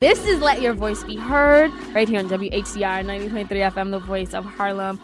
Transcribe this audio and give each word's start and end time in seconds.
This 0.00 0.24
is 0.24 0.40
Let 0.40 0.62
Your 0.62 0.72
Voice 0.72 1.04
Be 1.04 1.16
Heard 1.16 1.70
right 1.94 2.08
here 2.08 2.20
on 2.20 2.28
WHCR 2.30 3.04
90.3 3.04 3.48
FM, 3.48 3.90
the 3.90 3.98
voice 3.98 4.32
of 4.32 4.46
Harlem. 4.46 4.98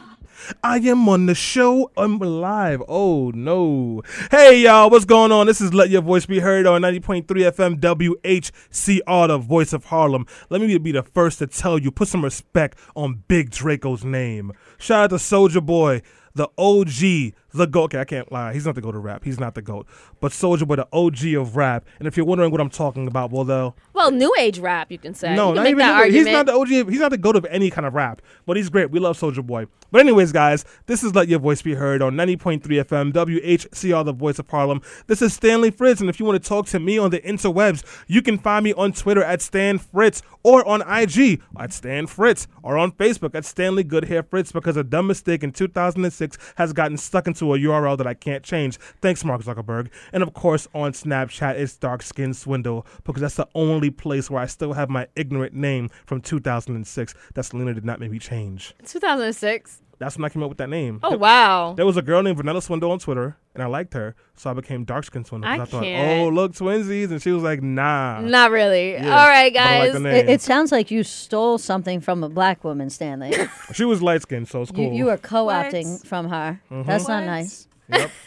I 0.64 0.78
am 0.78 1.06
on 1.06 1.26
the 1.26 1.34
show. 1.34 1.90
I'm 1.98 2.18
live. 2.18 2.82
Oh 2.88 3.30
no. 3.34 4.00
Hey 4.30 4.60
y'all, 4.60 4.88
what's 4.88 5.04
going 5.04 5.32
on? 5.32 5.48
This 5.48 5.60
is 5.60 5.74
Let 5.74 5.90
Your 5.90 6.00
Voice 6.00 6.24
Be 6.24 6.38
Heard 6.38 6.66
on 6.66 6.80
90.3 6.80 7.26
FM 7.26 7.78
WHCR, 7.78 9.28
the 9.28 9.36
voice 9.36 9.74
of 9.74 9.84
Harlem. 9.84 10.24
Let 10.48 10.62
me 10.62 10.78
be 10.78 10.92
the 10.92 11.02
first 11.02 11.40
to 11.40 11.46
tell 11.46 11.78
you, 11.78 11.90
put 11.90 12.08
some 12.08 12.24
respect 12.24 12.78
on 12.94 13.22
Big 13.28 13.50
Draco's 13.50 14.02
name. 14.02 14.50
Shout 14.78 15.04
out 15.04 15.10
to 15.10 15.16
Soulja 15.16 15.62
Boy, 15.62 16.00
the 16.34 16.48
OG, 16.56 17.34
the 17.56 17.66
GOAT. 17.66 17.84
Okay, 17.86 18.00
I 18.00 18.04
can't 18.04 18.30
lie. 18.30 18.52
He's 18.52 18.66
not 18.66 18.74
the 18.74 18.80
GOAT 18.80 18.94
of 18.96 19.04
rap. 19.04 19.24
He's 19.24 19.38
not 19.40 19.54
the 19.54 19.62
GOAT. 19.62 19.86
But 20.20 20.32
Soulja 20.32 20.66
Boy, 20.66 20.76
the 20.76 20.88
OG 20.92 21.34
of 21.40 21.56
rap. 21.56 21.84
And 21.98 22.06
if 22.08 22.16
you're 22.16 22.26
wondering 22.26 22.50
what 22.52 22.60
I'm 22.60 22.70
talking 22.70 23.06
about, 23.08 23.30
well, 23.30 23.44
though. 23.44 23.74
Well, 23.92 24.10
new 24.10 24.32
age 24.38 24.58
rap, 24.58 24.90
you 24.90 24.98
can 24.98 25.14
say. 25.14 25.34
No, 25.34 25.50
you 25.50 25.54
not 25.56 25.66
even. 25.66 25.78
that 25.78 26.06
new- 26.08 26.12
He's 26.12 26.26
not 26.26 26.46
the 26.46 26.52
OG. 26.54 26.68
He's 26.90 27.00
not 27.00 27.10
the 27.10 27.18
goat 27.18 27.36
of 27.36 27.44
any 27.46 27.70
kind 27.70 27.86
of 27.86 27.94
rap, 27.94 28.22
but 28.46 28.56
he's 28.56 28.68
great. 28.68 28.90
We 28.90 28.98
love 29.00 29.18
Soulja 29.18 29.44
Boy. 29.46 29.66
But 29.92 30.00
anyways, 30.00 30.32
guys, 30.32 30.64
this 30.86 31.04
is 31.04 31.14
Let 31.14 31.28
Your 31.28 31.38
Voice 31.38 31.62
Be 31.62 31.74
Heard 31.74 32.02
on 32.02 32.14
90.3 32.14 32.60
FM 32.62 33.12
WHCR, 33.12 34.04
the 34.04 34.12
voice 34.12 34.38
of 34.38 34.48
Harlem. 34.48 34.82
This 35.06 35.22
is 35.22 35.32
Stanley 35.32 35.70
Fritz, 35.70 36.00
and 36.00 36.10
if 36.10 36.18
you 36.18 36.26
want 36.26 36.42
to 36.42 36.48
talk 36.48 36.66
to 36.66 36.80
me 36.80 36.98
on 36.98 37.10
the 37.10 37.20
interwebs, 37.20 37.84
you 38.08 38.20
can 38.20 38.36
find 38.38 38.64
me 38.64 38.72
on 38.74 38.92
Twitter 38.92 39.22
at 39.22 39.40
Stan 39.40 39.78
Fritz 39.78 40.22
or 40.42 40.66
on 40.66 40.82
IG 40.82 41.40
at 41.58 41.72
Stan 41.72 42.06
Fritz 42.08 42.48
or 42.62 42.76
on 42.78 42.90
Facebook 42.92 43.34
at 43.34 43.44
Stanley 43.44 43.84
Goodhair 43.84 44.26
Fritz 44.28 44.50
because 44.52 44.76
a 44.76 44.84
dumb 44.84 45.06
mistake 45.06 45.42
in 45.44 45.52
2006 45.52 46.36
has 46.56 46.72
gotten 46.72 46.96
stuck 46.96 47.26
into 47.28 47.45
a 47.54 47.58
URL 47.58 47.98
that 47.98 48.06
I 48.06 48.14
can't 48.14 48.42
change. 48.42 48.78
Thanks, 49.00 49.24
Mark 49.24 49.42
Zuckerberg. 49.42 49.88
And 50.12 50.22
of 50.22 50.34
course, 50.34 50.68
on 50.74 50.92
Snapchat, 50.92 51.58
it's 51.58 51.76
Dark 51.76 52.02
Skin 52.02 52.34
Swindle 52.34 52.86
because 53.04 53.20
that's 53.22 53.36
the 53.36 53.48
only 53.54 53.90
place 53.90 54.30
where 54.30 54.42
I 54.42 54.46
still 54.46 54.72
have 54.72 54.90
my 54.90 55.08
ignorant 55.16 55.54
name 55.54 55.90
from 56.06 56.20
2006 56.20 57.14
that 57.34 57.44
Selena 57.44 57.74
did 57.74 57.84
not 57.84 58.00
make 58.00 58.10
me 58.10 58.18
change. 58.18 58.74
2006. 58.84 59.82
That's 59.98 60.16
when 60.18 60.24
I 60.26 60.28
came 60.28 60.42
up 60.42 60.50
with 60.50 60.58
that 60.58 60.68
name. 60.68 61.00
Oh, 61.02 61.10
There- 61.10 61.18
wow. 61.18 61.72
There 61.74 61.86
was 61.86 61.96
a 61.96 62.02
girl 62.02 62.22
named 62.22 62.36
Vanilla 62.36 62.60
Swindle 62.60 62.90
on 62.90 62.98
Twitter, 62.98 63.36
and 63.54 63.62
I 63.62 63.66
liked 63.66 63.94
her, 63.94 64.14
so 64.34 64.50
I 64.50 64.52
became 64.52 64.84
Dark 64.84 65.04
Skin 65.04 65.24
Swindle. 65.24 65.50
I 65.50 65.54
I, 65.54 65.64
thought, 65.64 65.82
can't. 65.82 66.20
oh, 66.20 66.28
look, 66.28 66.52
twinsies, 66.52 67.10
and 67.10 67.22
she 67.22 67.30
was 67.32 67.42
like, 67.42 67.62
nah. 67.62 68.20
Not 68.20 68.50
really. 68.50 68.92
Yeah, 68.92 69.18
All 69.18 69.26
right, 69.28 69.52
but 69.54 69.62
I 69.62 69.78
like 69.78 69.82
guys. 69.88 69.92
the 69.94 70.00
name. 70.00 70.14
It, 70.16 70.28
it 70.28 70.40
sounds 70.42 70.70
like 70.70 70.90
you 70.90 71.02
stole 71.02 71.56
something 71.56 72.00
from 72.02 72.22
a 72.22 72.28
black 72.28 72.62
woman, 72.62 72.90
Stanley. 72.90 73.32
She 73.72 73.84
was 73.86 74.02
light 74.02 74.22
skinned, 74.22 74.48
so 74.48 74.62
it's 74.62 74.70
cool. 74.70 74.84
you, 74.84 74.92
you 74.92 75.08
are 75.10 75.16
co-opting 75.18 75.92
What? 75.98 76.06
from 76.06 76.28
her. 76.28 76.60
Mm-hmm. 76.70 76.86
That's 76.88 77.08
not 77.08 77.24
nice. 77.24 77.66
Yep. 77.88 78.10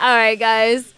All 0.00 0.14
right, 0.16 0.38
guys. 0.38 0.94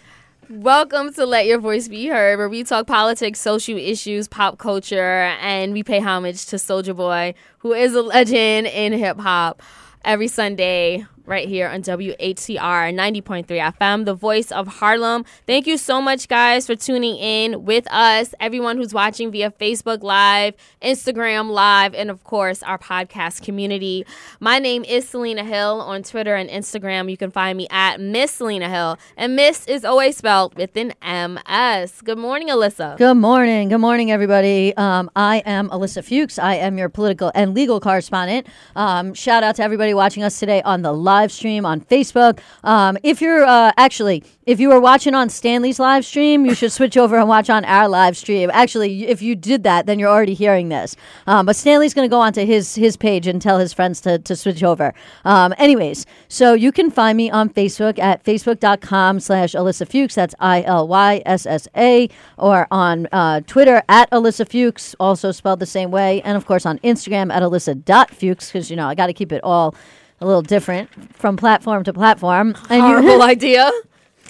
Welcome 0.51 1.15
to 1.15 1.25
Let 1.25 1.47
Your 1.47 1.59
Voice 1.59 1.89
Be 1.89 2.09
Heard, 2.09 2.37
where 2.37 2.49
we 2.49 2.63
talk 2.65 2.87
politics, 2.87 3.41
social 3.41 3.79
issues, 3.79 4.29
pop 4.29 4.59
culture, 4.59 5.01
and 5.41 5.73
we 5.73 5.83
pay 5.83 5.99
homage 6.01 6.45
to 6.47 6.57
Soulja 6.57 6.95
Boy, 6.95 7.33
who 7.59 7.73
is 7.73 7.95
a 7.95 8.03
legend 8.03 8.67
in 8.67 8.93
hip 8.93 9.19
hop, 9.19 9.63
every 10.05 10.29
Sunday 10.29 11.07
right 11.27 11.49
here 11.49 11.69
on 11.69 11.83
WHCR 11.83 12.93
90.3 12.93 13.47
FM, 13.47 14.05
the 14.05 14.15
voice 14.15 14.51
of 14.51 14.67
Harlem. 14.67 15.25
Thank 15.47 15.67
you 15.67 15.77
so 15.77 16.01
much, 16.01 16.29
guys, 16.29 16.67
for 16.67 16.75
tuning 16.75 17.17
in 17.17 17.65
with 17.65 17.87
us. 17.93 18.35
Everyone 18.41 18.77
who's 18.77 18.93
watching 18.93 19.31
via 19.31 19.51
Facebook 19.51 20.03
Live, 20.03 20.55
Instagram 20.83 21.51
Live, 21.51 21.95
and 21.95 22.11
of 22.11 22.25
course, 22.25 22.63
our 22.63 22.79
podcast 22.79 23.43
community. 23.43 24.05
My 24.41 24.59
name 24.59 24.85
is 24.85 25.09
Selena 25.09 25.45
Hill 25.45 25.81
on 25.81 26.03
Twitter 26.03 26.35
and 26.35 26.51
Instagram. 26.51 27.11
You 27.11 27.17
can 27.17 27.31
find 27.31 27.57
me 27.57 27.69
at 27.71 28.01
Miss 28.01 28.33
Selena 28.33 28.69
Hill, 28.69 28.99
and 29.17 29.37
Miss 29.37 29.67
is 29.67 29.85
always 29.85 30.17
spelled 30.17 30.57
with 30.57 30.77
an 30.77 30.93
MS. 31.03 32.03
Good 32.03 32.19
morning, 32.19 32.49
Ilyssa. 32.49 32.99
Good 32.99 33.17
morning. 33.17 33.69
Good 33.69 33.79
morning, 33.79 34.11
everybody. 34.11 34.77
Um, 34.77 35.11
I 35.15 35.43
am 35.47 35.69
Ilyssa 35.71 36.05
Fuchs. 36.05 36.39
I 36.39 36.55
am 36.55 36.79
your 36.79 36.89
political 36.89 37.31
and 37.35 37.55
legal 37.55 37.81
correspondent. 37.81 38.47
Um, 38.75 39.15
shout 39.15 39.45
out 39.45 39.57
to 39.57 39.63
everybody 39.63 39.95
watching 39.95 40.23
us 40.23 40.39
today 40.39 40.63
on 40.63 40.83
the 40.83 40.93
live 40.93 41.12
stream 41.31 41.67
on 41.67 41.81
Facebook. 41.81 42.41
Um, 42.65 42.97
if 43.03 43.21
you're 43.21 43.45
uh, 43.45 43.73
actually, 43.77 44.25
if 44.47 44.59
you 44.59 44.69
were 44.69 44.81
watching 44.81 45.15
on 45.15 45.29
Stanley's 45.29 45.79
live 45.79 46.05
stream, 46.05 46.47
you 46.47 46.55
should 46.55 46.73
switch 46.73 46.97
over 46.97 47.17
and 47.17 47.29
watch 47.29 47.51
on 47.51 47.65
our 47.65 47.89
live 47.89 48.17
stream. 48.17 48.51
Actually, 48.53 49.07
if 49.07 49.21
you 49.21 49.37
did 49.37 49.63
that, 49.63 49.87
then 49.87 49.99
you're 49.99 50.11
already 50.11 50.35
hearing 50.35 50.69
this. 50.69 50.97
Um, 51.27 51.47
but 51.47 51.55
Stanley's 51.57 51.95
going 51.95 52.09
to 52.09 52.11
go 52.11 52.21
onto 52.21 52.45
his 52.45 52.75
his 52.75 52.97
page 52.97 53.27
and 53.27 53.41
tell 53.41 53.59
his 53.59 53.73
friends 53.73 54.01
to, 54.01 54.19
to 54.19 54.35
switch 54.35 54.63
over. 54.63 54.95
Um, 55.25 55.55
anyways, 55.59 56.07
so 56.29 56.55
you 56.55 56.73
can 56.73 56.91
find 56.91 57.17
me 57.17 57.31
on 57.31 57.51
Facebook 57.51 57.99
at 57.99 58.25
facebook.com 58.25 59.21
slash 59.21 59.53
Ilyssa 59.53 59.87
Fuchs. 59.87 60.15
That's 60.15 60.35
I 60.41 60.63
L 60.63 60.89
Y 60.89 61.23
S 61.27 61.47
S 61.47 61.69
A. 61.77 62.09
Or 62.39 62.67
on 62.71 63.07
uh, 63.13 63.41
Twitter 63.47 63.83
at 63.89 64.11
Ilyssa 64.11 64.49
Fuchs, 64.49 64.97
also 64.99 65.31
spelled 65.33 65.61
the 65.61 65.67
same 65.67 65.91
way. 65.91 66.23
And 66.23 66.37
of 66.37 66.47
course 66.47 66.67
on 66.67 66.79
Instagram 66.81 67.33
at 67.33 67.43
Ilyssa.Fuchs, 67.43 68.49
because, 68.49 68.71
you 68.71 68.77
know, 68.77 68.89
I 68.89 68.95
got 68.95 69.07
to 69.07 69.13
keep 69.13 69.33
it 69.33 69.43
all 69.45 69.75
a 70.23 70.27
little 70.27 70.43
different 70.43 70.89
from 71.15 71.37
platform 71.37 71.85
to 71.85 71.93
platform. 71.93 72.55
And 72.71 72.79
you- 72.83 72.83
Horrible 73.03 73.23
idea. 73.23 73.71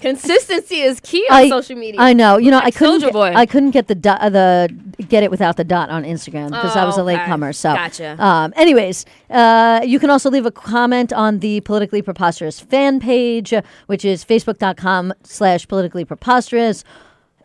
Consistency 0.01 0.81
is 0.81 0.99
key 0.99 1.25
on 1.29 1.37
I, 1.37 1.49
social 1.49 1.77
media. 1.77 2.01
I 2.01 2.11
know. 2.11 2.35
You 2.35 2.51
know, 2.51 2.59
I 2.61 2.71
couldn't. 2.71 2.99
Get, 2.99 3.13
Boy. 3.13 3.31
I 3.33 3.45
couldn't 3.45 3.71
get 3.71 3.87
the 3.87 3.95
dot, 3.95 4.19
uh, 4.19 4.29
the 4.29 4.67
get 5.07 5.23
it 5.23 5.31
without 5.31 5.55
the 5.55 5.63
dot 5.63 5.89
on 5.89 6.03
Instagram 6.03 6.49
because 6.49 6.75
I 6.75 6.83
was 6.83 6.97
a 6.97 7.01
Oh, 7.01 7.03
okay. 7.05 7.15
latecomer. 7.15 7.53
So, 7.53 7.73
Gotcha. 7.73 8.21
Um, 8.21 8.51
anyways, 8.57 9.05
uh, 9.29 9.79
you 9.85 9.99
can 9.99 10.09
also 10.09 10.29
leave 10.29 10.45
a 10.45 10.51
comment 10.51 11.13
on 11.13 11.39
the 11.39 11.61
politically 11.61 12.01
preposterous 12.01 12.59
fan 12.59 12.99
page, 12.99 13.53
which 13.85 14.03
is 14.03 14.25
facebook.com/slash 14.25 15.67
politically 15.69 16.03
preposterous. 16.03 16.83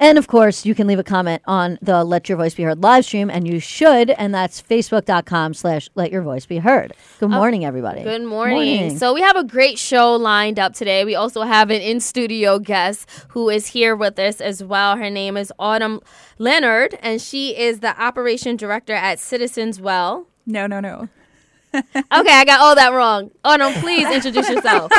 And 0.01 0.17
of 0.17 0.29
course, 0.29 0.65
you 0.65 0.75
can 0.75 0.87
leave 0.87 1.01
a 1.01 1.05
comment 1.05 1.43
on 1.47 1.79
the 1.83 2.05
Let 2.05 2.29
Your 2.29 2.39
Voice 2.39 2.55
Be 2.55 2.63
Heard 2.63 2.83
live 2.83 3.05
stream, 3.05 3.31
and 3.31 3.49
you 3.49 3.59
should, 3.59 4.11
and 4.11 4.33
that's 4.33 4.63
facebook.com 4.63 5.55
slash 5.55 5.89
Let 5.97 6.13
Your 6.13 6.23
Voice 6.23 6.47
Be 6.47 6.59
Heard. 6.59 6.93
Good 7.19 7.27
oh, 7.27 7.29
morning, 7.29 7.65
everybody. 7.65 8.03
Oh, 8.03 8.05
Good 8.05 8.25
morning. 8.25 8.97
So 8.97 9.13
we 9.13 9.23
have 9.23 9.37
a 9.37 9.43
great 9.43 9.79
show 9.79 10.15
lined 10.15 10.59
up 10.59 10.73
today. 10.75 11.05
We 11.05 11.17
also 11.17 11.43
have 11.43 11.71
an 11.71 11.81
in 11.81 11.99
studio 11.99 12.61
guest 12.61 13.09
who 13.31 13.49
is 13.49 13.69
here 13.69 13.97
with 13.97 14.19
us 14.21 14.41
as 14.41 14.63
well. 14.63 14.97
Her 14.97 15.11
name 15.11 15.37
is 15.37 15.53
Autumn 15.59 16.01
Leonard, 16.39 16.97
and 17.03 17.21
she 17.21 17.57
is 17.57 17.81
the 17.81 18.01
operation 18.01 18.57
director 18.57 18.95
at 18.95 19.19
Citizens 19.19 19.81
Well. 19.81 20.29
No, 20.47 20.67
no, 20.67 20.79
no. 20.79 21.09
Okay, 21.75 22.33
I 22.33 22.45
got 22.45 22.61
all 22.61 22.75
that 22.75 22.93
wrong. 22.93 23.31
Oh 23.45 23.57
no, 23.57 23.73
please 23.81 24.09
introduce 24.09 24.49
yourself. 24.49 24.91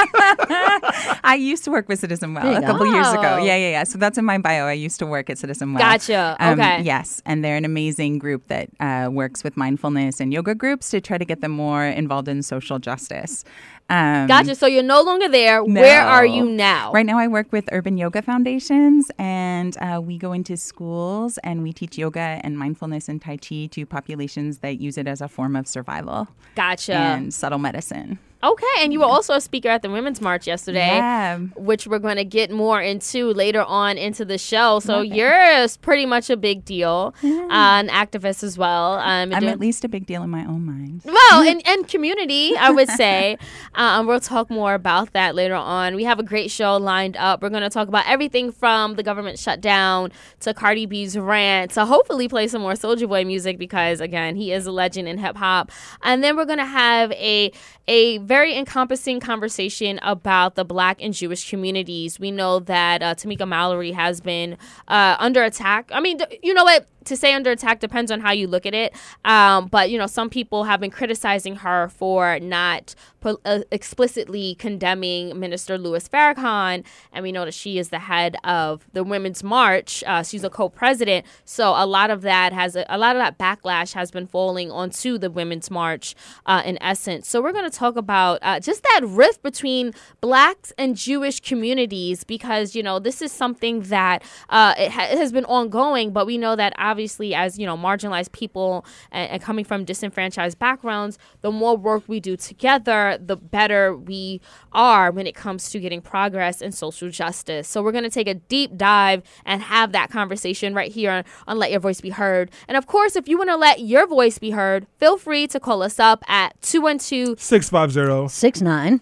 I 1.23 1.37
used 1.39 1.63
to 1.65 1.71
work 1.71 1.87
with 1.89 1.99
Citizen 1.99 2.33
Well 2.33 2.55
a 2.55 2.61
couple 2.61 2.85
years 2.93 3.07
ago. 3.09 3.37
Yeah, 3.37 3.55
yeah, 3.55 3.71
yeah. 3.71 3.83
So 3.83 3.97
that's 3.97 4.17
in 4.17 4.25
my 4.25 4.37
bio. 4.37 4.65
I 4.65 4.73
used 4.73 4.99
to 4.99 5.05
work 5.05 5.29
at 5.29 5.37
Citizen 5.37 5.73
Well. 5.73 5.81
Gotcha. 5.81 6.37
Okay. 6.39 6.81
Yes, 6.83 7.21
and 7.25 7.43
they're 7.43 7.55
an 7.57 7.65
amazing 7.65 8.19
group 8.19 8.47
that 8.47 8.69
uh, 8.79 9.09
works 9.11 9.43
with 9.43 9.57
mindfulness 9.57 10.19
and 10.19 10.31
yoga 10.33 10.55
groups 10.55 10.89
to 10.91 11.01
try 11.01 11.17
to 11.17 11.25
get 11.25 11.41
them 11.41 11.51
more 11.51 11.85
involved 11.85 12.27
in 12.27 12.43
social 12.43 12.79
justice. 12.79 13.43
Um, 13.89 14.27
Gotcha. 14.27 14.55
So 14.55 14.67
you're 14.67 14.83
no 14.83 15.01
longer 15.01 15.27
there. 15.27 15.63
Where 15.63 16.01
are 16.01 16.25
you 16.25 16.45
now? 16.45 16.91
Right 16.91 17.05
now, 17.05 17.17
I 17.17 17.27
work 17.27 17.51
with 17.51 17.67
Urban 17.71 17.97
Yoga 17.97 18.21
Foundations, 18.21 19.09
and 19.17 19.75
uh, 19.81 19.99
we 20.03 20.17
go 20.17 20.31
into 20.31 20.57
schools 20.57 21.39
and 21.39 21.63
we 21.63 21.73
teach 21.73 21.97
yoga 21.97 22.39
and 22.43 22.57
mindfulness 22.57 23.09
and 23.09 23.21
Tai 23.21 23.37
Chi 23.37 23.65
to 23.71 23.85
populations 23.85 24.59
that 24.59 24.79
use 24.79 24.97
it 24.97 25.07
as 25.07 25.21
a 25.21 25.27
form 25.27 25.55
of 25.55 25.67
survival 25.67 26.27
Gotcha. 26.55 26.93
and 26.93 27.33
subtle 27.33 27.59
medicine. 27.59 28.19
Okay, 28.41 28.65
and 28.79 28.93
you 28.93 28.99
were 28.99 29.05
also 29.05 29.33
a 29.33 29.41
speaker 29.41 29.67
at 29.67 29.81
the 29.81 29.89
Women's 29.89 30.21
March 30.21 30.47
yesterday. 30.47 30.87
Yeah. 30.95 31.39
which 31.55 31.87
we're 31.87 31.99
going 31.99 32.15
to 32.15 32.23
get 32.23 32.51
more 32.51 32.81
into 32.81 33.33
later 33.33 33.63
on 33.63 33.97
into 33.97 34.23
the 34.23 34.37
show. 34.37 34.79
So 34.79 35.01
you're 35.01 35.67
pretty 35.81 36.05
much 36.05 36.29
a 36.29 36.37
big 36.37 36.63
deal, 36.63 37.13
uh, 37.21 37.27
an 37.51 37.89
activist 37.89 38.43
as 38.43 38.57
well. 38.57 38.93
Um, 38.93 39.33
I'm 39.33 39.43
at 39.43 39.59
least 39.59 39.83
a 39.83 39.89
big 39.89 40.05
deal 40.05 40.23
in 40.23 40.29
my 40.29 40.45
own 40.45 40.65
mind. 40.65 41.01
well, 41.03 41.41
and, 41.47 41.61
and 41.67 41.87
community, 41.87 42.55
I 42.55 42.71
would 42.71 42.87
say. 42.89 43.37
um, 43.75 44.07
we'll 44.07 44.21
talk 44.21 44.49
more 44.49 44.73
about 44.73 45.11
that 45.13 45.35
later 45.35 45.55
on. 45.55 45.95
We 45.95 46.05
have 46.05 46.19
a 46.19 46.23
great 46.23 46.49
show 46.49 46.77
lined 46.77 47.17
up. 47.17 47.41
We're 47.41 47.49
going 47.49 47.63
to 47.63 47.69
talk 47.69 47.89
about 47.89 48.07
everything 48.07 48.53
from 48.53 48.95
the 48.95 49.03
government 49.03 49.37
shutdown 49.37 50.11
to 50.41 50.53
Cardi 50.53 50.85
B's 50.85 51.17
rant 51.17 51.71
to 51.71 51.85
hopefully 51.85 52.29
play 52.29 52.47
some 52.47 52.61
more 52.61 52.73
Soulja 52.73 53.07
Boy 53.07 53.25
music 53.25 53.57
because, 53.57 53.99
again, 53.99 54.37
he 54.37 54.53
is 54.53 54.65
a 54.65 54.71
legend 54.71 55.09
in 55.09 55.17
hip 55.17 55.35
hop. 55.35 55.71
And 56.03 56.23
then 56.23 56.37
we're 56.37 56.45
going 56.45 56.59
to 56.59 56.65
have 56.65 57.11
a 57.13 57.51
a 57.89 58.19
very 58.29 58.55
encompassing 58.55 59.19
conversation 59.19 59.99
about 60.03 60.53
the 60.53 60.63
Black 60.63 61.01
and 61.01 61.15
Jewish 61.15 61.49
communities. 61.49 62.19
We 62.19 62.29
know 62.29 62.59
that 62.59 63.01
uh, 63.01 63.15
Tamika 63.15 63.47
Mallory 63.47 63.91
has 63.91 64.21
been 64.21 64.55
uh, 64.87 65.15
under 65.17 65.43
attack. 65.43 65.89
I 65.91 65.99
mean, 65.99 66.19
th- 66.19 66.39
you 66.43 66.53
know 66.53 66.63
what? 66.63 66.85
To 67.05 67.15
say 67.15 67.33
under 67.33 67.51
attack 67.51 67.79
depends 67.79 68.11
on 68.11 68.19
how 68.19 68.31
you 68.31 68.47
look 68.47 68.65
at 68.65 68.73
it. 68.73 68.93
Um, 69.25 69.67
but 69.67 69.89
you 69.89 69.97
know, 69.97 70.07
some 70.07 70.29
people 70.29 70.65
have 70.65 70.79
been 70.79 70.91
criticizing 70.91 71.57
her 71.57 71.89
for 71.89 72.39
not 72.39 72.95
uh, 73.23 73.59
explicitly 73.71 74.55
condemning 74.55 75.37
Minister 75.39 75.77
Louis 75.77 76.07
Farrakhan, 76.07 76.83
and 77.11 77.23
we 77.23 77.31
know 77.31 77.45
that 77.45 77.53
she 77.53 77.77
is 77.77 77.89
the 77.89 77.99
head 77.99 78.37
of 78.43 78.87
the 78.93 79.03
Women's 79.03 79.43
March. 79.43 80.03
Uh, 80.07 80.23
she's 80.23 80.43
a 80.43 80.49
co-president, 80.49 81.25
so 81.45 81.73
a 81.75 81.85
lot 81.85 82.11
of 82.11 82.21
that 82.21 82.53
has 82.53 82.75
a, 82.75 82.85
a 82.89 82.97
lot 82.97 83.15
of 83.15 83.19
that 83.19 83.37
backlash 83.37 83.93
has 83.93 84.11
been 84.11 84.27
falling 84.27 84.71
onto 84.71 85.17
the 85.17 85.29
Women's 85.29 85.69
March 85.69 86.15
uh, 86.45 86.61
in 86.65 86.81
essence. 86.81 87.27
So 87.27 87.41
we're 87.41 87.51
going 87.51 87.69
to 87.69 87.77
talk 87.77 87.95
about 87.95 88.39
uh, 88.41 88.59
just 88.59 88.83
that 88.83 89.01
rift 89.03 89.41
between 89.41 89.93
blacks 90.21 90.71
and 90.77 90.95
Jewish 90.95 91.39
communities 91.39 92.23
because 92.23 92.75
you 92.75 92.83
know 92.83 92.99
this 92.99 93.21
is 93.21 93.31
something 93.31 93.81
that 93.83 94.23
uh, 94.49 94.73
it, 94.77 94.91
ha- 94.91 95.17
has 95.17 95.31
been 95.31 95.45
ongoing, 95.45 96.11
but 96.11 96.25
we 96.25 96.37
know 96.37 96.55
that 96.55 96.73
obviously 96.89 97.33
as 97.35 97.59
you 97.59 97.65
know 97.65 97.77
marginalized 97.77 98.31
people 98.31 98.85
and, 99.11 99.31
and 99.31 99.41
coming 99.41 99.65
from 99.65 99.85
disenfranchised 99.85 100.57
backgrounds, 100.59 101.17
the 101.41 101.51
more 101.51 101.77
work 101.77 102.03
we 102.07 102.19
do 102.19 102.35
together, 102.35 103.17
the 103.23 103.35
better 103.35 103.95
we 103.95 104.41
are 104.73 105.11
when 105.11 105.27
it 105.27 105.35
comes 105.35 105.69
to 105.71 105.79
getting 105.79 106.01
progress 106.01 106.61
and 106.61 106.73
social 106.73 107.09
justice. 107.09 107.67
So 107.67 107.83
we're 107.83 107.91
going 107.91 108.03
to 108.03 108.09
take 108.09 108.27
a 108.27 108.35
deep 108.35 108.75
dive 108.75 109.23
and 109.45 109.61
have 109.61 109.91
that 109.91 110.09
conversation 110.09 110.73
right 110.73 110.91
here 110.91 111.11
on, 111.11 111.23
on 111.47 111.57
Let 111.57 111.71
Your 111.71 111.79
Voice 111.79 112.01
Be 112.01 112.09
Heard. 112.09 112.51
And 112.67 112.77
of 112.77 112.87
course, 112.87 113.15
if 113.15 113.27
you 113.27 113.37
want 113.37 113.49
to 113.49 113.55
let 113.55 113.81
your 113.81 114.07
voice 114.07 114.39
be 114.39 114.51
heard, 114.51 114.87
feel 114.97 115.17
free 115.17 115.47
to 115.47 115.59
call 115.59 115.83
us 115.83 115.99
up 115.99 116.23
at 116.29 116.59
212 116.61 117.39
650. 117.39 118.27
Six 118.29 118.61
nine. 118.61 119.01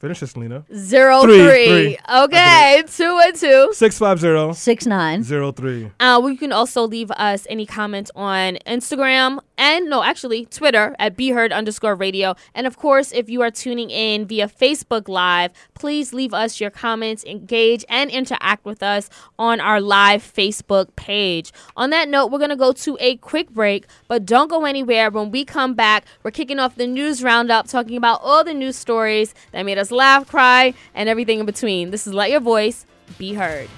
Finish 0.00 0.20
this, 0.20 0.34
Lena. 0.34 0.64
Zero 0.74 1.22
Three, 1.24 1.44
three. 1.44 1.66
three. 1.66 1.98
Okay, 2.10 2.82
two 2.86 3.20
and 3.22 3.36
two. 3.36 3.68
650 3.74 4.54
Six 4.58 4.86
nine. 4.86 5.22
03. 5.22 5.84
Uh, 5.84 5.90
well, 6.00 6.30
you 6.30 6.38
can 6.38 6.52
also 6.52 6.86
leave 6.86 7.10
us 7.10 7.46
any 7.50 7.66
comments 7.66 8.10
on 8.16 8.56
Instagram 8.66 9.40
and 9.60 9.90
no, 9.90 10.02
actually 10.02 10.46
Twitter 10.46 10.96
at 10.98 11.18
BeHeard 11.18 11.52
underscore 11.52 11.94
radio. 11.94 12.34
And 12.54 12.66
of 12.66 12.78
course, 12.78 13.12
if 13.12 13.28
you 13.28 13.42
are 13.42 13.50
tuning 13.50 13.90
in 13.90 14.26
via 14.26 14.48
Facebook 14.48 15.06
Live, 15.06 15.52
please 15.74 16.14
leave 16.14 16.32
us 16.32 16.60
your 16.60 16.70
comments, 16.70 17.22
engage, 17.24 17.84
and 17.90 18.10
interact 18.10 18.64
with 18.64 18.82
us 18.82 19.10
on 19.38 19.60
our 19.60 19.82
live 19.82 20.22
Facebook 20.22 20.96
page. 20.96 21.52
On 21.76 21.90
that 21.90 22.08
note, 22.08 22.28
we're 22.28 22.38
gonna 22.38 22.56
go 22.56 22.72
to 22.72 22.96
a 23.00 23.16
quick 23.16 23.50
break, 23.50 23.84
but 24.08 24.24
don't 24.24 24.48
go 24.48 24.64
anywhere. 24.64 25.10
When 25.10 25.30
we 25.30 25.44
come 25.44 25.74
back, 25.74 26.06
we're 26.22 26.30
kicking 26.30 26.58
off 26.58 26.76
the 26.76 26.86
news 26.86 27.22
roundup, 27.22 27.68
talking 27.68 27.98
about 27.98 28.20
all 28.22 28.42
the 28.42 28.54
news 28.54 28.76
stories 28.76 29.34
that 29.52 29.66
made 29.66 29.76
us 29.76 29.89
laugh, 29.90 30.28
cry, 30.28 30.74
and 30.94 31.08
everything 31.08 31.40
in 31.40 31.46
between. 31.46 31.90
This 31.90 32.06
is 32.06 32.14
Let 32.14 32.30
Your 32.30 32.40
Voice 32.40 32.86
Be 33.18 33.34
Heard. 33.34 33.68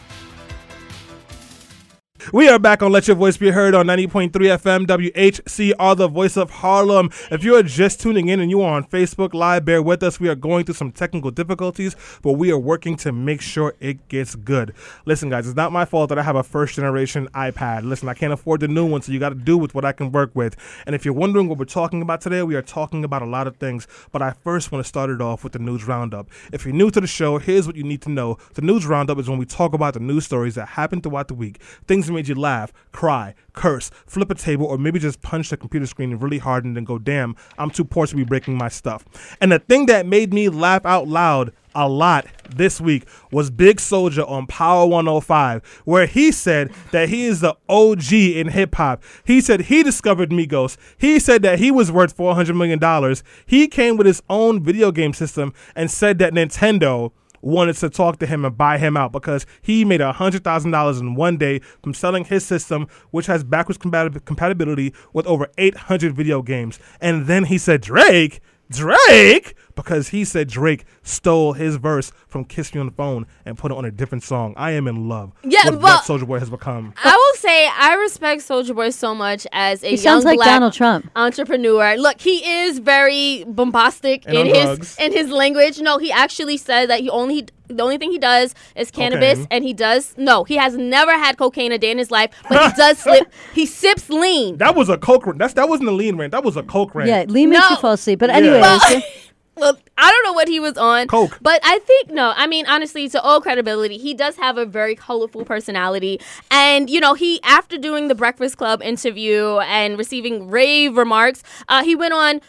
We 2.31 2.49
are 2.49 2.59
back 2.59 2.83
on 2.83 2.93
Let 2.93 3.09
Your 3.09 3.17
Voice 3.17 3.37
Be 3.37 3.51
Heard 3.51 3.75
on 3.75 3.87
90.3 3.87 4.31
FM 4.31 4.87
WHCR, 4.87 5.97
the 5.97 6.07
voice 6.07 6.37
of 6.37 6.51
Harlem. 6.51 7.11
If 7.33 7.43
you 7.43 7.57
are 7.57 7.65
just 7.65 8.01
tuning 8.01 8.29
in 8.29 8.39
and 8.39 8.49
you 8.49 8.63
are 8.63 8.75
on 8.75 8.85
Facebook 8.85 9.35
Live, 9.35 9.65
bear 9.65 9.83
with 9.83 10.05
us. 10.05 10.21
We 10.21 10.29
are 10.29 10.37
going 10.37 10.65
through 10.65 10.77
some 10.77 10.93
technical 10.93 11.33
difficulties, 11.33 11.97
but 12.23 12.35
we 12.35 12.53
are 12.53 12.59
working 12.59 12.97
to 12.99 13.11
make 13.11 13.41
sure 13.41 13.75
it 13.81 14.07
gets 14.09 14.37
good. 14.37 14.73
Listen, 15.05 15.31
guys, 15.31 15.49
it's 15.49 15.57
not 15.57 15.73
my 15.73 15.85
fault 15.85 16.11
that 16.11 16.19
I 16.19 16.23
have 16.23 16.37
a 16.37 16.45
first 16.45 16.77
generation 16.77 17.29
iPad. 17.35 17.83
Listen, 17.83 18.09
I 18.09 18.15
can't 18.15 18.33
afford 18.33 18.61
the 18.61 18.69
new 18.69 18.87
one, 18.87 19.03
so 19.03 19.11
you 19.11 19.19
got 19.19 19.31
to 19.31 19.35
do 19.35 19.59
with 19.59 19.75
what 19.75 19.85
I 19.85 19.93
can 19.93 20.13
work 20.13 20.31
with. 20.35 20.57
And 20.87 20.95
if 20.95 21.05
you're 21.05 21.15
wondering 21.15 21.49
what 21.49 21.59
we're 21.59 21.65
talking 21.65 22.03
about 22.03 22.21
today, 22.21 22.45
we 22.45 22.55
are 22.55 22.63
talking 22.63 23.03
about 23.03 23.23
a 23.23 23.27
lot 23.27 23.49
of 23.49 23.57
things, 23.57 23.89
but 24.13 24.23
I 24.23 24.31
first 24.31 24.71
want 24.71 24.85
to 24.85 24.89
start 24.89 25.11
it 25.11 25.21
off 25.21 25.43
with 25.43 25.55
the 25.55 25.59
news 25.59 25.89
roundup. 25.89 26.29
If 26.53 26.65
you're 26.65 26.75
new 26.75 26.91
to 26.93 27.01
the 27.01 27.07
show, 27.09 27.39
here's 27.39 27.67
what 27.67 27.75
you 27.75 27.85
need 27.85 28.03
to 28.03 28.11
know. 28.11 28.39
The 28.55 28.63
news 28.63 28.87
roundup 28.87 29.19
is 29.19 29.29
when 29.29 29.39
we 29.39 29.47
talk 29.47 29.75
about 29.75 29.95
the 29.95 30.01
news 30.01 30.25
stories 30.25 30.55
that 30.55 30.69
happened 30.69 31.03
throughout 31.03 31.27
the 31.27 31.35
week, 31.35 31.61
things 31.89 32.12
made 32.13 32.29
you 32.29 32.35
laugh, 32.35 32.73
cry, 32.93 33.35
curse, 33.53 33.91
flip 34.07 34.31
a 34.31 34.35
table, 34.35 34.67
or 34.67 34.79
maybe 34.79 34.99
just 34.99 35.23
punch 35.23 35.51
the 35.51 35.57
computer 35.57 35.87
screen 35.87 36.17
really 36.17 36.39
hard 36.39 36.65
and 36.65 36.77
then 36.77 36.85
go, 36.85 36.99
damn, 36.99 37.37
I'm 37.59 37.71
too 37.71 37.85
poor 37.85 38.07
to 38.07 38.17
be 38.17 38.25
breaking 38.25 38.57
my 38.57 38.69
stuff. 38.69 39.05
And 39.41 39.53
the 39.53 39.59
thing 39.59 39.87
that 39.87 40.07
made 40.07 40.33
me 40.33 40.49
laugh 40.49 40.85
out 40.85 41.09
loud 41.09 41.53
a 41.75 41.89
lot 41.89 42.27
this 42.55 42.81
week 42.81 43.05
was 43.31 43.51
Big 43.51 43.81
Soldier 43.81 44.25
on 44.25 44.47
Power 44.47 44.87
105, 44.87 45.83
where 45.85 46.07
he 46.07 46.33
said 46.33 46.71
that 46.91 47.09
he 47.09 47.25
is 47.25 47.41
the 47.41 47.57
OG 47.69 48.13
in 48.13 48.49
hip 48.49 48.75
hop. 48.75 49.03
He 49.25 49.41
said 49.41 49.63
he 49.63 49.83
discovered 49.83 50.31
Migos. 50.31 50.77
He 50.99 51.19
said 51.19 51.43
that 51.43 51.59
he 51.59 51.71
was 51.71 51.91
worth 51.91 52.17
$400 52.17 52.57
million. 52.57 53.17
He 53.47 53.69
came 53.69 53.97
with 53.97 54.07
his 54.07 54.23
own 54.29 54.63
video 54.63 54.93
game 54.93 55.13
system 55.13 55.53
and 55.75 55.91
said 55.91 56.19
that 56.19 56.35
Nintendo 56.35 57.13
wanted 57.43 57.77
to 57.77 57.91
talk 57.91 58.19
to 58.21 58.27
him 58.27 58.45
and 58.45 58.57
buy 58.57 58.79
him 58.79 58.97
out 58.97 59.13
because 59.13 59.45
he 59.61 59.85
made 59.85 60.01
$100,000 60.01 61.01
in 61.01 61.15
one 61.15 61.37
day 61.37 61.59
from 61.83 61.93
selling 61.93 62.25
his 62.25 62.45
system, 62.47 62.87
which 63.11 63.27
has 63.27 63.45
backwards 63.45 63.79
compatib- 63.79 64.25
compatibility 64.25 64.95
with 65.13 65.27
over 65.27 65.49
800 65.59 66.15
video 66.15 66.41
games. 66.41 66.79
And 67.01 67.27
then 67.27 67.45
he 67.45 67.59
said, 67.59 67.81
Drake? 67.83 68.41
Drake? 68.71 69.55
Because 69.75 70.09
he 70.09 70.25
said 70.25 70.49
Drake 70.49 70.85
stole 71.03 71.53
his 71.53 71.77
verse 71.77 72.11
from 72.27 72.45
Kiss 72.45 72.73
Me 72.75 72.81
on 72.81 72.87
the 72.87 72.93
Phone 72.93 73.27
and 73.45 73.59
put 73.59 73.71
it 73.71 73.77
on 73.77 73.85
a 73.85 73.91
different 73.91 74.25
song. 74.25 74.55
I 74.57 74.71
am 74.73 74.87
in 74.89 75.09
love 75.09 75.33
Yeah, 75.45 75.61
with 75.71 75.81
but- 75.81 75.83
what 75.83 76.05
Soulja 76.05 76.27
Boy 76.27 76.39
has 76.39 76.49
become. 76.51 76.95
I 77.03 77.22
say 77.43 77.69
I 77.79 77.95
respect 77.97 78.43
Soulja 78.43 78.75
Boy 78.75 78.91
so 78.91 79.15
much 79.15 79.47
as 79.53 79.83
a 79.83 79.89
He 79.89 79.95
young 79.97 80.03
sounds 80.03 80.25
like 80.25 80.37
black 80.39 80.49
Donald 80.49 80.73
Trump. 80.73 81.11
entrepreneur. 81.17 81.97
Look, 81.97 82.21
he 82.21 82.37
is 82.63 82.79
very 82.79 83.45
bombastic 83.47 84.25
And 84.27 84.37
in 84.37 84.47
his 84.47 84.65
drugs. 84.65 84.97
in 84.99 85.13
his 85.13 85.29
language. 85.31 85.81
No, 85.81 85.99
he 85.99 86.11
actually 86.13 86.57
said 86.57 86.89
that 86.91 87.01
he 87.01 87.11
only 87.11 87.47
the 87.69 87.83
only 87.83 87.97
thing 87.97 88.11
he 88.11 88.19
does 88.19 88.55
is 88.77 88.91
cannabis, 88.91 89.39
Cocaine. 89.39 89.47
and 89.51 89.65
he 89.65 89.73
does 89.73 90.15
no, 90.19 90.45
he 90.45 90.57
has 90.57 90.77
never 90.77 91.13
had 91.13 91.39
cocaine 91.39 91.73
a 91.73 91.79
day 91.79 91.91
in 91.91 91.97
his 91.99 92.11
life, 92.11 92.31
but 92.49 92.63
he 92.71 92.73
does 92.77 92.99
slip. 92.99 93.33
He 93.55 93.65
sips 93.67 94.11
lean. 94.11 94.59
That 94.59 94.75
was 94.75 94.89
a 94.91 94.99
coke 94.99 95.27
rant. 95.27 95.39
That's 95.39 95.55
that 95.55 95.69
wasn't 95.69 95.89
a 95.89 95.93
lean 95.93 96.17
rant. 96.17 96.33
That 96.33 96.45
was 96.45 96.57
a 96.57 96.63
coke 96.63 96.95
rant. 96.95 97.09
Yeah, 97.09 97.25
Lee 97.29 97.47
makes 97.47 97.69
you 97.71 97.77
fall 97.77 97.93
asleep. 97.93 98.19
But 98.19 98.31
Yeah. 98.31 99.01
Well, 99.55 99.77
I 99.99 100.11
don't 100.11 100.25
know 100.25 100.33
what 100.33 100.49
he 100.49 100.61
was 100.61 100.79
on. 100.79 101.09
Coke. 101.09 101.39
But 101.43 101.61
I 101.63 101.79
think, 101.81 102.11
no, 102.11 102.33
I 102.37 102.47
mean, 102.47 102.67
honestly, 102.67 103.09
to 103.11 103.21
all 103.21 103.41
credibility, 103.41 103.99
he 103.99 104.15
does 104.15 104.37
have 104.37 104.57
a 104.57 104.65
very 104.65 104.95
colorful 104.95 105.45
personality. 105.45 106.21
And, 106.51 106.89
you 106.89 107.01
know, 107.01 107.15
he, 107.15 107.41
after 107.43 107.77
doing 107.77 108.09
the 108.09 108.15
Breakfast 108.15 108.57
Club 108.57 108.83
interview 108.83 109.59
and 109.59 109.99
receiving 109.99 110.49
rave 110.49 110.97
remarks, 110.97 111.43
uh, 111.69 111.85
he 111.85 111.95
went 111.95 112.15
on 112.15 112.41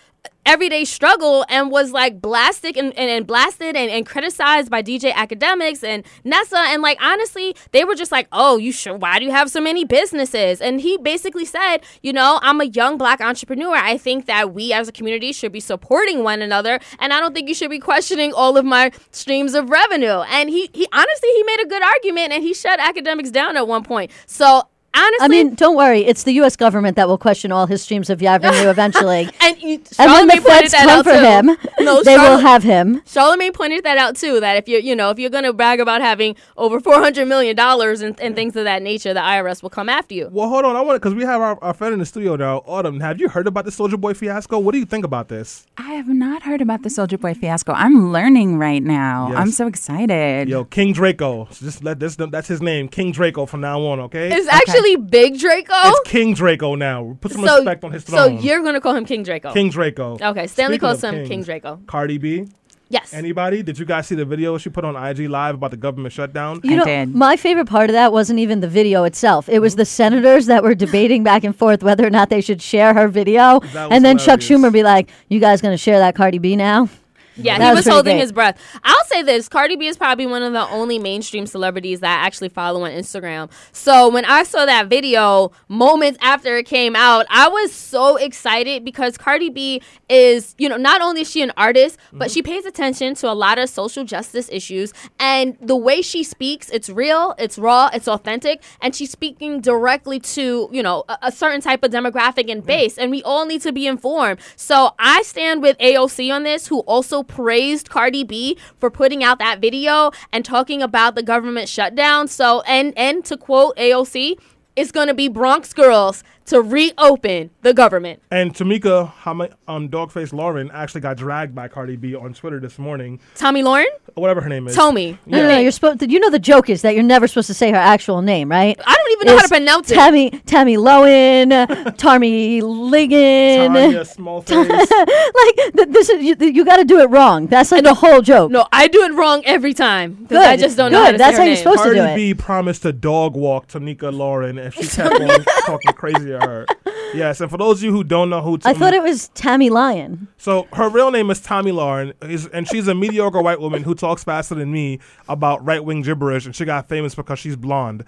everyday 0.46 0.86
struggle 0.86 1.46
and 1.50 1.72
was 1.72 1.92
like 1.92 2.22
blasted 2.22 2.78
and, 2.78 2.98
and, 2.98 3.10
and 3.10 3.28
blasted 3.28 3.76
and, 3.76 3.90
and 3.90 4.06
criticized 4.06 4.70
by 4.70 4.82
DJ 4.84 5.12
Akademiks 5.12 5.84
and 5.84 6.06
Nessa. 6.24 6.60
And 6.60 6.82
like 6.82 6.98
honestly 7.02 7.56
they 7.72 7.84
were 7.84 7.96
just 7.96 8.12
like 8.12 8.28
oh 8.32 8.58
you 8.58 8.72
sure 8.72 8.96
why 8.96 9.20
do 9.20 9.26
you 9.26 9.32
have 9.32 9.50
so 9.50 9.62
many 9.62 9.86
businesses? 9.86 10.62
And 10.62 10.82
he 10.82 10.98
basically 10.98 11.46
said 11.46 11.80
you 12.02 12.14
know 12.14 12.40
I'm 12.42 12.62
a 12.62 12.66
young 12.66 12.98
black 12.98 13.22
entrepreneur. 13.22 13.76
I 13.76 13.98
think 13.98 14.26
that 14.26 14.54
we 14.54 14.74
as 14.74 14.88
a 14.88 14.92
community 14.92 15.32
should 15.32 15.52
be 15.52 15.60
supporting 15.60 16.24
one 16.24 16.42
another 16.42 16.80
and 17.00 17.14
I 17.14 17.20
don't 17.20 17.34
think 17.34 17.48
you 17.48 17.56
should 17.56 17.70
be 17.70 17.80
questioning 17.80 18.34
all 18.34 18.58
of 18.58 18.66
my 18.66 18.92
streams 19.12 19.54
of 19.54 19.70
revenue. 19.70 20.22
And 20.30 20.50
he 20.50 20.70
he 20.74 20.88
honestly 20.92 21.30
he 21.30 21.44
made 21.44 21.62
a 21.64 21.68
good 21.68 21.84
argument 21.84 22.34
and 22.34 22.44
he 22.44 22.54
shut 22.54 22.80
Akademiks 22.80 23.32
down 23.32 23.58
at 23.58 23.68
one 23.68 23.84
point. 23.84 24.12
So 24.26 24.64
honestly 24.96 25.26
I 25.26 25.28
mean, 25.28 25.56
don't 25.56 25.76
worry. 25.76 26.02
It's 26.06 26.24
the 26.24 26.34
U.S. 26.34 26.56
government 26.56 26.96
that 26.98 27.08
will 27.08 27.18
question 27.18 27.52
all 27.52 27.66
his 27.66 27.82
streams 27.82 28.10
of 28.10 28.22
revenue 28.22 28.70
eventually. 28.70 29.30
and, 29.42 29.62
you, 29.62 29.82
and 30.00 30.12
when 30.12 30.28
the 30.28 30.34
Charlamagne 30.36 30.44
pointed 30.44 30.44
feds 30.44 30.72
that 30.72 30.86
come 30.86 30.90
out 30.90 31.06
for 31.06 31.12
too. 31.12 31.20
him, 31.20 31.86
No, 31.86 32.04
they 32.04 32.18
will 32.18 32.38
have 32.38 32.64
him. 32.64 33.02
Charlamagne 33.02 33.54
pointed 33.54 33.84
that 33.86 33.98
out 33.98 34.16
too. 34.16 34.40
That 34.40 34.58
if 34.58 34.68
you're, 34.68 34.80
you 34.82 34.96
know, 34.96 35.10
if 35.10 35.20
you're 35.20 35.30
gonna 35.30 35.54
brag 35.54 35.80
about 35.80 36.02
having 36.02 36.36
over 36.58 36.80
four 36.80 36.96
hundred 36.96 37.28
million 37.28 37.56
dollars 37.56 38.02
and, 38.02 38.20
and 38.20 38.36
things 38.36 38.56
of 38.56 38.66
that 38.66 38.82
nature, 38.82 39.14
the 39.14 39.20
IRS 39.20 39.62
will 39.64 39.70
come 39.70 39.90
after 39.90 40.14
you. 40.14 40.30
Well, 40.32 40.50
hold 40.50 40.66
on. 40.66 40.76
I 40.76 40.82
want 40.82 41.02
because 41.02 41.16
we 41.16 41.24
have 41.24 41.42
our, 41.42 41.58
our 41.64 41.74
friend 41.74 41.94
in 41.94 42.00
the 42.00 42.06
studio 42.06 42.36
now, 42.36 42.58
Autumn. 42.66 43.00
Have 43.00 43.20
you 43.20 43.30
heard 43.30 43.48
about 43.48 43.66
the 43.66 43.72
Soulja 43.72 44.00
Boy 44.00 44.14
fiasco? 44.14 44.60
What 44.60 44.74
do 44.74 44.80
you 44.80 44.86
think 44.86 45.06
about 45.06 45.28
this? 45.30 45.66
I 45.78 45.94
have 45.94 46.08
not 46.08 46.44
heard 46.44 46.62
about 46.62 46.84
the 46.84 46.90
Soulja 46.90 47.20
Boy 47.20 47.34
fiasco. 47.34 47.74
I'm 47.74 48.12
learning 48.12 48.58
right 48.58 48.84
now. 48.84 49.30
Yes. 49.30 49.38
I'm 49.38 49.52
so 49.52 49.68
excited. 49.68 50.50
Yo, 50.50 50.66
King 50.66 50.94
Draco. 50.94 51.48
Just 51.52 51.84
let 51.84 52.00
this. 52.00 52.16
That's 52.16 52.48
his 52.48 52.62
name, 52.62 52.88
King 52.90 53.12
Draco, 53.12 53.46
from 53.46 53.62
now 53.62 53.82
on. 53.82 54.00
Okay. 54.02 54.32
It's 54.32 54.48
actually 54.48 54.83
Big 54.96 55.40
Draco. 55.40 55.74
It's 55.74 56.10
King 56.10 56.34
Draco 56.34 56.76
now. 56.76 57.18
Put 57.22 57.32
some 57.32 57.46
so, 57.46 57.56
respect 57.58 57.84
on 57.84 57.92
his 57.92 58.04
throne. 58.04 58.38
so 58.40 58.44
you're 58.44 58.62
gonna 58.64 58.82
call 58.82 58.96
him 58.96 59.06
King 59.06 59.24
Draco. 59.24 59.54
King 59.54 59.70
Draco. 59.70 60.18
Okay, 60.22 60.48
Stanley 60.48 60.76
Speaking 60.76 60.80
calls 60.80 61.04
of 61.04 61.14
him 61.16 61.28
King 61.28 61.44
Draco. 61.44 61.80
Cardi 61.88 62.18
B. 62.18 62.48
Yes. 62.90 63.12
Anybody? 63.12 63.64
Did 63.64 63.80
you 63.80 63.86
guys 63.86 64.06
see 64.06 64.14
the 64.14 64.26
video 64.26 64.56
she 64.60 64.70
put 64.70 64.86
on 64.86 64.96
IG 64.96 65.28
Live 65.28 65.56
about 65.56 65.72
the 65.72 65.78
government 65.78 66.14
shutdown? 66.14 66.60
You 66.64 66.74
I 66.74 66.76
know, 66.76 66.86
did. 66.86 67.16
my 67.16 67.36
favorite 67.38 67.66
part 67.68 67.90
of 67.90 67.94
that 67.96 68.12
wasn't 68.14 68.38
even 68.38 68.60
the 68.60 68.68
video 68.68 69.04
itself. 69.04 69.50
It 69.50 69.54
Mm-hmm. 69.54 69.62
was 69.62 69.76
the 69.78 69.86
senators 69.86 70.46
that 70.46 70.62
were 70.64 70.76
debating 70.76 71.24
back 71.24 71.44
and 71.44 71.56
forth 71.56 71.82
whether 71.82 72.06
or 72.06 72.12
not 72.12 72.30
they 72.30 72.42
should 72.42 72.62
share 72.62 72.94
her 72.94 73.08
video. 73.08 73.62
That 73.74 73.86
was 73.90 73.92
And 73.92 74.06
then 74.06 74.20
Chuck. 74.20 74.42
Schumer 74.42 74.72
be 74.72 74.84
like, 74.84 75.10
"You 75.28 75.40
guys 75.40 75.60
going 75.60 75.74
to 75.74 75.78
share 75.78 75.98
that 76.00 76.14
Cardi 76.14 76.38
B 76.38 76.56
now?" 76.56 76.88
Yeah, 77.36 77.58
That 77.58 77.70
he 77.70 77.76
was 77.76 77.86
was 77.86 77.94
holding 77.94 78.16
great. 78.16 78.22
his 78.22 78.32
breath. 78.32 78.60
I'll 78.84 79.06
say 79.06 79.24
this: 79.24 79.50
Cardi 79.50 79.76
B 79.76 79.88
is 79.88 79.98
probably 79.98 80.26
one 80.26 80.44
of 80.44 80.54
the 80.54 80.68
only 80.70 81.00
mainstream 81.00 81.46
celebrities 81.46 82.00
that 82.02 82.22
I 82.22 82.26
actually 82.26 82.50
follow 82.50 82.84
on 82.84 82.92
Instagram. 82.92 83.50
So 83.72 84.10
when 84.10 84.26
I 84.26 84.44
saw 84.44 84.66
that 84.66 84.88
video 84.88 85.52
moments 85.68 86.20
after 86.22 86.58
it 86.58 86.66
came 86.66 86.96
out, 86.96 87.26
I 87.30 87.48
was 87.48 87.72
so 87.72 88.18
excited 88.18 88.86
because 88.86 89.18
Cardi 89.18 89.50
B 89.50 89.82
is, 90.10 90.56
you 90.58 90.70
know, 90.70 90.78
not 90.78 91.02
only 91.02 91.22
is 91.22 91.32
she 91.32 91.42
an 91.42 91.52
artist, 91.58 91.98
but 92.12 92.28
mm-hmm. 92.28 92.34
she 92.34 92.42
pays 92.42 92.66
attention 92.66 93.16
to 93.16 93.32
a 93.32 93.34
lot 93.34 93.58
of 93.58 93.70
social 93.70 94.04
justice 94.04 94.50
issues, 94.52 94.94
and 95.20 95.58
the 95.62 95.76
way 95.76 96.02
she 96.02 96.24
speaks, 96.24 96.70
it's 96.70 96.90
real, 96.90 97.34
it's 97.38 97.58
raw, 97.58 97.90
it's 97.94 98.08
authentic, 98.08 98.62
and 98.82 98.96
she's 98.96 99.12
speaking 99.12 99.62
directly 99.62 100.20
to, 100.20 100.70
you 100.72 100.84
know, 100.84 101.04
a, 101.10 101.18
a 101.24 101.32
certain 101.32 101.62
type 101.62 101.84
of 101.84 101.92
demographic 101.92 102.52
and 102.52 102.64
mm. 102.64 102.68
base, 102.68 102.98
and 102.98 103.10
we 103.12 103.24
all 103.24 103.46
need 103.46 103.62
to 103.62 103.72
be 103.72 103.88
informed. 103.88 104.40
So 104.56 104.94
I 105.00 105.24
stand 105.24 105.62
with 105.62 105.78
AOC 105.80 106.34
on 106.34 106.44
this, 106.44 106.68
who 106.68 106.80
also 106.82 107.23
praised 107.24 107.90
Cardi 107.90 108.24
B 108.24 108.58
for 108.80 108.90
putting 108.90 109.24
out 109.24 109.40
that 109.40 109.60
video 109.60 110.12
and 110.32 110.44
talking 110.44 110.82
about 110.82 111.16
the 111.16 111.24
government 111.24 111.70
shutdown. 111.70 112.28
So 112.28 112.62
and 112.62 112.94
and 112.98 113.24
to 113.26 113.38
quote 113.38 113.78
AOC, 113.78 114.38
it's 114.76 114.92
gonna 114.92 115.14
be 115.14 115.28
Bronx 115.28 115.74
girls 115.74 116.24
to 116.46 116.62
reopen 116.62 117.50
the 117.62 117.74
government. 117.74 118.22
And 118.32 118.54
Tamika, 118.54 119.12
how 119.12 119.34
my, 119.34 119.50
um, 119.68 119.90
Dogface 119.90 120.34
Lauren 120.34 120.70
actually 120.72 121.02
got 121.02 121.18
dragged 121.18 121.56
by 121.56 121.68
Cardi 121.68 121.96
B 121.96 122.16
on 122.16 122.34
Twitter 122.34 122.60
this 122.60 122.78
morning, 122.78 123.20
Tomi 123.36 123.64
Lahren, 123.64 123.86
whatever 124.16 124.42
her 124.42 124.50
name 124.50 124.68
is. 124.68 124.76
Tommy. 124.76 125.18
No, 125.26 125.38
no, 125.40 125.48
no. 125.50 125.58
You're 125.60 125.72
supposed. 125.72 126.00
To, 126.00 126.10
you 126.10 126.20
know 126.20 126.30
the 126.30 126.40
joke 126.40 126.70
is 126.70 126.82
that 126.82 126.94
you're 126.96 127.04
never 127.04 127.28
supposed 127.28 127.48
to 127.48 127.54
say 127.54 127.72
her 127.72 127.78
actual 127.78 128.22
name, 128.22 128.50
right? 128.50 128.80
I 128.86 128.94
don't 128.96 129.12
even 129.14 129.28
know 129.28 129.34
how 129.34 129.38
to 129.40 129.44
It's 129.44 129.50
pronounce 129.50 129.92
it. 129.92 129.96
Tammy, 129.96 130.30
Tammy 130.46 130.78
Lowen, 130.78 131.98
Tarmy 131.98 132.62
Ligon. 132.62 133.68
Tanya 133.74 134.06
Small 134.14 134.42
Face. 134.42 134.58
like 134.70 135.56
th- 135.76 135.90
this 135.90 136.10
is 136.10 136.24
you, 136.24 136.36
you 136.40 136.66
got 136.66 136.78
to 136.78 136.86
do 136.86 137.00
it 137.00 137.10
wrong. 137.10 137.48
That's 137.48 137.72
like 137.72 137.84
the 137.84 137.94
whole 137.94 138.22
joke. 138.22 138.52
No, 138.52 138.68
I 138.72 138.88
do 138.88 139.04
it 139.04 139.14
wrong 139.14 139.44
every 139.46 139.74
time 139.74 140.26
Good, 140.26 140.38
I 140.38 140.58
just 140.58 140.78
don't 140.78 140.92
know 140.92 141.04
how 141.04 141.12
to 141.12 141.18
That's 141.18 141.38
say 141.38 141.44
how 141.44 141.44
her 141.44 141.48
you're 141.48 141.56
name. 141.56 141.64
supposed 141.64 141.84
to 141.84 141.90
do 141.90 141.96
it. 142.02 142.06
Cardi. 142.08 142.34
B 142.34 142.34
promised 142.34 142.82
to 142.84 142.94
dog 142.94 143.36
walk 143.36 143.68
Tamika 143.68 144.12
Lauren 144.16 144.58
if 144.58 144.74
she 144.76 144.88
kept 144.88 145.16
on 145.22 145.44
talking 145.66 145.94
crazy 145.94 146.33
her. 146.42 146.66
Yes, 147.14 147.42
and 147.42 147.52
for 147.52 147.58
those 147.58 147.78
of 147.80 147.84
you 147.84 147.92
who 147.92 148.04
don't 148.04 148.30
know 148.32 148.42
who 148.42 148.58
I 148.66 148.74
thought 148.74 148.94
it 148.96 149.04
was 149.04 149.28
Tammy 149.30 149.70
Lion. 149.70 150.28
So 150.38 150.68
her 150.74 150.90
real 150.90 151.12
name 151.12 151.30
is 151.30 151.40
Tomi 151.40 151.72
Lahren, 151.72 152.14
is- 152.28 152.48
and 152.48 152.68
she's 152.68 152.88
a 152.88 152.96
mediocre 152.96 153.40
white 153.42 153.60
woman 153.60 153.84
who 153.84 153.94
talks 153.94 154.24
faster 154.24 154.56
than 154.56 154.72
me 154.72 155.00
about 155.30 155.64
right 155.64 155.84
wing 155.86 156.02
gibberish, 156.02 156.48
and 156.48 156.56
she 156.56 156.66
got 156.66 156.90
famous 156.90 157.14
because 157.14 157.38
she's 157.38 157.56
blonde. 157.56 158.04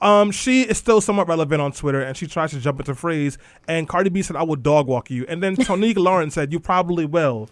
Um, 0.00 0.30
she 0.30 0.62
is 0.62 0.78
still 0.78 1.02
somewhat 1.02 1.28
relevant 1.28 1.60
on 1.60 1.72
Twitter, 1.72 2.00
and 2.00 2.16
she 2.16 2.26
tries 2.26 2.50
to 2.52 2.60
jump 2.60 2.80
into 2.80 2.94
phrase. 2.94 3.36
And 3.68 3.86
Cardi 3.88 4.08
B 4.08 4.22
said, 4.22 4.36
"I 4.36 4.42
will 4.42 4.56
dog 4.56 4.86
walk 4.86 5.10
you," 5.10 5.26
and 5.28 5.42
then 5.42 5.56
Tonique 5.56 5.98
Lauren 5.98 6.30
said, 6.30 6.50
"You 6.52 6.58
probably 6.60 7.04
will." 7.04 7.50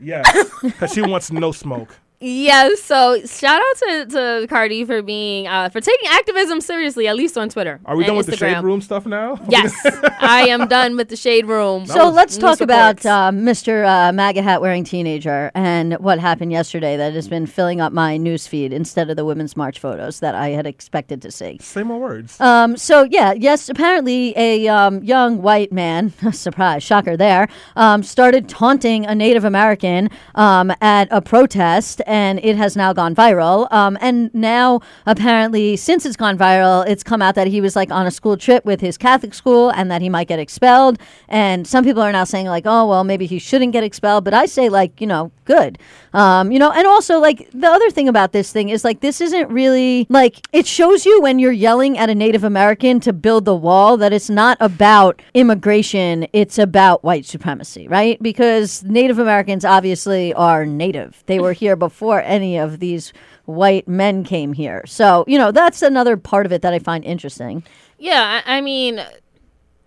Yes, 0.00 0.30
because 0.62 0.92
she 0.92 1.00
wants 1.02 1.32
no 1.32 1.52
smoke. 1.52 1.96
Yeah, 2.20 2.70
so 2.74 3.20
shout 3.26 3.60
out 3.60 3.76
to, 3.76 4.06
to 4.06 4.46
Cardi 4.48 4.84
for 4.84 5.02
being 5.02 5.46
uh, 5.46 5.68
for 5.68 5.80
taking 5.80 6.08
activism 6.10 6.60
seriously, 6.60 7.06
at 7.06 7.14
least 7.14 7.38
on 7.38 7.48
Twitter. 7.48 7.78
Are 7.84 7.94
we 7.94 8.02
and 8.02 8.08
done 8.08 8.16
with 8.16 8.26
the 8.26 8.36
shade 8.36 8.60
room 8.62 8.80
stuff 8.80 9.06
now? 9.06 9.38
Yes, 9.48 9.74
I 10.20 10.46
am 10.48 10.68
done 10.68 10.96
with 10.96 11.08
the 11.08 11.16
shade 11.16 11.46
room. 11.46 11.86
So 11.86 12.06
was 12.06 12.14
let's 12.14 12.36
talk 12.36 12.60
about 12.60 13.04
uh, 13.06 13.30
Mr. 13.30 13.86
Uh, 13.86 14.12
MAGA 14.12 14.42
hat 14.42 14.60
wearing 14.60 14.84
teenager 14.84 15.50
and 15.54 15.94
what 15.94 16.18
happened 16.18 16.52
yesterday 16.52 16.96
that 16.96 17.14
has 17.14 17.28
been 17.28 17.46
filling 17.46 17.80
up 17.80 17.92
my 17.92 18.16
news 18.16 18.46
feed 18.46 18.72
instead 18.72 19.08
of 19.10 19.16
the 19.16 19.24
Women's 19.24 19.56
March 19.56 19.78
photos 19.78 20.20
that 20.20 20.34
I 20.34 20.50
had 20.50 20.66
expected 20.66 21.22
to 21.22 21.30
see. 21.30 21.58
Say 21.60 21.82
more 21.82 21.98
words. 21.98 22.38
Um, 22.40 22.76
so 22.76 23.04
yeah, 23.04 23.32
yes, 23.32 23.68
apparently 23.68 24.34
a 24.36 24.68
um, 24.68 25.02
young 25.02 25.40
white 25.40 25.72
man, 25.72 26.12
surprise, 26.32 26.82
shocker 26.82 27.16
there, 27.16 27.48
um, 27.76 28.02
started 28.02 28.48
taunting 28.48 29.06
a 29.06 29.14
Native 29.14 29.44
American 29.44 30.10
um, 30.34 30.72
at 30.80 31.08
a 31.10 31.22
protest, 31.22 32.02
and 32.08 32.40
it 32.42 32.56
has 32.56 32.76
now 32.76 32.92
gone 32.92 33.14
viral. 33.14 33.70
Um, 33.72 33.96
and 34.00 34.34
now 34.34 34.80
apparently, 35.06 35.76
since 35.76 36.04
it's 36.06 36.16
gone 36.16 36.36
viral, 36.36 36.86
it's 36.88 37.02
come 37.02 37.22
out 37.22 37.34
that 37.36 37.46
he 37.46 37.60
was 37.60 37.76
like 37.76 37.90
on 37.90 38.06
a 38.06 38.10
school 38.10 38.36
trip 38.36 38.64
with 38.64 38.80
his 38.80 38.96
Catholic 38.96 39.34
school, 39.34 39.70
and 39.70 39.90
that 39.90 40.02
he 40.02 40.08
might 40.08 40.28
get 40.28 40.38
expelled. 40.38 40.98
And 41.28 41.66
some 41.66 41.84
people 41.84 42.02
are 42.02 42.12
now 42.12 42.24
saying 42.24 42.46
like, 42.46 42.64
oh 42.66 42.86
well, 42.86 43.04
maybe 43.04 43.26
he 43.26 43.38
shouldn't 43.38 43.72
get 43.72 43.84
expelled. 43.84 44.24
But 44.24 44.34
I 44.34 44.46
say 44.46 44.68
like, 44.68 45.00
you 45.00 45.06
know, 45.06 45.30
good. 45.44 45.78
Um, 46.12 46.52
you 46.52 46.58
know, 46.58 46.70
and 46.70 46.86
also 46.86 47.18
like 47.18 47.50
the 47.52 47.66
other 47.66 47.90
thing 47.90 48.08
about 48.08 48.32
this 48.32 48.52
thing 48.52 48.68
is 48.68 48.84
like 48.84 49.00
this 49.00 49.20
isn't 49.20 49.50
really 49.50 50.06
like 50.08 50.46
it 50.52 50.66
shows 50.66 51.04
you 51.04 51.20
when 51.20 51.38
you're 51.38 51.52
yelling 51.52 51.98
at 51.98 52.08
a 52.10 52.14
Native 52.14 52.44
American 52.44 53.00
to 53.00 53.12
build 53.12 53.44
the 53.44 53.54
wall 53.54 53.96
that 53.96 54.12
it's 54.12 54.30
not 54.30 54.56
about 54.60 55.20
immigration, 55.34 56.26
it's 56.32 56.58
about 56.58 57.02
white 57.04 57.26
supremacy, 57.26 57.88
right? 57.88 58.22
Because 58.22 58.82
Native 58.84 59.18
Americans 59.18 59.64
obviously 59.64 60.32
are 60.34 60.64
native. 60.64 61.22
They 61.26 61.40
were 61.40 61.52
here 61.52 61.76
before 61.88 61.97
any 62.22 62.58
of 62.58 62.78
these 62.78 63.12
white 63.44 63.88
men 63.88 64.24
came 64.24 64.52
here. 64.52 64.84
So, 64.86 65.24
you 65.26 65.38
know, 65.38 65.50
that's 65.50 65.82
another 65.82 66.16
part 66.16 66.46
of 66.46 66.52
it 66.52 66.62
that 66.62 66.72
I 66.72 66.78
find 66.78 67.04
interesting. 67.04 67.64
Yeah, 67.98 68.42
I, 68.44 68.58
I 68.58 68.60
mean, 68.60 69.00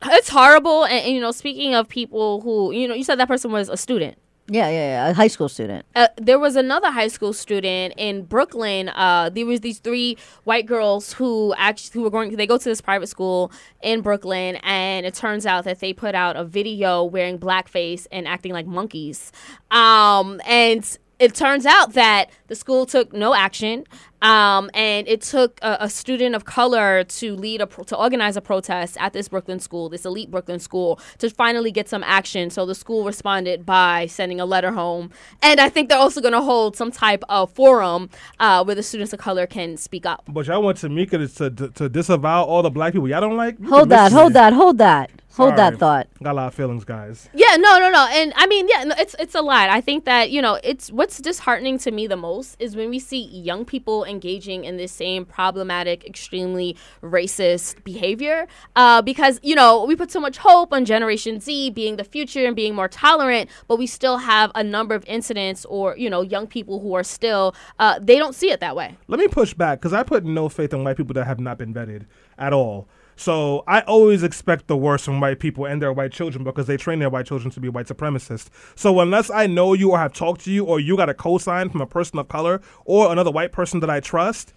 it's 0.04 0.30
horrible. 0.30 0.86
And, 0.86 1.06
and, 1.06 1.16
you 1.16 1.22
know, 1.22 1.32
speaking 1.32 1.76
of 1.76 1.88
people 1.88 2.42
who, 2.42 2.72
you 2.72 2.88
know, 2.88 2.94
you 2.94 3.04
said 3.04 3.20
that 3.20 3.28
person 3.28 3.52
was 3.52 3.70
a 3.70 3.78
student. 3.78 4.18
Yeah, 4.48 4.68
yeah, 4.68 5.06
yeah. 5.06 5.10
A 5.10 5.14
high 5.14 5.28
school 5.28 5.48
student. 5.48 5.86
Uh, 5.96 6.10
there 6.18 6.38
was 6.38 6.58
another 6.58 6.92
high 6.92 7.08
school 7.08 7.32
student 7.32 7.94
in 7.96 8.24
Brooklyn. 8.24 8.90
Uh, 8.90 9.30
there 9.30 9.46
was 9.46 9.62
these 9.62 9.80
three 9.80 10.18
white 10.44 10.66
girls 10.66 11.14
who 11.14 11.54
actually 11.58 11.94
who 11.94 12.04
were 12.04 12.10
going. 12.10 12.36
They 12.36 12.48
go 12.48 12.58
to 12.58 12.64
this 12.64 12.82
private 12.82 13.08
school 13.08 13.52
in 13.82 14.02
Brooklyn, 14.02 14.58
and 14.64 15.06
it 15.06 15.14
turns 15.14 15.46
out 15.46 15.64
that 15.66 15.80
they 15.80 15.94
put 15.94 16.16
out 16.16 16.36
a 16.36 16.44
video 16.44 17.02
wearing 17.04 17.40
blackface 17.40 18.08
and 18.12 18.28
acting 18.28 18.52
like 18.52 18.66
monkeys. 18.66 19.32
Um, 19.70 20.42
and 20.46 20.98
it 21.22 21.36
turns 21.36 21.68
out 21.68 21.94
that 21.94 22.32
the 22.48 22.56
school 22.56 22.88
took 22.88 23.14
no 23.14 23.36
action. 23.36 23.86
Um, 24.22 24.70
and 24.74 25.08
it 25.08 25.22
took 25.22 25.60
a, 25.62 25.78
a 25.82 25.90
student 25.90 26.36
of 26.36 26.46
color 26.46 27.04
to 27.04 27.36
lead 27.36 27.62
a 27.62 27.68
pro- 27.68 27.84
to 27.86 27.98
organize 27.98 28.38
a 28.38 28.42
protest 28.42 28.98
at 29.00 29.14
this 29.14 29.28
Brooklyn 29.28 29.60
school, 29.60 29.90
this 29.90 30.06
elite 30.06 30.30
Brooklyn 30.30 30.60
school, 30.60 31.00
to 31.18 31.30
finally 31.30 31.72
get 31.72 31.90
some 31.90 32.04
action. 32.04 32.50
So 32.50 32.66
the 32.66 32.76
school 32.76 33.04
responded 33.06 33.66
by 33.66 34.06
sending 34.06 34.40
a 34.40 34.46
letter 34.46 34.72
home, 34.72 35.12
and 35.42 35.60
I 35.60 35.70
think 35.70 35.90
they're 35.90 35.98
also 35.98 36.22
going 36.22 36.34
to 36.34 36.42
hold 36.42 36.76
some 36.76 36.92
type 36.92 37.24
of 37.30 37.52
forum 37.52 38.10
uh, 38.40 38.64
where 38.64 38.76
the 38.76 38.84
students 38.84 39.14
of 39.14 39.20
color 39.20 39.48
can 39.48 39.78
speak 39.78 40.06
up. 40.06 40.24
But 40.28 40.48
y'all 40.48 40.62
want 40.62 40.78
Tamika 40.78 41.36
to, 41.38 41.50
to, 41.50 41.70
to 41.70 41.90
disavow 41.90 42.44
all 42.44 42.62
the 42.62 42.70
black 42.70 42.94
people 42.94 43.08
y'all 43.08 43.22
don't 43.22 43.38
like? 43.38 43.58
You 43.60 43.70
Hold 43.70 43.90
that, 43.90 44.04
listen. 44.06 44.18
hold 44.20 44.34
that, 44.34 44.54
hold 44.54 44.78
that. 44.78 45.12
Hold 45.36 45.56
Sorry. 45.56 45.72
that 45.72 45.80
thought. 45.80 46.08
Got 46.22 46.32
a 46.32 46.34
lot 46.34 46.48
of 46.48 46.54
feelings, 46.54 46.84
guys. 46.84 47.30
Yeah, 47.34 47.56
no, 47.56 47.80
no, 47.80 47.90
no, 47.90 48.06
and 48.12 48.34
I 48.36 48.48
mean, 48.48 48.68
yeah, 48.68 48.84
no, 48.84 48.96
it's 48.98 49.16
it's 49.18 49.34
a 49.34 49.42
lot. 49.42 49.70
I 49.70 49.80
think 49.80 50.04
that 50.04 50.30
you 50.30 50.42
know, 50.42 50.60
it's 50.62 50.92
what's 50.92 51.20
disheartening 51.20 51.78
to 51.80 51.92
me 51.92 52.06
the 52.06 52.18
most 52.18 52.58
is 52.60 52.76
when 52.76 52.90
we 52.90 53.00
see 53.00 53.22
young 53.28 53.64
people 53.64 54.04
engaging 54.12 54.64
in 54.66 54.78
this 54.78 54.92
same 54.92 55.26
problematic, 55.26 56.06
extremely 56.06 56.78
racist 57.02 57.84
behavior. 57.84 58.48
Uh, 58.76 59.02
because 59.02 59.40
you 59.42 59.56
know, 59.56 59.84
we 59.86 59.96
put 59.96 60.12
so 60.12 60.20
much 60.20 60.38
hope 60.38 60.72
on 60.72 60.86
Generation 60.86 61.40
Z 61.40 61.72
being 61.72 61.96
the 61.96 62.04
future 62.04 62.46
and 62.46 62.56
being 62.56 62.76
more 62.76 62.88
tolerant, 62.88 63.50
but 63.68 63.78
we 63.78 63.88
still 63.88 64.18
have 64.18 64.52
a 64.54 64.64
number 64.64 64.94
of 64.94 65.04
incidents 65.08 65.66
or 65.66 65.98
you 65.98 66.10
know, 66.10 66.22
young 66.22 66.46
people 66.46 66.80
who 66.80 66.94
are 66.94 67.04
still 67.04 67.56
uh, 67.80 67.98
they 68.00 68.18
don't 68.18 68.36
see 68.36 68.52
it 68.52 68.60
that 68.60 68.76
way. 68.76 68.98
Let 69.08 69.20
me 69.20 69.28
push 69.28 69.54
back 69.54 69.80
because 69.80 69.94
I 69.94 70.04
put 70.04 70.24
no 70.24 70.50
faith 70.50 70.74
in 70.74 70.84
white 70.84 70.98
people 70.98 71.14
that 71.16 71.26
have 71.26 71.40
not 71.40 71.58
been 71.58 71.74
vetted 71.74 72.06
at 72.42 72.52
all. 72.52 72.88
So 73.16 73.64
I 73.68 73.82
always 73.82 74.24
expect 74.24 74.68
the 74.68 74.76
worst 74.76 75.06
from 75.06 75.20
white 75.22 75.40
people 75.40 75.66
and 75.66 75.80
their 75.80 75.94
white 75.94 76.12
children 76.12 76.44
because 76.44 76.66
they 76.66 76.76
train 76.76 76.98
their 76.98 77.10
white 77.10 77.28
children 77.28 77.52
to 77.52 77.60
be 77.60 77.70
white 77.70 77.86
supremacists. 77.86 78.50
So 78.76 79.00
unless 79.00 79.30
I 79.30 79.46
know 79.46 79.74
you 79.74 79.92
or 79.92 80.00
have 80.00 80.12
talked 80.12 80.42
to 80.46 80.52
you 80.52 80.66
or 80.66 80.80
you 80.80 80.98
got 80.98 81.08
a 81.08 81.14
cosign 81.14 81.72
from 81.72 81.82
a 81.82 81.86
person 81.86 82.18
of 82.18 82.28
color 82.30 82.62
or 82.84 83.12
another 83.12 83.30
white 83.30 83.52
person 83.52 83.80
that 83.82 83.92
I 83.92 84.00
trust, 84.00 84.54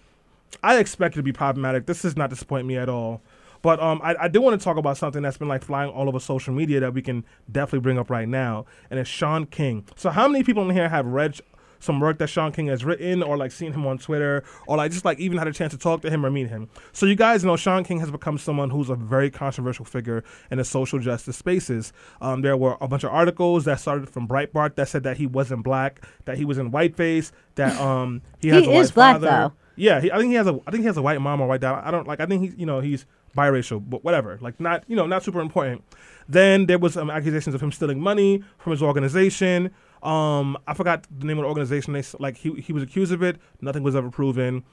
I 0.63 0.79
expect 0.79 1.13
it 1.15 1.17
to 1.17 1.23
be 1.23 1.31
problematic. 1.31 1.85
This 1.85 2.01
does 2.01 2.17
not 2.17 2.31
disappoint 2.31 2.65
me 2.65 2.75
at 2.75 2.89
all. 2.89 3.21
But 3.61 3.79
um, 3.79 3.99
I, 4.03 4.15
I 4.21 4.27
do 4.27 4.41
want 4.41 4.59
to 4.59 4.63
talk 4.63 4.77
about 4.77 4.97
something 4.97 5.21
that's 5.21 5.37
been 5.37 5.47
like 5.47 5.63
flying 5.63 5.91
all 5.91 6.07
over 6.07 6.19
social 6.19 6.53
media 6.53 6.79
that 6.79 6.93
we 6.93 7.01
can 7.01 7.23
definitely 7.51 7.79
bring 7.79 7.97
up 7.97 8.11
right 8.11 8.27
now, 8.27 8.65
and 8.91 8.99
it's 8.99 9.09
Shaun 9.09 9.47
King. 9.47 9.87
So 9.95 10.11
how 10.11 10.27
many 10.27 10.43
people 10.43 10.69
in 10.69 10.75
here 10.75 10.87
have 10.87 11.07
read 11.07 11.39
some 11.85 11.99
work 12.01 12.17
that 12.19 12.27
Shaun 12.27 12.51
King 12.51 12.67
has 12.67 12.83
written, 12.83 13.23
or 13.23 13.37
like 13.37 13.51
seen 13.53 13.71
him 13.73 13.85
on 13.87 13.97
Twitter, 13.97 14.43
or 14.67 14.77
like 14.77 14.91
just 14.91 15.05
like 15.05 15.19
even 15.19 15.37
had 15.37 15.47
a 15.47 15.53
chance 15.53 15.71
to 15.73 15.79
talk 15.79 16.01
to 16.01 16.09
him 16.09 16.25
or 16.25 16.31
meet 16.31 16.49
him? 16.49 16.67
So 16.91 17.05
you 17.05 17.15
guys 17.15 17.45
know 17.45 17.55
Shaun 17.55 17.83
King 17.83 17.99
has 18.01 18.11
become 18.11 18.37
someone 18.37 18.69
who's 18.69 18.89
a 18.89 18.95
very 18.95 19.29
controversial 19.29 19.85
figure 19.85 20.23
in 20.51 20.57
the 20.57 20.65
social 20.65 20.99
justice 20.99 21.37
spaces. 21.37 21.93
Um, 22.21 22.41
there 22.41 22.57
were 22.57 22.77
a 22.81 22.87
bunch 22.87 23.03
of 23.03 23.11
articles 23.11 23.65
that 23.65 23.79
started 23.79 24.09
from 24.09 24.27
Breitbart 24.27 24.75
that 24.75 24.89
said 24.89 25.03
that 25.03 25.17
he 25.17 25.27
wasn't 25.27 25.63
black, 25.63 26.01
that 26.25 26.37
he 26.37 26.45
was 26.45 26.57
in 26.57 26.71
whiteface, 26.71 27.31
that 27.55 27.79
um 27.81 28.21
he 28.39 28.49
has 28.49 28.65
He 28.65 28.71
a 28.71 28.79
is 28.79 28.89
white 28.89 28.93
black, 28.95 29.13
father. 29.21 29.27
though. 29.27 29.53
Yeah, 29.77 29.99
he, 30.01 30.11
I 30.11 30.17
think 30.17 30.29
he 30.29 30.35
has 30.35 30.47
a 30.47 30.59
I 30.67 30.71
think 30.71 30.81
he 30.81 30.87
has 30.87 30.97
a 30.97 31.01
white 31.01 31.19
mom 31.21 31.41
or 31.41 31.47
white 31.47 31.61
dad. 31.61 31.81
I 31.83 31.91
don't 31.91 32.07
like. 32.07 32.19
I 32.19 32.25
think 32.25 32.41
he's 32.43 32.55
you 32.57 32.65
know 32.65 32.79
he's 32.79 33.05
biracial, 33.37 33.83
but 33.87 34.03
whatever. 34.03 34.37
Like 34.41 34.59
not 34.59 34.83
you 34.87 34.95
know 34.95 35.05
not 35.05 35.23
super 35.23 35.41
important. 35.41 35.83
Then 36.27 36.65
there 36.65 36.79
was 36.79 36.97
um, 36.97 37.09
accusations 37.09 37.53
of 37.53 37.61
him 37.61 37.71
stealing 37.71 37.99
money 37.99 38.43
from 38.57 38.71
his 38.71 38.81
organization. 38.81 39.71
Um, 40.05 40.55
I 40.67 40.75
forgot 40.75 41.07
the 41.09 41.25
name 41.25 41.39
of 41.39 41.43
the 41.43 41.47
organization. 41.47 41.93
They 41.93 42.03
like 42.19 42.37
he 42.37 42.53
he 42.61 42.71
was 42.71 42.83
accused 42.83 43.11
of 43.11 43.23
it. 43.23 43.37
Nothing 43.59 43.81
was 43.81 43.95
ever 43.95 44.11
proven. 44.11 44.63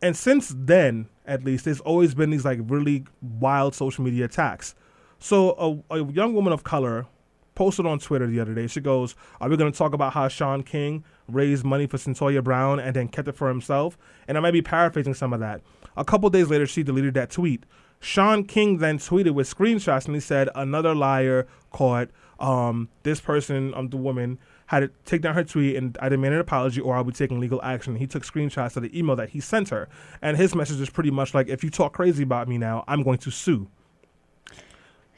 And 0.00 0.16
since 0.16 0.54
then, 0.56 1.08
at 1.26 1.44
least, 1.44 1.64
there's 1.64 1.80
always 1.80 2.14
been 2.14 2.30
these 2.30 2.44
like 2.44 2.60
really 2.62 3.04
wild 3.20 3.74
social 3.74 4.04
media 4.04 4.24
attacks. 4.24 4.74
So 5.18 5.84
a, 5.90 5.98
a 5.98 6.12
young 6.12 6.34
woman 6.34 6.52
of 6.52 6.64
color 6.64 7.06
posted 7.54 7.86
on 7.86 7.98
Twitter 7.98 8.26
the 8.26 8.40
other 8.40 8.54
day. 8.54 8.68
She 8.68 8.80
goes, 8.80 9.16
"Are 9.40 9.48
we 9.48 9.56
going 9.56 9.70
to 9.70 9.76
talk 9.76 9.94
about 9.94 10.12
how 10.12 10.28
Shaun 10.28 10.62
King 10.62 11.04
raised 11.28 11.64
money 11.64 11.86
for 11.86 11.96
Cyntoia 11.96 12.42
Brown 12.42 12.78
and 12.78 12.94
then 12.94 13.08
kept 13.08 13.26
it 13.26 13.36
for 13.36 13.48
himself?" 13.48 13.98
And 14.28 14.38
I 14.38 14.40
might 14.40 14.52
be 14.52 14.62
paraphrasing 14.62 15.14
some 15.14 15.32
of 15.32 15.40
that. 15.40 15.60
A 15.96 16.04
couple 16.04 16.30
days 16.30 16.50
later, 16.50 16.66
she 16.66 16.84
deleted 16.84 17.14
that 17.14 17.30
tweet. 17.30 17.64
Shaun 17.98 18.44
King 18.44 18.78
then 18.78 18.98
tweeted 18.98 19.32
with 19.32 19.52
screenshots 19.52 20.06
and 20.06 20.14
he 20.14 20.20
said, 20.20 20.48
"Another 20.54 20.94
liar 20.94 21.48
caught. 21.70 22.10
Um, 22.38 22.88
this 23.02 23.20
person, 23.20 23.74
um, 23.74 23.88
the 23.88 23.96
woman." 23.96 24.38
Had 24.72 24.80
to 24.80 24.90
take 25.04 25.20
down 25.20 25.34
her 25.34 25.44
tweet 25.44 25.76
and 25.76 25.98
I 26.00 26.08
demand 26.08 26.32
an 26.32 26.40
apology 26.40 26.80
or 26.80 26.96
I'll 26.96 27.04
be 27.04 27.12
taking 27.12 27.38
legal 27.38 27.60
action. 27.62 27.96
He 27.96 28.06
took 28.06 28.24
screenshots 28.24 28.74
of 28.74 28.82
the 28.82 28.98
email 28.98 29.14
that 29.16 29.28
he 29.28 29.38
sent 29.38 29.68
her. 29.68 29.86
And 30.22 30.38
his 30.38 30.54
message 30.54 30.80
is 30.80 30.88
pretty 30.88 31.10
much 31.10 31.34
like, 31.34 31.48
if 31.48 31.62
you 31.62 31.68
talk 31.68 31.92
crazy 31.92 32.22
about 32.22 32.48
me 32.48 32.56
now, 32.56 32.82
I'm 32.88 33.02
going 33.02 33.18
to 33.18 33.30
sue. 33.30 33.68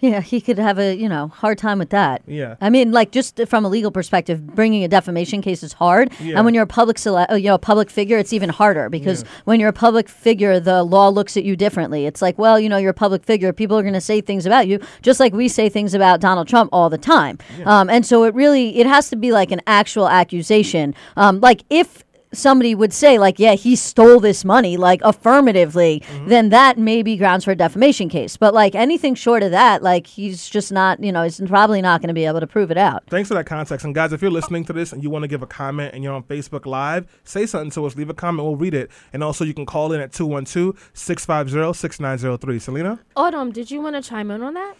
Yeah, 0.04 0.20
he 0.20 0.40
could 0.40 0.58
have 0.58 0.78
a 0.78 0.94
you 0.94 1.08
know 1.08 1.28
hard 1.28 1.56
time 1.56 1.78
with 1.78 1.90
that. 1.90 2.20
Yeah. 2.26 2.56
I 2.60 2.68
mean, 2.68 2.92
like 2.92 3.10
just 3.10 3.40
from 3.46 3.64
a 3.64 3.68
legal 3.68 3.90
perspective, 3.90 4.38
bringing 4.54 4.84
a 4.84 4.88
defamation 4.88 5.40
case 5.40 5.62
is 5.62 5.72
hard, 5.72 6.12
Yeah. 6.20 6.36
and 6.36 6.44
when 6.44 6.52
you're 6.54 6.64
a 6.64 6.74
public 6.80 6.98
cele- 6.98 7.26
uh, 7.30 7.36
you 7.36 7.48
know 7.48 7.54
a 7.54 7.58
public 7.58 7.88
figure, 7.88 8.18
it's 8.18 8.32
even 8.32 8.50
harder 8.50 8.90
because 8.90 9.22
Yeah. 9.22 9.28
when 9.44 9.60
you're 9.60 9.70
a 9.70 9.80
public 9.86 10.08
figure, 10.10 10.60
the 10.60 10.82
law 10.84 11.08
looks 11.08 11.36
at 11.38 11.44
you 11.44 11.56
differently. 11.56 12.04
It's 12.04 12.20
like, 12.20 12.36
well, 12.38 12.60
you 12.60 12.68
know, 12.68 12.76
you're 12.76 12.90
a 12.90 12.94
public 13.06 13.24
figure, 13.24 13.50
people 13.54 13.78
are 13.78 13.82
going 13.82 13.94
to 13.94 14.00
say 14.12 14.20
things 14.20 14.44
about 14.44 14.68
you, 14.68 14.78
just 15.00 15.20
like 15.20 15.32
we 15.32 15.48
say 15.48 15.70
things 15.70 15.94
about 15.94 16.20
Donald 16.20 16.48
Trump 16.48 16.68
all 16.72 16.90
the 16.90 16.98
time. 16.98 17.38
Um, 17.64 17.88
and 17.88 18.04
so 18.04 18.24
it 18.24 18.34
really 18.34 18.76
it 18.76 18.86
has 18.86 19.08
to 19.10 19.16
be 19.16 19.32
like 19.32 19.50
an 19.52 19.62
actual 19.66 20.06
accusation. 20.08 20.94
Um, 21.16 21.40
like 21.40 21.62
if 21.70 22.03
somebody 22.34 22.74
would 22.74 22.92
say 22.92 23.18
like 23.18 23.38
yeah 23.38 23.54
he 23.54 23.74
stole 23.76 24.20
this 24.20 24.44
money 24.44 24.76
like 24.76 25.00
affirmatively 25.02 26.00
mm-hmm. 26.00 26.28
then 26.28 26.48
that 26.50 26.78
may 26.78 27.02
be 27.02 27.16
grounds 27.16 27.44
for 27.44 27.52
a 27.52 27.56
defamation 27.56 28.08
case 28.08 28.36
but 28.36 28.52
like 28.52 28.74
anything 28.74 29.14
short 29.14 29.42
of 29.42 29.50
that 29.50 29.82
like 29.82 30.06
he's 30.06 30.48
just 30.48 30.70
not 30.72 31.02
you 31.02 31.12
know 31.12 31.22
he's 31.22 31.40
probably 31.46 31.80
not 31.80 32.00
going 32.00 32.08
to 32.08 32.14
be 32.14 32.24
able 32.24 32.40
to 32.40 32.46
prove 32.46 32.70
it 32.70 32.78
out 32.78 33.04
Thanks 33.14 33.28
for 33.28 33.34
that 33.34 33.46
context. 33.46 33.84
And 33.84 33.94
guys, 33.94 34.12
if 34.12 34.22
you're 34.22 34.30
listening 34.30 34.64
to 34.64 34.72
this 34.72 34.92
and 34.92 35.00
you 35.00 35.08
want 35.08 35.22
to 35.22 35.28
give 35.28 35.40
a 35.40 35.46
comment 35.46 35.94
and 35.94 36.02
you're 36.02 36.12
on 36.12 36.24
Facebook 36.24 36.66
Live, 36.66 37.06
say 37.22 37.46
something 37.46 37.70
to 37.70 37.86
us. 37.86 37.94
Leave 37.94 38.10
a 38.10 38.14
comment. 38.14 38.44
We'll 38.44 38.56
read 38.56 38.74
it. 38.74 38.90
And 39.12 39.22
also, 39.22 39.44
you 39.44 39.54
can 39.54 39.66
call 39.66 39.92
in 39.92 40.00
at 40.00 40.12
212 40.12 40.90
650 40.94 41.78
6903. 41.78 42.58
Selena? 42.58 42.98
Autumn, 43.14 43.52
did 43.52 43.70
you 43.70 43.80
want 43.80 43.94
to 43.94 44.02
chime 44.02 44.32
in 44.32 44.42
on 44.42 44.54
that? 44.54 44.74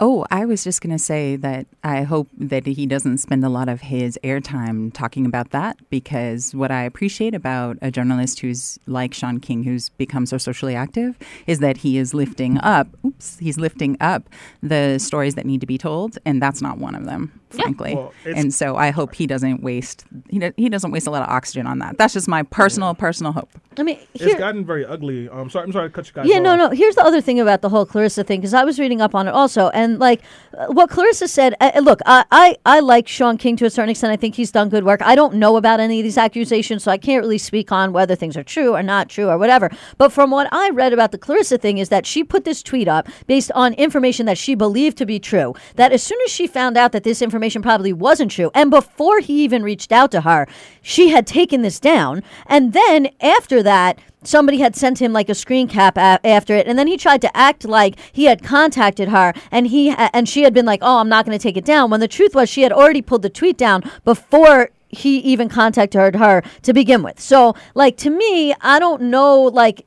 Oh, 0.00 0.26
I 0.30 0.44
was 0.44 0.64
just 0.64 0.80
going 0.80 0.92
to 0.94 0.98
say 0.98 1.36
that 1.36 1.66
I 1.84 2.02
hope 2.02 2.28
that 2.36 2.66
he 2.66 2.84
doesn't 2.84 3.18
spend 3.18 3.44
a 3.44 3.48
lot 3.48 3.68
of 3.68 3.80
his 3.80 4.18
airtime 4.24 4.92
talking 4.92 5.24
about 5.24 5.50
that 5.50 5.76
because 5.88 6.52
what 6.54 6.72
I 6.72 6.82
appreciate 6.82 7.32
about 7.34 7.78
a 7.80 7.90
journalist 7.92 8.40
who's 8.40 8.78
like 8.86 9.14
Shaun 9.14 9.38
King, 9.38 9.62
who's 9.62 9.90
become 9.90 10.26
so 10.26 10.36
socially 10.36 10.74
active, 10.74 11.16
is 11.46 11.60
that 11.60 11.76
he 11.78 11.96
is 11.96 12.12
lifting 12.12 12.58
up, 12.58 12.88
oops, 13.06 13.38
he's 13.38 13.56
lifting 13.56 13.96
up 14.00 14.28
the 14.62 14.98
stories 14.98 15.36
that 15.36 15.46
need 15.46 15.60
to 15.60 15.66
be 15.66 15.78
told, 15.78 16.18
and 16.24 16.42
that's 16.42 16.60
not 16.60 16.78
one 16.78 16.96
of 16.96 17.04
them, 17.04 17.30
Yeah. 17.52 17.62
frankly. 17.62 17.94
Well, 17.94 18.12
and 18.24 18.52
so 18.52 18.74
I 18.76 18.90
hope 18.90 19.14
he 19.14 19.26
doesn't 19.28 19.62
waste 19.62 20.04
he, 20.28 20.40
do, 20.40 20.52
he 20.56 20.68
doesn't 20.68 20.90
waste 20.90 21.06
a 21.06 21.10
lot 21.10 21.22
of 21.22 21.28
oxygen 21.28 21.66
on 21.68 21.78
that. 21.78 21.98
That's 21.98 22.14
just 22.14 22.26
my 22.26 22.42
personal 22.42 22.94
personal 22.94 23.30
hope. 23.32 23.48
i 23.78 23.82
mean 23.84 23.98
It's 24.14 24.34
gotten 24.34 24.64
very 24.64 24.84
ugly. 24.84 25.28
Um, 25.28 25.48
sorry, 25.50 25.66
I'm 25.66 25.72
sorry 25.72 25.88
to 25.88 25.92
cut 25.94 26.06
you 26.08 26.12
guys 26.14 26.26
Yeah, 26.28 26.38
off. 26.38 26.42
no, 26.42 26.56
no. 26.56 26.70
Here's 26.70 26.96
the 26.96 27.04
other 27.04 27.20
thing 27.20 27.38
about 27.38 27.62
the 27.62 27.68
whole 27.68 27.86
Clarissa 27.86 28.24
thing 28.24 28.40
because 28.40 28.54
I 28.54 28.64
was 28.64 28.80
reading 28.80 29.00
up 29.00 29.14
on 29.14 29.28
it 29.28 29.34
also, 29.34 29.68
and 29.70 29.83
like 29.92 30.22
uh, 30.56 30.66
what 30.66 30.90
Clarissa 30.90 31.28
said. 31.28 31.54
Uh, 31.60 31.80
look, 31.82 32.00
I, 32.06 32.24
I 32.30 32.56
I 32.64 32.80
like 32.80 33.08
Shaun 33.08 33.38
King 33.38 33.56
to 33.56 33.64
a 33.64 33.70
certain 33.70 33.90
extent. 33.90 34.12
I 34.12 34.16
think 34.16 34.34
he's 34.34 34.50
done 34.50 34.68
good 34.68 34.84
work. 34.84 35.00
I 35.02 35.14
don't 35.14 35.34
know 35.34 35.56
about 35.56 35.80
any 35.80 36.00
of 36.00 36.04
these 36.04 36.18
accusations, 36.18 36.84
so 36.84 36.90
I 36.90 36.98
can't 36.98 37.22
really 37.22 37.38
speak 37.38 37.72
on 37.72 37.92
whether 37.92 38.14
things 38.14 38.36
are 38.36 38.42
true 38.42 38.74
or 38.74 38.82
not 38.82 39.08
true 39.08 39.28
or 39.28 39.38
whatever. 39.38 39.70
But 39.98 40.12
from 40.12 40.30
what 40.30 40.48
I 40.52 40.70
read 40.70 40.92
about 40.92 41.12
the 41.12 41.18
Clarissa 41.18 41.58
thing 41.58 41.78
is 41.78 41.88
that 41.88 42.06
she 42.06 42.24
put 42.24 42.44
this 42.44 42.62
tweet 42.62 42.88
up 42.88 43.08
based 43.26 43.52
on 43.52 43.74
information 43.74 44.26
that 44.26 44.38
she 44.38 44.54
believed 44.54 44.98
to 44.98 45.06
be 45.06 45.18
true. 45.18 45.54
That 45.76 45.92
as 45.92 46.02
soon 46.02 46.18
as 46.24 46.30
she 46.30 46.46
found 46.46 46.76
out 46.76 46.92
that 46.92 47.04
this 47.04 47.22
information 47.22 47.62
probably 47.62 47.92
wasn't 47.92 48.30
true, 48.30 48.50
and 48.54 48.70
before 48.70 49.20
he 49.20 49.44
even 49.44 49.62
reached 49.62 49.92
out 49.92 50.10
to 50.12 50.22
her, 50.22 50.46
she 50.82 51.10
had 51.10 51.26
taken 51.26 51.62
this 51.62 51.80
down, 51.80 52.22
and 52.46 52.72
then 52.72 53.08
after 53.20 53.62
that 53.62 53.98
somebody 54.26 54.58
had 54.58 54.74
sent 54.74 55.00
him 55.00 55.12
like 55.12 55.28
a 55.28 55.34
screen 55.34 55.68
cap 55.68 55.96
a- 55.96 56.20
after 56.26 56.54
it 56.54 56.66
and 56.66 56.78
then 56.78 56.86
he 56.86 56.96
tried 56.96 57.20
to 57.20 57.36
act 57.36 57.64
like 57.64 57.98
he 58.12 58.24
had 58.24 58.42
contacted 58.42 59.08
her 59.08 59.32
and 59.50 59.68
he 59.68 59.90
ha- 59.90 60.10
and 60.12 60.28
she 60.28 60.42
had 60.42 60.54
been 60.54 60.66
like 60.66 60.80
oh 60.82 60.98
i'm 60.98 61.08
not 61.08 61.24
going 61.24 61.36
to 61.36 61.42
take 61.42 61.56
it 61.56 61.64
down 61.64 61.90
when 61.90 62.00
the 62.00 62.08
truth 62.08 62.34
was 62.34 62.48
she 62.48 62.62
had 62.62 62.72
already 62.72 63.02
pulled 63.02 63.22
the 63.22 63.30
tweet 63.30 63.56
down 63.56 63.82
before 64.04 64.70
he 64.88 65.18
even 65.18 65.48
contacted 65.48 66.14
her 66.14 66.42
to 66.62 66.72
begin 66.72 67.02
with 67.02 67.20
so 67.20 67.54
like 67.74 67.96
to 67.96 68.10
me 68.10 68.54
i 68.60 68.78
don't 68.78 69.02
know 69.02 69.42
like 69.42 69.86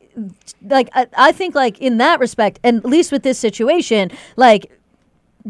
like 0.63 0.89
I, 0.93 1.07
I 1.15 1.31
think 1.31 1.55
like 1.55 1.79
in 1.79 1.97
that 1.97 2.19
respect 2.19 2.59
and 2.63 2.77
at 2.79 2.85
least 2.85 3.11
with 3.11 3.23
this 3.23 3.37
situation 3.39 4.11
like 4.35 4.71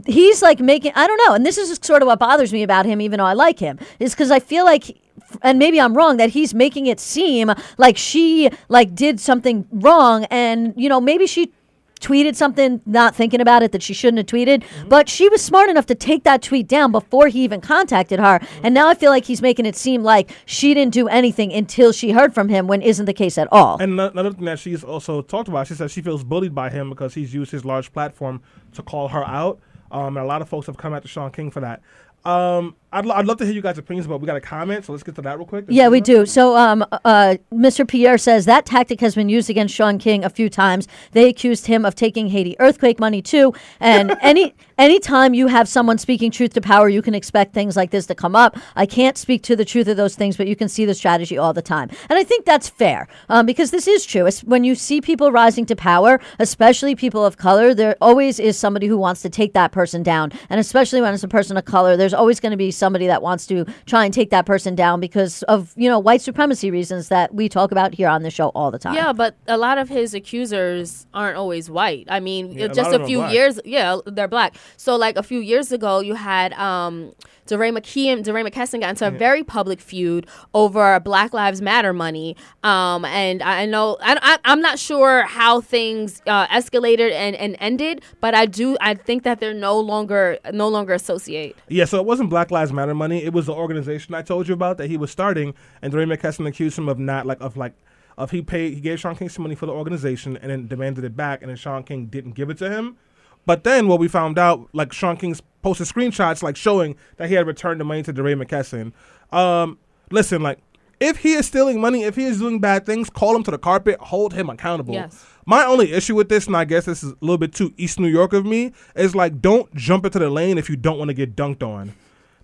he's 0.05 0.41
like 0.41 0.59
making 0.59 0.91
I 0.95 1.07
don't 1.07 1.19
know, 1.25 1.33
and 1.33 1.45
this 1.45 1.57
is 1.57 1.79
sort 1.81 2.01
of 2.01 2.07
what 2.07 2.19
bothers 2.19 2.53
me 2.53 2.63
about 2.63 2.85
him, 2.85 3.01
even 3.01 3.17
though 3.17 3.25
I 3.25 3.33
like 3.33 3.59
him, 3.59 3.79
is 3.99 4.13
because 4.13 4.31
I 4.31 4.39
feel 4.39 4.65
like. 4.65 4.97
And 5.41 5.59
maybe 5.59 5.79
I'm 5.79 5.95
wrong 5.95 6.17
that 6.17 6.29
he's 6.29 6.53
making 6.53 6.87
it 6.87 6.99
seem 6.99 7.51
like 7.77 7.97
she 7.97 8.49
like 8.69 8.95
did 8.95 9.19
something 9.19 9.67
wrong, 9.71 10.25
and 10.25 10.73
you 10.77 10.89
know 10.89 11.01
maybe 11.01 11.27
she 11.27 11.51
tweeted 11.99 12.35
something 12.35 12.81
not 12.85 13.15
thinking 13.15 13.41
about 13.41 13.63
it 13.63 13.71
that 13.71 13.81
she 13.81 13.93
shouldn't 13.93 14.17
have 14.17 14.27
tweeted, 14.27 14.63
but 14.87 15.09
she 15.09 15.27
was 15.29 15.41
smart 15.41 15.69
enough 15.69 15.85
to 15.87 15.95
take 15.95 16.23
that 16.23 16.41
tweet 16.41 16.67
down 16.67 16.91
before 16.91 17.27
he 17.27 17.43
even 17.43 17.61
contacted 17.61 18.19
her. 18.19 18.39
And 18.63 18.73
now 18.73 18.87
I 18.87 18.93
feel 18.93 19.11
like 19.11 19.25
he's 19.25 19.41
making 19.41 19.65
it 19.65 19.75
seem 19.75 20.03
like 20.03 20.31
she 20.45 20.73
didn't 20.73 20.93
do 20.93 21.07
anything 21.07 21.51
until 21.51 21.91
she 21.91 22.11
heard 22.11 22.33
from 22.33 22.49
him, 22.49 22.67
when 22.67 22.81
isn't 22.81 23.05
the 23.05 23.13
case 23.13 23.37
at 23.37 23.47
all. 23.51 23.77
And 23.81 23.99
ano- 23.99 24.11
another 24.11 24.31
thing 24.31 24.45
that 24.45 24.59
she's 24.59 24.83
also 24.83 25.21
talked 25.21 25.49
about, 25.49 25.67
she 25.67 25.73
says 25.73 25.91
she 25.91 26.01
feels 26.01 26.23
bullied 26.23 26.53
by 26.53 26.69
him 26.69 26.89
because 26.89 27.13
he's 27.13 27.33
used 27.33 27.51
his 27.51 27.65
large 27.65 27.91
platform 27.91 28.41
to 28.73 28.83
call 28.83 29.07
her 29.09 29.25
out. 29.25 29.59
Um, 29.91 30.17
and 30.17 30.25
a 30.25 30.27
lot 30.27 30.41
of 30.41 30.49
folks 30.49 30.67
have 30.67 30.77
come 30.77 30.93
after 30.93 31.07
Shaun 31.07 31.31
King 31.31 31.49
for 31.49 31.61
that. 31.61 31.81
Um, 32.25 32.75
I'd, 32.91 33.05
lo- 33.05 33.15
I'd 33.15 33.25
love 33.25 33.37
to 33.39 33.45
hear 33.45 33.53
you 33.53 33.61
guys' 33.61 33.77
opinions, 33.77 34.07
but 34.07 34.19
we 34.19 34.27
got 34.27 34.37
a 34.37 34.41
comment, 34.41 34.85
so 34.85 34.93
let's 34.93 35.03
get 35.03 35.15
to 35.15 35.21
that 35.23 35.37
real 35.37 35.45
quick. 35.45 35.65
Yeah, 35.67 35.89
we 35.89 35.99
do. 35.99 36.25
So, 36.25 36.55
um, 36.55 36.85
uh, 37.03 37.35
Mr. 37.51 37.85
Pierre 37.85 38.17
says 38.17 38.45
that 38.45 38.65
tactic 38.65 39.01
has 39.01 39.13
been 39.13 39.27
used 39.27 39.49
against 39.49 39.75
Shaun 39.75 39.97
King 39.97 40.23
a 40.23 40.29
few 40.29 40.49
times. 40.49 40.87
They 41.11 41.27
accused 41.27 41.67
him 41.67 41.83
of 41.83 41.95
taking 41.95 42.27
Haiti 42.27 42.55
earthquake 42.59 42.97
money 42.97 43.21
too. 43.21 43.53
And 43.81 44.15
any 44.21 44.55
anytime 44.77 45.33
you 45.33 45.47
have 45.47 45.67
someone 45.67 45.97
speaking 45.97 46.31
truth 46.31 46.53
to 46.53 46.61
power, 46.61 46.87
you 46.87 47.01
can 47.01 47.13
expect 47.13 47.53
things 47.53 47.75
like 47.75 47.91
this 47.91 48.05
to 48.05 48.15
come 48.15 48.35
up. 48.35 48.57
I 48.75 48.85
can't 48.85 49.17
speak 49.17 49.43
to 49.43 49.55
the 49.57 49.65
truth 49.65 49.89
of 49.89 49.97
those 49.97 50.15
things, 50.15 50.37
but 50.37 50.47
you 50.47 50.55
can 50.55 50.69
see 50.69 50.85
the 50.85 50.95
strategy 50.95 51.37
all 51.37 51.51
the 51.51 51.61
time. 51.61 51.89
And 52.09 52.17
I 52.17 52.23
think 52.23 52.45
that's 52.45 52.69
fair 52.69 53.09
um, 53.27 53.45
because 53.45 53.71
this 53.71 53.87
is 53.87 54.05
true. 54.05 54.25
It's 54.25 54.45
when 54.45 54.63
you 54.63 54.75
see 54.75 55.01
people 55.01 55.31
rising 55.31 55.65
to 55.65 55.75
power, 55.75 56.21
especially 56.39 56.95
people 56.95 57.25
of 57.25 57.35
color, 57.35 57.73
there 57.73 57.97
always 57.99 58.39
is 58.39 58.57
somebody 58.57 58.87
who 58.87 58.97
wants 58.97 59.21
to 59.23 59.29
take 59.29 59.53
that 59.53 59.73
person 59.73 60.03
down. 60.03 60.31
And 60.49 60.59
especially 60.59 61.01
when 61.01 61.13
it's 61.13 61.23
a 61.23 61.27
person 61.27 61.57
of 61.57 61.65
color, 61.65 61.97
there's 61.97 62.13
always 62.13 62.39
going 62.39 62.51
to 62.51 62.57
be 62.57 62.71
somebody 62.77 63.07
that 63.07 63.21
wants 63.21 63.47
to 63.47 63.65
try 63.85 64.05
and 64.05 64.13
take 64.13 64.29
that 64.29 64.45
person 64.45 64.75
down 64.75 64.99
because 64.99 65.43
of 65.43 65.73
you 65.75 65.89
know 65.89 65.99
white 65.99 66.21
supremacy 66.21 66.71
reasons 66.71 67.09
that 67.09 67.33
we 67.33 67.49
talk 67.49 67.71
about 67.71 67.93
here 67.93 68.07
on 68.07 68.23
the 68.23 68.31
show 68.31 68.49
all 68.49 68.71
the 68.71 68.79
time. 68.79 68.93
Yeah, 68.95 69.13
but 69.13 69.35
a 69.47 69.57
lot 69.57 69.77
of 69.77 69.89
his 69.89 70.13
accusers 70.13 71.05
aren't 71.13 71.37
always 71.37 71.69
white. 71.69 72.05
I 72.09 72.19
mean, 72.19 72.51
Yeah, 72.51 72.67
just 72.67 72.91
lot 72.91 72.95
of 72.95 73.01
a 73.01 73.05
few 73.05 73.25
years, 73.27 73.59
yeah, 73.65 73.97
they're 74.05 74.27
black. 74.27 74.55
So 74.77 74.95
like 74.95 75.17
a 75.17 75.23
few 75.23 75.39
years 75.39 75.71
ago, 75.71 75.99
you 75.99 76.15
had 76.15 76.53
um 76.53 77.13
DeRay 77.47 77.71
McKeon, 77.71 78.23
DeRay 78.23 78.43
McKesson 78.43 78.81
got 78.81 78.89
into 78.89 79.07
a 79.07 79.11
very 79.11 79.43
public 79.43 79.79
feud 79.79 80.27
over 80.53 80.99
Black 80.99 81.33
Lives 81.33 81.61
Matter 81.61 81.93
money. 81.93 82.35
Um, 82.63 83.05
and 83.05 83.41
I 83.41 83.65
know 83.65 83.97
I, 84.01 84.17
I, 84.21 84.37
I'm 84.45 84.61
not 84.61 84.77
sure 84.77 85.23
how 85.23 85.61
things 85.61 86.21
uh, 86.27 86.47
escalated 86.47 87.11
and, 87.11 87.35
and 87.37 87.55
ended, 87.59 88.03
but 88.21 88.35
I 88.35 88.45
do 88.45 88.77
I 88.81 88.93
think 88.93 89.23
that 89.23 89.39
they're 89.39 89.53
no 89.53 89.79
longer 89.79 90.37
no 90.51 90.67
longer 90.67 90.93
associate. 90.93 91.55
Yeah, 91.69 91.85
so 91.85 91.97
it 91.99 92.05
wasn't 92.05 92.29
Black 92.29 92.51
Lives 92.51 92.66
Matter 92.71 92.93
money. 92.93 93.23
It 93.23 93.33
was 93.33 93.45
the 93.45 93.53
organization 93.53 94.13
I 94.13 94.21
told 94.21 94.47
you 94.47 94.53
about 94.53 94.77
that 94.77 94.89
he 94.89 94.97
was 94.97 95.11
starting, 95.11 95.53
and 95.81 95.91
DeRay 95.91 96.05
McKesson 96.05 96.47
accused 96.47 96.77
him 96.77 96.89
of 96.89 96.99
not 96.99 97.25
like 97.25 97.41
of 97.41 97.57
like 97.57 97.73
of 98.17 98.31
he 98.31 98.41
paid 98.41 98.73
he 98.73 98.81
gave 98.81 98.99
Shaun 98.99 99.15
King 99.15 99.29
some 99.29 99.43
money 99.43 99.55
for 99.55 99.65
the 99.65 99.71
organization 99.71 100.37
and 100.37 100.49
then 100.49 100.67
demanded 100.67 101.03
it 101.03 101.15
back, 101.15 101.41
and 101.41 101.49
then 101.49 101.57
Shaun 101.57 101.83
King 101.83 102.07
didn't 102.07 102.31
give 102.31 102.49
it 102.49 102.57
to 102.59 102.69
him. 102.69 102.97
But 103.45 103.63
then 103.63 103.87
what 103.87 103.99
we 103.99 104.07
found 104.07 104.37
out, 104.37 104.67
like 104.73 104.91
Shaun 104.91 105.15
King's 105.15 105.41
posted 105.61 105.87
screenshots 105.87 106.43
like 106.43 106.55
showing 106.55 106.95
that 107.15 107.29
he 107.29 107.35
had 107.35 107.47
returned 107.47 107.79
the 107.79 107.85
money 107.85 108.03
to 108.03 108.11
DeRay 108.11 108.33
McKesson. 108.33 108.91
Um, 109.31 109.79
listen, 110.11 110.41
like 110.41 110.59
if 110.99 111.17
he 111.17 111.33
is 111.33 111.45
stealing 111.45 111.79
money, 111.79 112.03
if 112.03 112.15
he 112.15 112.25
is 112.25 112.39
doing 112.39 112.59
bad 112.59 112.85
things, 112.85 113.09
call 113.09 113.35
him 113.35 113.43
to 113.43 113.51
the 113.51 113.57
carpet, 113.57 113.99
hold 113.99 114.33
him 114.33 114.49
accountable. 114.49 114.93
Yes. 114.93 115.25
My 115.45 115.63
only 115.63 115.93
issue 115.93 116.15
with 116.15 116.27
this, 116.27 116.47
and 116.47 116.57
I 116.57 116.65
guess 116.65 116.85
this 116.85 117.03
is 117.03 117.11
a 117.11 117.17
little 117.21 117.37
bit 117.37 117.53
too 117.53 117.73
East 117.77 117.99
New 117.99 118.09
York 118.09 118.33
of 118.33 118.45
me, 118.45 118.73
is 118.95 119.15
like 119.15 119.41
don't 119.41 119.73
jump 119.75 120.05
into 120.05 120.19
the 120.19 120.29
lane 120.29 120.57
if 120.57 120.69
you 120.69 120.75
don't 120.75 120.97
want 120.97 121.09
to 121.09 121.13
get 121.13 121.35
dunked 121.35 121.63
on. 121.63 121.93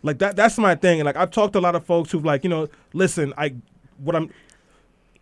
Like 0.04 0.20
that 0.20 0.36
that's 0.36 0.58
my 0.58 0.76
thing. 0.76 1.00
And 1.00 1.06
like 1.06 1.16
I've 1.16 1.32
talked 1.32 1.54
to 1.54 1.60
a 1.60 1.62
lot 1.62 1.76
of 1.76 1.86
folks 1.86 2.12
who've 2.12 2.26
like, 2.26 2.44
you 2.44 2.50
know, 2.50 2.68
listen, 2.94 3.34
I 3.38 3.56
what 3.98 4.16
I'm 4.16 4.30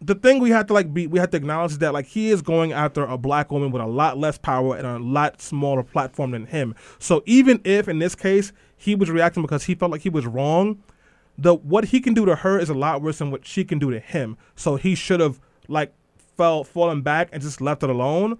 the 0.01 0.15
thing 0.15 0.39
we 0.39 0.49
have 0.49 0.65
to 0.67 0.73
like 0.73 0.93
be 0.93 1.05
we 1.05 1.19
have 1.19 1.29
to 1.29 1.37
acknowledge 1.37 1.73
is 1.73 1.77
that 1.77 1.93
like 1.93 2.07
he 2.07 2.31
is 2.31 2.41
going 2.41 2.73
after 2.73 3.03
a 3.03 3.17
black 3.17 3.51
woman 3.51 3.71
with 3.71 3.81
a 3.81 3.87
lot 3.87 4.17
less 4.17 4.37
power 4.37 4.75
and 4.75 4.87
a 4.87 4.97
lot 4.97 5.39
smaller 5.41 5.83
platform 5.83 6.31
than 6.31 6.47
him. 6.47 6.75
So 6.97 7.21
even 7.27 7.61
if 7.63 7.87
in 7.87 7.99
this 7.99 8.15
case 8.15 8.51
he 8.75 8.95
was 8.95 9.11
reacting 9.11 9.43
because 9.43 9.65
he 9.65 9.75
felt 9.75 9.91
like 9.91 10.01
he 10.01 10.09
was 10.09 10.25
wrong, 10.25 10.83
the 11.37 11.53
what 11.53 11.85
he 11.85 12.01
can 12.01 12.15
do 12.15 12.25
to 12.25 12.35
her 12.37 12.59
is 12.59 12.69
a 12.69 12.73
lot 12.73 13.03
worse 13.03 13.19
than 13.19 13.29
what 13.29 13.45
she 13.45 13.63
can 13.63 13.77
do 13.77 13.91
to 13.91 13.99
him. 13.99 14.37
So 14.55 14.75
he 14.75 14.95
should 14.95 15.19
have 15.19 15.39
like 15.67 15.93
fell 16.35 16.63
fallen 16.63 17.01
back 17.03 17.29
and 17.31 17.41
just 17.41 17.61
left 17.61 17.83
it 17.83 17.89
alone. 17.89 18.39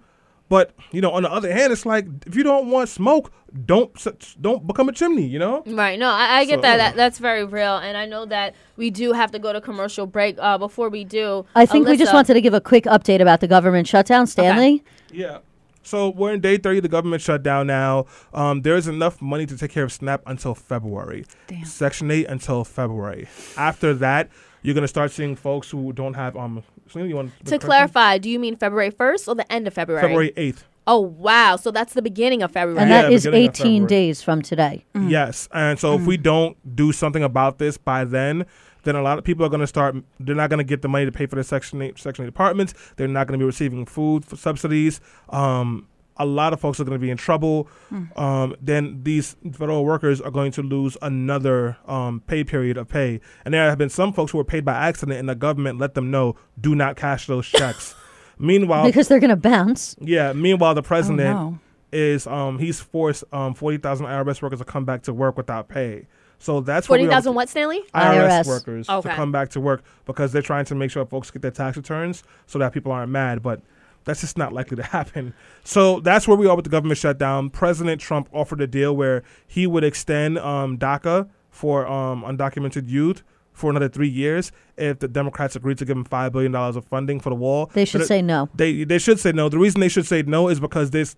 But 0.52 0.74
you 0.90 1.00
know, 1.00 1.10
on 1.12 1.22
the 1.22 1.32
other 1.32 1.50
hand, 1.50 1.72
it's 1.72 1.86
like 1.86 2.04
if 2.26 2.36
you 2.36 2.42
don't 2.42 2.68
want 2.70 2.90
smoke, 2.90 3.32
don't 3.64 3.90
don't 4.38 4.66
become 4.66 4.86
a 4.90 4.92
chimney. 4.92 5.24
You 5.24 5.38
know. 5.38 5.62
Right. 5.66 5.98
No, 5.98 6.10
I, 6.10 6.40
I 6.40 6.44
get 6.44 6.58
So- 6.58 6.60
that. 6.60 6.76
that. 6.76 6.94
That's 6.94 7.18
very 7.18 7.42
real, 7.42 7.78
and 7.78 7.96
I 7.96 8.04
know 8.04 8.26
that 8.26 8.54
we 8.76 8.90
do 8.90 9.12
have 9.12 9.30
to 9.30 9.38
go 9.38 9.54
to 9.54 9.62
commercial 9.62 10.06
break. 10.06 10.36
Uh, 10.38 10.58
before 10.58 10.90
we 10.90 11.04
do, 11.04 11.46
I 11.54 11.64
think 11.64 11.88
we 11.88 11.96
just 11.96 12.12
wanted 12.12 12.34
to 12.34 12.42
give 12.42 12.52
a 12.52 12.60
quick 12.60 12.84
update 12.84 13.22
about 13.22 13.40
the 13.40 13.48
government 13.48 13.88
shutdown, 13.88 14.26
Stanley. 14.26 14.84
Yeah. 15.10 15.38
So 15.84 16.10
we're 16.10 16.34
in 16.34 16.40
day 16.42 16.58
30. 16.58 16.80
The 16.80 16.88
government 16.88 17.22
shutdown 17.22 17.66
now. 17.66 18.04
Um, 18.34 18.60
there's 18.60 18.86
enough 18.86 19.22
money 19.22 19.46
to 19.46 19.56
take 19.56 19.70
care 19.70 19.84
of 19.84 19.92
SNAP 19.92 20.22
until 20.26 20.54
February. 20.54 21.24
Damn. 21.46 21.64
Section 21.64 22.10
8 22.10 22.26
until 22.28 22.62
February. 22.64 23.26
After 23.56 23.94
that, 23.94 24.28
you're 24.62 24.74
going 24.74 24.82
to 24.82 24.88
start 24.88 25.10
seeing 25.10 25.36
folks 25.36 25.70
who 25.70 25.92
don't 25.92 26.14
have. 26.14 26.36
um. 26.36 26.62
Selena, 26.88 27.08
you 27.08 27.16
want 27.16 27.32
To 27.46 27.58
clarify, 27.58 28.18
do 28.18 28.28
you 28.28 28.38
mean 28.38 28.56
February 28.56 28.90
first 28.90 29.28
or 29.28 29.34
the 29.34 29.50
end 29.50 29.66
of 29.66 29.74
February? 29.74 30.02
February 30.02 30.32
8th. 30.36 30.64
Oh 30.86 30.98
wow! 30.98 31.54
So 31.56 31.70
that's 31.70 31.94
the 31.94 32.02
beginning 32.02 32.42
of 32.42 32.50
February. 32.50 32.80
And 32.80 32.90
Yeah, 32.90 33.02
that 33.02 33.12
is 33.12 33.24
18 33.24 33.86
days 33.86 34.20
from 34.20 34.42
today. 34.42 34.84
Yes, 34.94 35.48
and 35.52 35.78
so 35.78 35.94
if 35.94 36.04
we 36.06 36.16
don't 36.16 36.56
do 36.74 36.90
something 36.90 37.22
about 37.22 37.58
this 37.58 37.78
by 37.78 38.04
then, 38.04 38.46
then 38.82 38.96
a 38.96 39.02
lot 39.02 39.16
of 39.16 39.22
people 39.24 39.46
are 39.46 39.48
going 39.48 39.60
to 39.60 39.66
start. 39.66 39.94
They're 40.18 40.34
not 40.34 40.50
going 40.50 40.58
to 40.58 40.64
get 40.64 40.82
the 40.82 40.88
money 40.88 41.04
to 41.04 41.12
pay 41.12 41.26
for 41.26 41.36
their 41.36 41.44
Section 41.44 41.80
Eight, 41.82 41.98
Section 41.98 42.24
Eight 42.24 42.28
apartments. 42.28 42.74
They're 42.96 43.06
not 43.06 43.28
going 43.28 43.38
to 43.38 43.42
be 43.42 43.46
receiving 43.46 43.86
food 43.86 44.24
for 44.24 44.36
subsidies. 44.36 45.00
Um, 45.28 45.86
a 46.18 46.26
lot 46.26 46.52
of 46.52 46.60
folks 46.60 46.78
are 46.78 46.84
going 46.84 46.98
to 46.98 47.02
be 47.02 47.10
in 47.10 47.16
trouble. 47.16 47.68
Um, 48.16 48.54
then 48.60 49.00
these 49.02 49.36
federal 49.52 49.84
workers 49.84 50.20
are 50.20 50.30
going 50.30 50.52
to 50.52 50.62
lose 50.62 50.96
another 51.02 51.76
um, 51.86 52.20
pay 52.26 52.44
period 52.44 52.76
of 52.76 52.88
pay. 52.88 53.20
And 53.44 53.54
there 53.54 53.68
have 53.68 53.78
been 53.78 53.88
some 53.88 54.12
folks 54.12 54.32
who 54.32 54.38
were 54.38 54.44
paid 54.44 54.64
by 54.64 54.74
accident, 54.74 55.18
and 55.18 55.28
the 55.28 55.34
government 55.34 55.78
let 55.78 55.94
them 55.94 56.10
know 56.10 56.36
do 56.60 56.74
not 56.74 56.96
cash 56.96 57.26
those 57.26 57.46
checks. 57.46 57.94
Meanwhile, 58.38 58.84
Because 58.84 59.08
they're 59.08 59.20
going 59.20 59.30
to 59.30 59.36
bounce. 59.36 59.94
yeah. 60.00 60.32
Meanwhile, 60.32 60.74
the 60.74 60.82
president 60.82 61.38
no. 61.38 61.58
is 61.92 62.26
um 62.26 62.58
he's 62.58 62.80
forced 62.80 63.24
um 63.32 63.54
forty 63.54 63.76
thousand 63.78 64.06
IRS 64.06 64.42
workers 64.42 64.58
to 64.58 64.64
come 64.64 64.84
back 64.84 65.02
to 65.02 65.12
work 65.12 65.36
without 65.36 65.68
pay. 65.68 66.06
So 66.38 66.60
that's 66.60 66.88
what 66.88 66.98
we 66.98 67.04
Forty 67.04 67.08
are- 67.12 67.16
thousand 67.16 67.34
what, 67.34 67.48
Stanley? 67.48 67.82
IRS, 67.94 68.42
IRS. 68.42 68.46
workers 68.48 68.88
Okay. 68.88 69.10
to 69.10 69.14
come 69.14 69.30
back 69.30 69.50
to 69.50 69.60
work 69.60 69.84
because 70.06 70.32
they're 70.32 70.42
trying 70.42 70.64
to 70.64 70.74
make 70.74 70.90
sure 70.90 71.06
folks 71.06 71.30
get 71.30 71.42
their 71.42 71.52
tax 71.52 71.76
returns 71.76 72.24
so 72.46 72.58
that 72.58 72.72
people 72.72 72.90
aren't 72.90 73.12
mad. 73.12 73.42
But 73.44 73.60
that's 74.04 74.20
just 74.20 74.36
not 74.38 74.52
likely 74.52 74.76
to 74.76 74.82
happen. 74.82 75.34
So 75.64 76.00
that's 76.00 76.26
where 76.26 76.36
we 76.36 76.46
are 76.46 76.56
with 76.56 76.64
the 76.64 76.70
government 76.70 76.98
shutdown. 76.98 77.50
President 77.50 78.00
Trump 78.00 78.28
offered 78.32 78.60
a 78.60 78.66
deal 78.66 78.96
where 78.96 79.22
he 79.46 79.66
would 79.66 79.84
extend 79.84 80.38
um, 80.38 80.78
DACA 80.78 81.28
for 81.50 81.86
um, 81.86 82.22
undocumented 82.22 82.88
youth 82.88 83.22
for 83.52 83.68
another 83.70 83.88
three 83.88 84.08
years 84.08 84.50
if 84.78 84.98
the 85.00 85.08
Democrats 85.08 85.54
agreed 85.54 85.76
to 85.78 85.84
give 85.84 85.96
him 85.96 86.04
five 86.04 86.32
billion 86.32 86.52
dollars 86.52 86.74
of 86.76 86.84
funding 86.86 87.20
for 87.20 87.28
the 87.30 87.36
wall. 87.36 87.70
They 87.74 87.84
should 87.84 88.00
it- 88.00 88.06
say 88.06 88.22
no. 88.22 88.48
they 88.54 88.84
they 88.84 88.98
should 88.98 89.20
say 89.20 89.32
no. 89.32 89.48
The 89.48 89.58
reason 89.58 89.80
they 89.80 89.88
should 89.90 90.06
say 90.06 90.22
no 90.22 90.48
is 90.48 90.58
because 90.58 90.90
this 90.90 91.16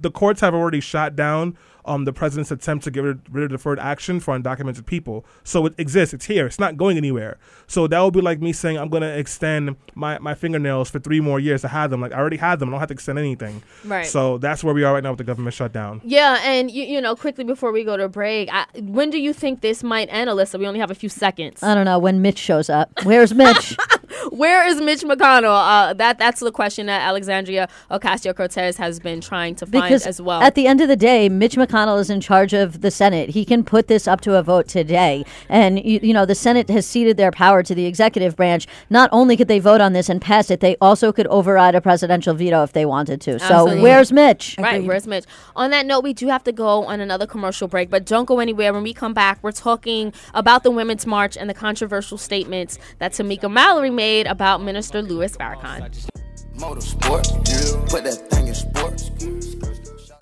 the 0.00 0.10
courts 0.10 0.40
have 0.40 0.54
already 0.54 0.80
shot 0.80 1.16
down 1.16 1.56
um, 1.88 2.04
the 2.04 2.12
president's 2.12 2.50
attempt 2.50 2.84
to 2.84 2.90
get 2.90 3.02
rid, 3.02 3.20
rid 3.30 3.44
of 3.44 3.50
deferred 3.50 3.78
action 3.78 4.20
for 4.20 4.38
undocumented 4.38 4.86
people. 4.86 5.24
So 5.44 5.66
it 5.66 5.74
exists. 5.78 6.14
It's 6.14 6.26
here. 6.26 6.46
It's 6.46 6.58
not 6.58 6.76
going 6.76 6.96
anywhere. 6.96 7.38
So 7.66 7.86
that 7.86 8.00
would 8.00 8.14
be 8.14 8.20
like 8.20 8.40
me 8.40 8.52
saying 8.52 8.78
I'm 8.78 8.88
going 8.88 9.02
to 9.02 9.18
extend 9.18 9.76
my, 9.94 10.18
my 10.18 10.34
fingernails 10.34 10.90
for 10.90 10.98
three 10.98 11.20
more 11.20 11.40
years 11.40 11.62
to 11.62 11.68
have 11.68 11.90
them. 11.90 12.00
Like 12.00 12.12
I 12.12 12.18
already 12.18 12.36
had 12.36 12.58
them. 12.58 12.68
I 12.68 12.72
don't 12.72 12.80
have 12.80 12.88
to 12.88 12.94
extend 12.94 13.18
anything. 13.18 13.62
Right. 13.84 14.06
So 14.06 14.38
that's 14.38 14.62
where 14.62 14.74
we 14.74 14.84
are 14.84 14.94
right 14.94 15.02
now 15.02 15.10
with 15.10 15.18
the 15.18 15.24
government 15.24 15.54
shutdown. 15.54 16.00
Yeah, 16.04 16.40
and 16.44 16.70
you, 16.70 16.84
you 16.84 17.00
know, 17.00 17.16
quickly 17.16 17.44
before 17.44 17.72
we 17.72 17.84
go 17.84 17.96
to 17.96 18.08
break, 18.08 18.48
I, 18.52 18.66
when 18.76 19.10
do 19.10 19.18
you 19.18 19.32
think 19.32 19.60
this 19.60 19.82
might 19.82 20.08
end, 20.10 20.30
Ilyssa? 20.30 20.58
We 20.58 20.66
only 20.66 20.80
have 20.80 20.90
a 20.90 20.94
few 20.94 21.08
seconds. 21.08 21.62
I 21.62 21.74
don't 21.74 21.84
know 21.84 21.98
when 21.98 22.22
Mitch 22.22 22.38
shows 22.38 22.70
up. 22.70 22.90
Where's 23.04 23.34
Mitch? 23.34 23.76
Where 24.30 24.66
is 24.66 24.80
Mitch 24.80 25.02
McConnell? 25.02 25.90
Uh, 25.90 25.92
that 25.94 26.18
that's 26.18 26.40
the 26.40 26.52
question 26.52 26.86
that 26.86 27.02
Alexandria 27.02 27.68
Ocasio 27.90 28.34
Cortez 28.34 28.76
has 28.76 28.98
been 29.00 29.20
trying 29.20 29.54
to 29.56 29.66
find 29.66 29.84
because 29.84 30.06
as 30.06 30.20
well. 30.20 30.42
at 30.42 30.54
the 30.54 30.66
end 30.66 30.80
of 30.80 30.88
the 30.88 30.96
day, 30.96 31.28
Mitch 31.28 31.56
McConnell 31.56 32.00
is 32.00 32.10
in 32.10 32.20
charge 32.20 32.52
of 32.52 32.80
the 32.80 32.90
Senate. 32.90 33.30
He 33.30 33.44
can 33.44 33.64
put 33.64 33.88
this 33.88 34.08
up 34.08 34.20
to 34.22 34.36
a 34.36 34.42
vote 34.42 34.68
today, 34.68 35.24
and 35.48 35.84
you, 35.84 36.00
you 36.02 36.12
know 36.12 36.26
the 36.26 36.34
Senate 36.34 36.68
has 36.70 36.86
ceded 36.86 37.16
their 37.16 37.30
power 37.30 37.62
to 37.62 37.74
the 37.74 37.86
executive 37.86 38.36
branch. 38.36 38.66
Not 38.90 39.08
only 39.12 39.36
could 39.36 39.48
they 39.48 39.60
vote 39.60 39.80
on 39.80 39.92
this 39.92 40.08
and 40.08 40.20
pass 40.20 40.50
it, 40.50 40.60
they 40.60 40.76
also 40.80 41.12
could 41.12 41.26
override 41.28 41.74
a 41.74 41.80
presidential 41.80 42.34
veto 42.34 42.62
if 42.62 42.72
they 42.72 42.84
wanted 42.84 43.20
to. 43.22 43.38
So 43.38 43.80
where's 43.80 44.12
Mitch? 44.12 44.56
Right, 44.58 44.76
Agreed. 44.76 44.88
where's 44.88 45.06
Mitch? 45.06 45.24
On 45.56 45.70
that 45.70 45.86
note, 45.86 46.02
we 46.02 46.12
do 46.12 46.28
have 46.28 46.44
to 46.44 46.52
go 46.52 46.84
on 46.84 47.00
another 47.00 47.26
commercial 47.26 47.68
break, 47.68 47.90
but 47.90 48.04
don't 48.04 48.24
go 48.24 48.40
anywhere. 48.40 48.72
When 48.72 48.82
we 48.82 48.92
come 48.92 49.14
back, 49.14 49.38
we're 49.42 49.52
talking 49.52 50.12
about 50.34 50.62
the 50.62 50.70
Women's 50.70 51.06
March 51.06 51.36
and 51.36 51.48
the 51.48 51.54
controversial 51.54 52.18
statements 52.18 52.78
that 52.98 53.12
Tamika 53.12 53.50
Mallory 53.50 53.90
made 53.90 54.07
about 54.26 54.62
Minister 54.62 55.02
Louis 55.02 55.36
Farrakhan. 55.36 56.08
Motorsport, 56.56 57.88
put 57.88 58.04
that 58.04 58.30
thing 58.30 58.48
in 58.48 58.54
sports. 58.54 59.10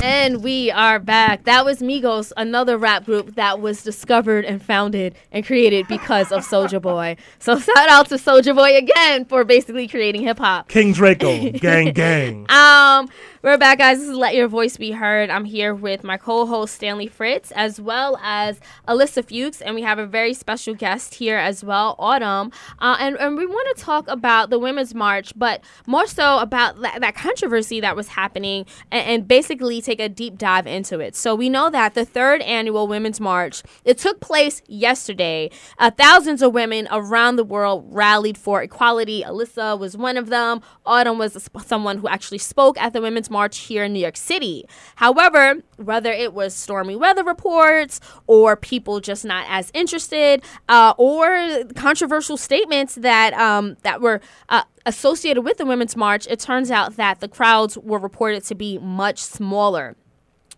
And 0.03 0.42
we 0.44 0.70
are 0.70 0.99
back. 0.99 1.44
That 1.44 1.64
was 1.64 1.81
Migos, 1.81 2.31
another 2.37 2.77
rap 2.77 3.07
group 3.07 3.35
that 3.37 3.61
was 3.61 3.83
discovered 3.83 4.44
and 4.44 4.62
founded 4.62 5.16
and 5.33 5.44
created 5.44 5.88
because 5.88 6.31
of 6.31 6.46
Soulja 6.46 6.81
Boy. 6.81 7.16
So 7.38 7.59
shout 7.75 7.88
out 7.88 8.09
to 8.11 8.16
Soulja 8.16 8.55
Boy 8.55 8.77
again 8.77 9.25
for 9.25 9.44
basically 9.44 9.88
creating 9.88 10.22
hip 10.22 10.38
hop. 10.38 10.68
King 10.68 10.92
Draco, 10.92 11.51
gang, 11.59 11.92
gang. 11.92 12.46
Um, 12.51 13.09
we're 13.46 13.56
back, 13.56 13.78
guys. 13.78 14.00
This 14.00 14.09
is 14.09 14.16
Let 14.16 14.35
Your 14.35 14.48
Voice 14.48 14.76
Be 14.76 14.90
Heard. 14.90 15.30
I'm 15.30 15.44
here 15.44 15.72
with 15.72 16.02
my 16.02 16.16
co-host 16.16 16.74
Stanley 16.74 17.06
Fritz, 17.06 17.52
as 17.52 17.80
well 17.80 18.18
as 18.20 18.59
Ilyssa 18.88 19.24
Fuchs, 19.24 19.62
and 19.62 19.76
we 19.76 19.82
have 19.82 20.00
a 20.00 20.06
very 20.06 20.35
special 20.35 20.74
guest 20.74 21.14
here 21.14 21.37
as 21.37 21.62
well, 21.62 21.94
Autumn. 22.00 22.50
Uh, 22.80 22.96
and 22.98 23.14
and 23.18 23.37
we 23.37 23.46
want 23.46 23.76
to 23.76 23.80
talk 23.80 24.09
about 24.09 24.50
the 24.50 24.59
Women's 24.59 24.96
March, 24.96 25.32
but 25.37 25.62
more 25.87 26.09
so 26.09 26.40
about 26.40 26.80
that, 26.80 27.00
that 27.00 27.14
controversy 27.14 27.78
that 27.78 27.94
was 27.94 28.09
happening, 28.09 28.66
and, 28.90 29.06
and 29.06 29.28
basically 29.28 29.80
take 29.80 30.00
a 30.00 30.09
deep 30.09 30.37
dive 30.38 30.66
into 30.66 30.98
it. 30.98 31.14
So 31.14 31.37
we 31.37 31.48
know 31.48 31.70
that 31.70 31.94
the 31.94 32.04
third 32.04 32.42
annual 32.42 32.88
Women's 32.88 33.20
March 33.20 33.62
it 33.85 33.96
took 33.96 34.18
place 34.18 34.61
yesterday. 34.66 35.52
Uh, 35.78 35.92
thousands 35.92 36.42
of 36.42 36.52
women 36.52 36.88
around 36.90 37.37
the 37.37 37.44
world 37.44 37.87
rallied 37.90 38.38
for 38.38 38.61
equality. 38.61 39.22
Ilyssa 39.22 39.78
was 39.78 39.96
one 39.96 40.16
of 40.16 40.30
them. 40.30 40.62
Autumn 40.85 41.16
was 41.16 41.48
someone 41.64 41.98
who 41.98 42.09
actually 42.09 42.38
spoke 42.38 42.76
at 42.78 42.92
the 42.92 43.00
Women's 43.00 43.30
March 43.37 43.57
here 43.59 43.85
in 43.85 43.92
New 43.92 44.05
York 44.09 44.16
City. 44.16 44.64
However, 44.96 45.62
whether 45.77 46.12
it 46.25 46.33
was 46.33 46.55
stormy 46.55 46.96
weather 46.96 47.25
reports 47.35 48.01
or 48.27 48.57
people 48.57 48.94
just 49.01 49.25
not 49.25 49.44
as 49.49 49.70
interested, 49.75 50.42
uh, 50.68 50.94
or 50.96 51.29
controversial 51.75 52.37
statements 52.37 52.94
that 53.09 53.31
um, 53.35 53.77
that 53.83 54.01
were 54.01 54.18
uh, 54.49 54.62
associated 54.87 55.42
with 55.42 55.57
the 55.59 55.66
Women's 55.66 55.96
March, 55.96 56.27
it 56.29 56.40
turns 56.40 56.70
out 56.70 56.96
that 56.96 57.20
the 57.20 57.29
crowds 57.29 57.77
were 57.77 57.99
reported 57.99 58.42
to 58.44 58.55
be 58.55 58.79
much 58.79 59.18
smaller. 59.18 59.96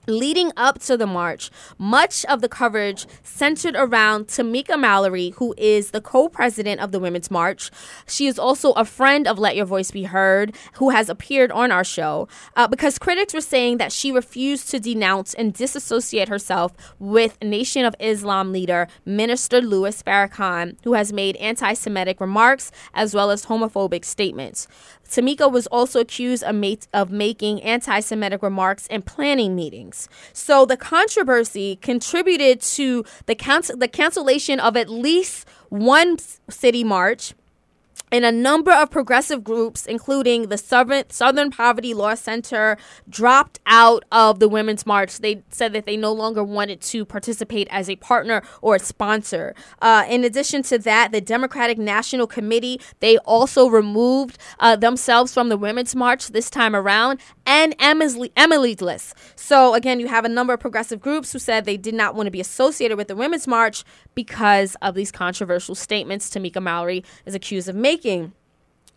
Leading 0.09 0.53
up 0.57 0.79
to 0.79 0.97
the 0.97 1.07
march, 1.07 1.51
much 1.77 2.25
of 2.25 2.41
the 2.41 2.49
coverage 2.49 3.07
centered 3.23 3.77
around 3.77 4.27
Tamika 4.29 4.81
Mallory, 4.81 5.35
who 5.37 5.55
is 5.59 5.91
the 5.91 6.01
co 6.01 6.31
president 6.31 6.81
of 6.81 6.93
the 6.93 6.99
Women's 6.99 7.31
March. 7.31 7.71
She 8.07 8.27
is 8.27 8.39
also 8.39 8.73
a 8.73 8.87
friend 8.87 9.29
of 9.29 9.39
Let 9.39 9.55
Your 9.55 9.67
Voice 9.67 9.91
Be 9.91 10.05
Heard, 10.05 10.57
who 10.77 10.89
has 10.89 11.11
appeared 11.11 11.53
on 11.53 11.71
our 11.71 11.85
show, 11.85 12.27
uh, 12.57 12.67
because 12.67 12.99
critics 12.99 13.35
were 13.35 13.43
saying 13.43 13.77
that 13.77 13.93
she 13.93 14.11
refused 14.11 14.71
to 14.71 14.81
denounce 14.81 15.35
and 15.35 15.53
disassociate 15.53 16.31
herself 16.31 16.73
with 16.99 17.37
Nation 17.43 17.85
of 17.85 17.95
Islam 18.01 18.51
leader 18.51 18.89
Minister 19.05 19.61
Louis 19.61 20.03
Farrakhan, 20.03 20.79
who 20.85 20.95
has 20.95 21.13
made 21.13 21.37
anti 21.37 21.75
Semitic 21.75 22.19
remarks 22.19 22.73
as 22.95 23.15
well 23.15 23.31
as 23.31 23.45
homophobic 23.45 24.07
statements. 24.07 24.69
Tamika 25.09 25.51
was 25.51 25.67
also 25.69 26.01
accused 26.01 26.43
of, 26.45 26.55
ma- 26.55 26.75
of 26.93 27.11
making 27.11 27.63
anti 27.63 28.01
Semitic 28.01 28.43
remarks 28.43 28.87
in 28.89 29.03
planning 29.03 29.57
meetings. 29.57 30.09
So 30.33 30.67
the 30.67 30.77
controversy 30.77 31.77
contributed 31.77 32.61
to 32.63 33.05
the, 33.27 33.35
counsel- 33.35 33.77
the 33.77 33.89
cancellation 33.89 34.61
of 34.61 34.77
at 34.77 34.89
least 34.89 35.49
one 35.71 36.19
city 36.49 36.85
march 36.85 37.35
and 38.11 38.25
a 38.25 38.33
number 38.33 38.73
of 38.73 38.91
progressive 38.91 39.45
groups, 39.45 39.87
including 39.87 40.49
the 40.49 40.59
Southern, 40.59 41.09
Southern 41.11 41.51
Poverty 41.51 41.95
Law 41.95 42.15
Center, 42.15 42.77
dropped 43.09 43.61
out 43.67 44.05
of 44.11 44.39
the 44.39 44.49
Women's 44.49 44.87
March. 44.87 45.19
They 45.19 45.43
said 45.51 45.73
that 45.73 45.87
they 45.87 45.97
no 45.97 46.13
longer 46.13 46.43
wanted 46.43 46.81
to 46.83 47.05
participate 47.05 47.69
as 47.71 47.91
a 47.91 47.97
partner 47.97 48.43
or 48.63 48.77
a 48.77 48.79
sponsor. 48.79 49.55
Uh, 49.83 50.05
in 50.09 50.25
addition 50.25 50.63
to 50.65 50.79
that, 50.79 51.13
the 51.13 51.21
Democratic 51.21 51.79
National 51.79 52.27
Committee, 52.27 52.81
they 53.01 53.19
also 53.19 53.69
removed 53.69 54.39
uh, 54.59 54.77
themselves 54.77 55.35
from 55.35 55.49
the 55.49 55.57
Women's 55.57 55.95
March 55.95 56.29
this 56.29 56.51
time 56.51 56.75
around, 56.75 57.21
and 57.47 57.75
Emily, 57.79 58.33
Emily's 58.37 58.81
list. 58.81 59.15
So, 59.37 59.75
again, 59.75 60.01
you 60.01 60.09
have 60.09 60.25
a 60.25 60.29
number 60.29 60.53
of 60.53 60.61
progressive 60.61 61.01
groups 61.01 61.33
who 61.33 61.39
said 61.39 61.65
they 61.65 61.77
did 61.77 61.95
not 61.95 62.15
want 62.15 62.27
to 62.27 62.31
be 62.31 62.41
associated 62.41 62.97
with 62.97 63.09
the 63.09 63.17
Women's 63.17 63.47
March 63.47 63.85
because 64.15 64.77
of 64.83 64.95
these 64.95 65.13
controversial 65.13 65.75
statements 65.75 66.31
Tamika 66.31 66.63
Mallory 66.63 67.05
is 67.27 67.35
accused 67.35 67.69
of 67.69 67.77
making. 67.77 67.98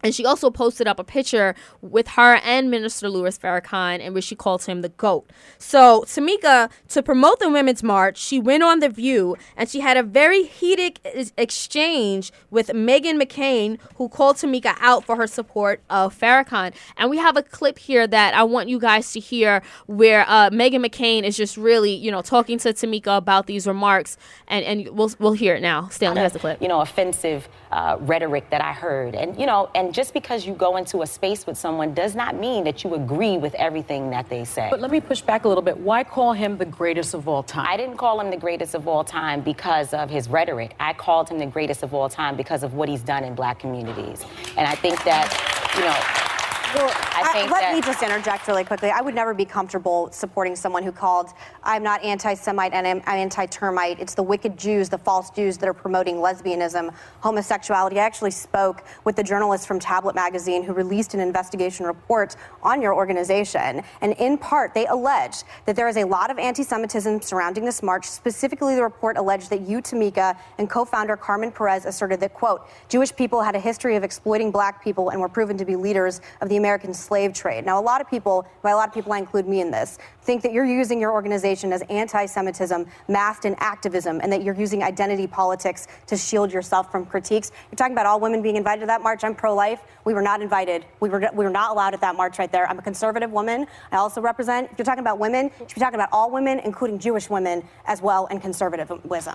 And 0.03 0.15
she 0.15 0.25
also 0.25 0.49
posted 0.49 0.87
up 0.87 0.99
a 0.99 1.03
picture 1.03 1.55
with 1.81 2.09
her 2.09 2.35
and 2.43 2.71
Minister 2.71 3.09
Louis 3.09 3.37
Farrakhan 3.37 3.99
in 3.99 4.13
which 4.13 4.25
she 4.25 4.35
called 4.35 4.63
him 4.65 4.81
the 4.81 4.89
GOAT. 4.89 5.29
So, 5.57 6.03
Tamika, 6.07 6.71
to 6.89 7.03
promote 7.03 7.39
the 7.39 7.49
Women's 7.49 7.83
March, 7.83 8.17
she 8.17 8.39
went 8.39 8.63
on 8.63 8.79
The 8.79 8.89
View 8.89 9.35
and 9.55 9.69
she 9.69 9.79
had 9.79 9.97
a 9.97 10.03
very 10.03 10.43
heated 10.43 10.99
exchange 11.37 12.31
with 12.49 12.67
Meghan 12.69 13.21
McCain, 13.21 13.79
who 13.95 14.09
called 14.09 14.37
Tamika 14.37 14.75
out 14.79 15.05
for 15.05 15.15
her 15.15 15.27
support 15.27 15.81
of 15.89 16.17
Farrakhan. 16.17 16.73
And 16.97 17.09
we 17.09 17.17
have 17.17 17.37
a 17.37 17.43
clip 17.43 17.77
here 17.77 18.07
that 18.07 18.33
I 18.33 18.43
want 18.43 18.69
you 18.69 18.79
guys 18.79 19.11
to 19.13 19.19
hear 19.19 19.61
where 19.85 20.25
uh, 20.27 20.49
Meghan 20.49 20.85
McCain 20.85 21.23
is 21.23 21.37
just 21.37 21.57
really, 21.57 21.93
you 21.93 22.11
know, 22.11 22.21
talking 22.21 22.57
to 22.59 22.73
Tamika 22.73 23.17
about 23.17 23.47
these 23.47 23.67
remarks. 23.67 24.17
And, 24.47 24.65
and 24.65 24.97
we'll, 24.97 25.11
we'll 25.19 25.33
hear 25.33 25.55
it 25.55 25.61
now. 25.61 25.89
Stanley 25.89 26.21
has 26.21 26.33
the 26.33 26.39
clip. 26.39 26.61
you 26.61 26.67
know, 26.67 26.81
offensive 26.81 27.47
uh, 27.71 27.97
rhetoric 28.01 28.49
that 28.49 28.61
I 28.61 28.73
heard. 28.73 29.15
And, 29.15 29.39
you 29.39 29.45
know, 29.45 29.69
and 29.75 29.93
just 29.93 30.13
because 30.13 30.45
you 30.45 30.53
go 30.53 30.77
into 30.77 31.01
a 31.01 31.07
space 31.07 31.45
with 31.45 31.57
someone 31.57 31.93
does 31.93 32.15
not 32.15 32.35
mean 32.35 32.63
that 32.65 32.83
you 32.83 32.95
agree 32.95 33.37
with 33.37 33.55
everything 33.55 34.09
that 34.11 34.29
they 34.29 34.43
say. 34.43 34.67
But 34.69 34.81
let 34.81 34.91
me 34.91 34.99
push 34.99 35.21
back 35.21 35.45
a 35.45 35.47
little 35.47 35.61
bit. 35.61 35.77
Why 35.77 36.03
call 36.03 36.33
him 36.33 36.57
the 36.57 36.65
greatest 36.65 37.13
of 37.13 37.27
all 37.27 37.43
time? 37.43 37.65
I 37.67 37.77
didn't 37.77 37.97
call 37.97 38.19
him 38.19 38.29
the 38.29 38.37
greatest 38.37 38.75
of 38.75 38.87
all 38.87 39.03
time 39.03 39.41
because 39.41 39.93
of 39.93 40.09
his 40.09 40.29
rhetoric. 40.29 40.75
I 40.79 40.93
called 40.93 41.29
him 41.29 41.39
the 41.39 41.45
greatest 41.45 41.83
of 41.83 41.93
all 41.93 42.09
time 42.09 42.35
because 42.35 42.63
of 42.63 42.73
what 42.73 42.89
he's 42.89 43.01
done 43.01 43.23
in 43.23 43.35
black 43.35 43.59
communities. 43.59 44.25
And 44.57 44.67
I 44.67 44.75
think 44.75 45.03
that, 45.05 45.29
you 45.75 45.81
know, 45.81 46.40
I 46.79 47.23
I- 47.23 47.33
think 47.33 47.51
let 47.51 47.61
that 47.61 47.73
me 47.73 47.81
just 47.81 48.01
interject 48.01 48.47
really 48.47 48.63
quickly. 48.63 48.89
I 48.89 49.01
would 49.01 49.15
never 49.15 49.33
be 49.33 49.45
comfortable 49.45 50.11
supporting 50.11 50.55
someone 50.55 50.83
who 50.83 50.91
called, 50.91 51.29
I'm 51.63 51.83
not 51.83 52.03
anti 52.03 52.33
Semite 52.33 52.73
and 52.73 52.87
I'm, 52.87 52.97
I'm 53.05 53.17
anti 53.17 53.45
termite. 53.45 53.99
It's 53.99 54.15
the 54.15 54.23
wicked 54.23 54.57
Jews, 54.57 54.89
the 54.89 54.97
false 54.97 55.29
Jews 55.29 55.57
that 55.57 55.67
are 55.69 55.73
promoting 55.73 56.15
lesbianism, 56.15 56.93
homosexuality. 57.21 57.99
I 57.99 58.03
actually 58.05 58.31
spoke 58.31 58.83
with 59.03 59.15
the 59.15 59.23
journalist 59.23 59.67
from 59.67 59.79
Tablet 59.79 60.15
Magazine 60.15 60.63
who 60.63 60.73
released 60.73 61.13
an 61.13 61.19
investigation 61.19 61.85
report 61.85 62.35
on 62.63 62.81
your 62.81 62.93
organization. 62.93 63.83
And 64.01 64.13
in 64.13 64.37
part, 64.37 64.73
they 64.73 64.85
alleged 64.87 65.43
that 65.65 65.75
there 65.75 65.87
is 65.87 65.97
a 65.97 66.03
lot 66.03 66.31
of 66.31 66.39
anti 66.39 66.63
Semitism 66.63 67.21
surrounding 67.21 67.65
this 67.65 67.83
march. 67.83 68.07
Specifically, 68.07 68.75
the 68.75 68.83
report 68.83 69.17
alleged 69.17 69.49
that 69.49 69.61
you, 69.61 69.81
Tamika, 69.81 70.37
and 70.57 70.69
co 70.69 70.85
founder 70.85 71.17
Carmen 71.17 71.51
Perez 71.51 71.85
asserted 71.85 72.19
that, 72.21 72.33
quote, 72.33 72.67
Jewish 72.89 73.15
people 73.15 73.41
had 73.41 73.55
a 73.55 73.59
history 73.59 73.95
of 73.95 74.03
exploiting 74.03 74.51
black 74.51 74.83
people 74.83 75.09
and 75.09 75.19
were 75.19 75.29
proven 75.29 75.57
to 75.57 75.65
be 75.65 75.75
leaders 75.75 76.21
of 76.41 76.49
the 76.49 76.60
American 76.61 76.93
slave 76.93 77.33
trade. 77.33 77.65
Now, 77.65 77.79
a 77.79 77.81
lot 77.81 78.01
of 78.01 78.07
people, 78.07 78.45
by 78.61 78.69
a 78.69 78.75
lot 78.75 78.87
of 78.87 78.93
people, 78.93 79.11
I 79.11 79.17
include 79.17 79.47
me 79.47 79.61
in 79.61 79.71
this, 79.71 79.97
think 80.21 80.43
that 80.43 80.53
you're 80.53 80.65
using 80.65 81.01
your 81.01 81.11
organization 81.11 81.73
as 81.73 81.81
anti 81.89 82.27
Semitism 82.27 82.85
masked 83.07 83.45
in 83.45 83.55
activism 83.57 84.19
and 84.21 84.31
that 84.31 84.43
you're 84.43 84.55
using 84.55 84.83
identity 84.83 85.25
politics 85.25 85.87
to 86.05 86.15
shield 86.15 86.53
yourself 86.53 86.91
from 86.91 87.05
critiques. 87.05 87.51
You're 87.71 87.77
talking 87.77 87.93
about 87.93 88.05
all 88.05 88.19
women 88.19 88.43
being 88.43 88.57
invited 88.57 88.81
to 88.81 88.87
that 88.87 89.01
march. 89.01 89.23
I'm 89.23 89.33
pro 89.33 89.55
life. 89.55 89.81
We 90.05 90.13
were 90.13 90.21
not 90.21 90.41
invited. 90.41 90.85
We 90.99 91.09
were, 91.09 91.19
we 91.33 91.43
were 91.43 91.49
not 91.49 91.71
allowed 91.71 91.95
at 91.95 92.01
that 92.01 92.15
march 92.15 92.37
right 92.37 92.51
there. 92.51 92.69
I'm 92.69 92.77
a 92.77 92.83
conservative 92.83 93.31
woman. 93.31 93.65
I 93.91 93.97
also 93.97 94.21
represent, 94.21 94.69
if 94.71 94.77
you're 94.77 94.85
talking 94.85 95.01
about 95.01 95.17
women, 95.17 95.45
you 95.45 95.65
should 95.67 95.75
be 95.75 95.81
talking 95.81 95.99
about 95.99 96.09
all 96.11 96.29
women, 96.29 96.59
including 96.59 96.99
Jewish 96.99 97.29
women 97.29 97.63
as 97.85 98.01
well, 98.01 98.27
and 98.29 98.39
conservative 98.39 98.91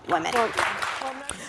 women. 0.08 0.32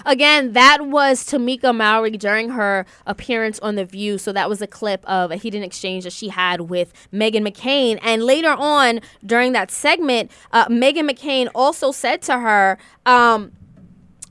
Again, 0.07 0.53
that 0.53 0.87
was 0.87 1.25
Tamika 1.25 1.75
Mallory 1.75 2.11
during 2.11 2.49
her 2.51 2.85
appearance 3.05 3.59
on 3.59 3.75
The 3.75 3.83
View. 3.83 4.17
So 4.17 4.31
that 4.31 4.47
was 4.47 4.61
a 4.61 4.67
clip 4.67 5.03
of 5.05 5.31
a 5.31 5.35
heated 5.35 5.63
exchange 5.63 6.05
that 6.05 6.13
she 6.13 6.29
had 6.29 6.61
with 6.61 6.93
Meghan 7.13 7.45
McCain. 7.45 7.99
And 8.01 8.23
later 8.23 8.55
on 8.57 9.01
during 9.25 9.51
that 9.51 9.69
segment, 9.69 10.31
uh, 10.53 10.67
Meghan 10.69 11.09
McCain 11.11 11.49
also 11.53 11.91
said 11.91 12.21
to 12.23 12.39
her, 12.39 12.77
um, 13.05 13.51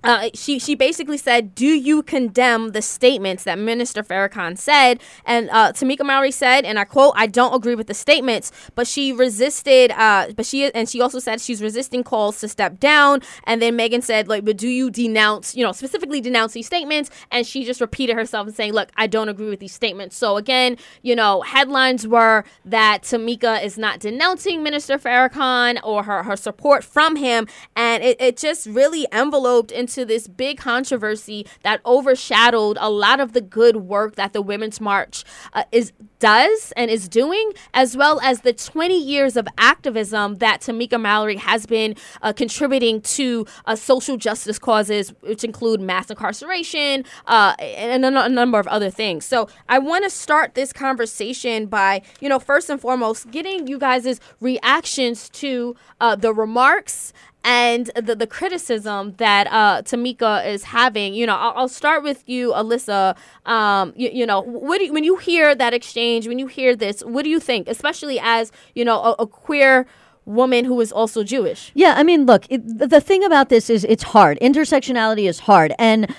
uh, 0.07 0.31
she 0.35 0.59
she 0.59 0.75
basically 0.75 1.19
said, 1.19 1.55
"Do 1.55 1.66
you 1.66 2.03
condemn 2.03 2.71
the 2.71 2.83
statements 2.83 3.45
that 3.45 3.59
Minister 3.59 4.03
Farrakhan 4.03 4.57
said?" 4.57 5.01
And 5.25 5.51
uh, 5.51 5.73
Tamika 5.73 6.05
Mallory 6.05 6.31
said, 6.31 6.64
and 6.64 6.79
I 6.79 6.85
quote, 6.85 7.14
"I 7.16 7.27
don't 7.27 7.55
agree 7.55 7.75
with 7.75 7.87
the 7.87 7.95
statements," 7.95 8.53
but 8.75 8.87
she 8.87 9.12
resisted. 9.12 9.90
Uh, 9.92 10.29
but 10.37 10.47
she 10.47 10.73
and 10.73 10.88
she 10.88 11.01
also 11.01 11.19
said 11.19 11.40
she's 11.40 11.62
resisting 11.62 12.05
calls 12.05 12.40
to 12.40 12.49
step 12.49 12.79
down. 12.79 13.23
And 13.45 13.61
then 13.61 13.77
Meghan 13.77 14.03
said, 14.03 14.29
"Like, 14.29 14.45
but 14.45 14.57
do 14.57 14.69
you 14.69 14.90
denounce? 14.90 15.55
You 15.57 15.64
know, 15.64 15.73
specifically 15.73 16.21
denounce 16.21 16.53
these 16.53 16.66
statements?" 16.66 17.11
And 17.31 17.47
she 17.47 17.64
just 17.64 17.81
repeated 17.81 18.16
herself 18.16 18.47
and 18.47 18.57
saying, 18.57 18.73
"Look, 18.73 18.90
I 18.97 19.07
don't 19.07 19.29
agree 19.29 19.49
with 19.49 19.61
these 19.61 19.75
statements." 19.75 20.16
So 20.16 20.37
again, 20.37 20.77
you 21.03 21.16
know, 21.16 21.42
headlines 21.42 22.07
were 22.07 22.45
that 22.64 23.03
Tamika 23.03 23.62
is 23.64 23.77
not 23.77 24.01
denouncing 24.01 24.62
Minister 24.62 24.99
Farrakhan 24.99 25.81
or 25.83 26.05
her 26.05 26.23
her 26.23 26.37
support 26.37 26.85
from 26.85 27.16
him, 27.16 27.47
and 27.75 28.03
it, 28.03 28.21
it 28.21 28.37
just 28.37 28.66
really 28.66 29.07
enveloped 29.12 29.73
into 29.73 29.95
this 30.04 30.28
big 30.28 30.59
controversy 30.59 31.46
that 31.62 31.80
overshadowed 31.85 32.78
a 32.80 32.90
lot 32.90 33.20
of 33.20 33.32
the 33.32 33.40
good 33.40 33.76
work 33.76 34.16
that 34.16 34.32
the 34.32 34.42
Women's 34.42 34.80
March 34.80 35.24
uh, 35.52 35.64
is 35.72 35.92
does 36.18 36.72
and 36.76 36.90
is 36.90 37.09
doing, 37.09 37.52
as 37.74 37.96
well 37.96 38.20
as 38.20 38.40
the 38.40 38.52
20 38.52 38.98
years 38.98 39.37
of 39.37 39.46
activism 39.59 40.37
that 40.37 40.61
Tamika 40.61 41.00
Mallory 41.00 41.37
has 41.37 41.66
been 41.66 41.94
uh, 42.22 42.32
contributing 42.32 43.00
to 43.02 43.46
uh, 43.66 43.76
social 43.76 44.16
justice 44.16 44.59
causes, 44.59 45.12
which 45.20 45.44
include 45.44 45.80
mass 45.80 46.11
incarceration 46.11 47.04
uh, 47.26 47.54
and 47.59 48.04
a, 48.04 48.24
a 48.24 48.28
number 48.28 48.59
of 48.59 48.66
other 48.68 48.90
things. 48.90 49.24
So 49.24 49.48
I 49.68 49.78
want 49.78 50.04
to 50.04 50.11
start 50.11 50.54
this 50.54 50.72
conversation 50.72 51.66
by, 51.66 52.02
you 52.20 52.28
know, 52.28 52.38
first 52.38 52.70
and 52.70 52.80
foremost, 52.80 53.30
getting 53.30 53.66
you 53.66 53.78
guys' 53.78 54.20
reactions 54.40 55.28
to 55.30 55.76
uh, 56.00 56.16
the 56.16 56.32
remarks 56.32 57.12
and 57.46 57.87
the, 57.94 58.16
the 58.16 58.26
criticism 58.26 59.14
that 59.18 59.46
uh, 59.46 59.80
Tamika 59.82 60.44
is 60.44 60.64
having. 60.64 61.14
You 61.14 61.26
know, 61.26 61.37
I'll, 61.37 61.52
I'll 61.56 61.68
start 61.68 62.02
with 62.02 62.28
you, 62.28 62.52
Ilyssa. 62.52 63.16
Um, 63.46 63.92
you, 63.96 64.11
you 64.12 64.26
know, 64.26 64.40
what 64.40 64.80
you, 64.80 64.92
when 64.92 65.04
you 65.04 65.16
hear 65.16 65.54
that 65.54 65.72
exchange, 65.72 66.26
when 66.26 66.40
you 66.40 66.48
hear 66.48 66.74
this, 66.74 67.02
what 67.02 67.22
do 67.22 67.30
you 67.30 67.38
think, 67.38 67.68
especially 67.68 68.18
as 68.20 68.50
you 68.74 68.85
know 68.85 69.00
a, 69.00 69.12
a 69.20 69.26
queer 69.28 69.87
woman 70.24 70.64
who 70.64 70.80
is 70.80 70.90
also 70.90 71.22
Jewish? 71.22 71.70
Yeah, 71.74 71.94
I 71.96 72.02
mean, 72.02 72.26
look, 72.26 72.46
it, 72.50 72.62
the 72.66 73.00
thing 73.00 73.22
about 73.22 73.48
this 73.48 73.70
is 73.70 73.85
it's 73.85 74.02
hard. 74.02 74.38
Intersectionality 74.40 75.28
is 75.28 75.38
hard, 75.40 75.72
and. 75.78 76.14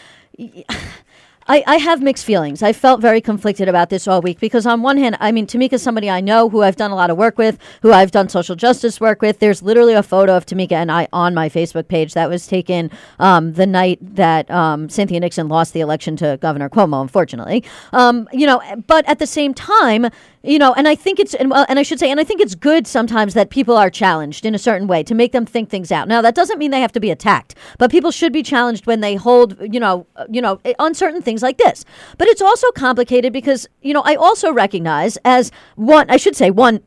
I, 1.48 1.64
I 1.66 1.78
have 1.78 2.02
mixed 2.02 2.26
feelings. 2.26 2.62
I 2.62 2.74
felt 2.74 3.02
very 3.02 3.22
conflicted 3.22 3.70
about 3.70 3.90
this 3.90 4.08
all 4.08 4.22
week 4.22 4.40
because, 4.40 4.66
on 4.66 4.82
one 4.82 4.98
hand, 4.98 5.18
I 5.20 5.32
mean, 5.32 5.48
Tamika's 5.48 5.82
somebody 5.82 6.10
I 6.10 6.20
know 6.20 6.50
who 6.50 6.62
I've 6.62 6.76
done 6.76 6.92
a 6.92 6.96
lot 6.96 7.10
of 7.10 7.18
work 7.18 7.38
with, 7.38 7.58
who 7.82 7.92
I've 7.94 8.12
done 8.12 8.30
social 8.30 8.56
justice 8.56 9.00
work 9.00 9.22
with. 9.22 9.40
There's 9.40 9.62
literally 9.62 9.94
a 9.94 10.04
photo 10.04 10.36
of 10.36 10.46
Tamika 10.46 10.74
and 10.74 10.92
I 10.92 11.08
on 11.14 11.34
my 11.34 11.50
Facebook 11.50 11.88
page 11.88 12.14
that 12.14 12.30
was 12.30 12.48
taken 12.48 12.92
um, 13.20 13.54
the 13.54 13.66
night 13.66 14.00
that 14.02 14.50
um, 14.52 14.90
Cynthia 14.90 15.20
Nixon 15.20 15.48
lost 15.48 15.74
the 15.74 15.80
election 15.80 16.16
to 16.18 16.38
Governor 16.42 16.70
Cuomo, 16.70 17.02
unfortunately. 17.02 17.64
Um, 17.94 18.28
you 18.34 18.46
know, 18.46 18.62
but 18.88 19.08
at 19.08 19.20
the 19.20 19.28
same 19.28 19.54
time, 19.54 20.10
you 20.48 20.58
know, 20.58 20.74
and 20.74 20.88
I 20.88 20.96
think 20.96 21.20
it's, 21.20 21.34
and, 21.34 21.52
well, 21.52 21.66
and 21.68 21.78
I 21.78 21.84
should 21.84 22.00
say, 22.00 22.10
and 22.10 22.20
I 22.20 22.24
think 22.24 22.40
it's 22.40 22.56
good 22.56 22.88
sometimes 22.88 23.34
that 23.34 23.50
people 23.50 23.76
are 23.76 23.90
challenged 23.90 24.46
in 24.46 24.56
a 24.56 24.60
certain 24.60 24.88
way 24.88 25.04
to 25.04 25.14
make 25.14 25.34
them 25.34 25.46
think 25.46 25.70
things 25.70 25.92
out. 25.92 26.08
Now, 26.08 26.22
that 26.22 26.36
doesn't 26.36 26.58
mean 26.58 26.72
they 26.72 26.80
have 26.80 26.94
to 26.94 27.00
be 27.02 27.12
attacked, 27.12 27.56
but 27.78 27.92
people 27.92 28.12
should 28.12 28.32
be 28.32 28.44
challenged 28.44 28.86
when 28.86 29.02
they 29.02 29.16
hold, 29.16 29.58
you 29.62 29.80
know, 29.80 30.08
uh, 30.16 30.26
you 30.30 30.42
know, 30.42 30.60
on 30.80 30.94
certain 30.94 31.22
things 31.22 31.44
like 31.44 31.58
this. 31.58 31.84
But 32.18 32.30
it's 32.30 32.42
also 32.42 32.72
complicated 32.72 33.34
because, 33.34 33.68
you 33.82 33.94
know, 33.94 34.02
I 34.06 34.16
also 34.16 34.52
recognize 34.54 35.18
as 35.26 35.52
one, 35.76 36.10
I 36.10 36.18
should 36.18 36.36
say, 36.36 36.50
one, 36.50 36.82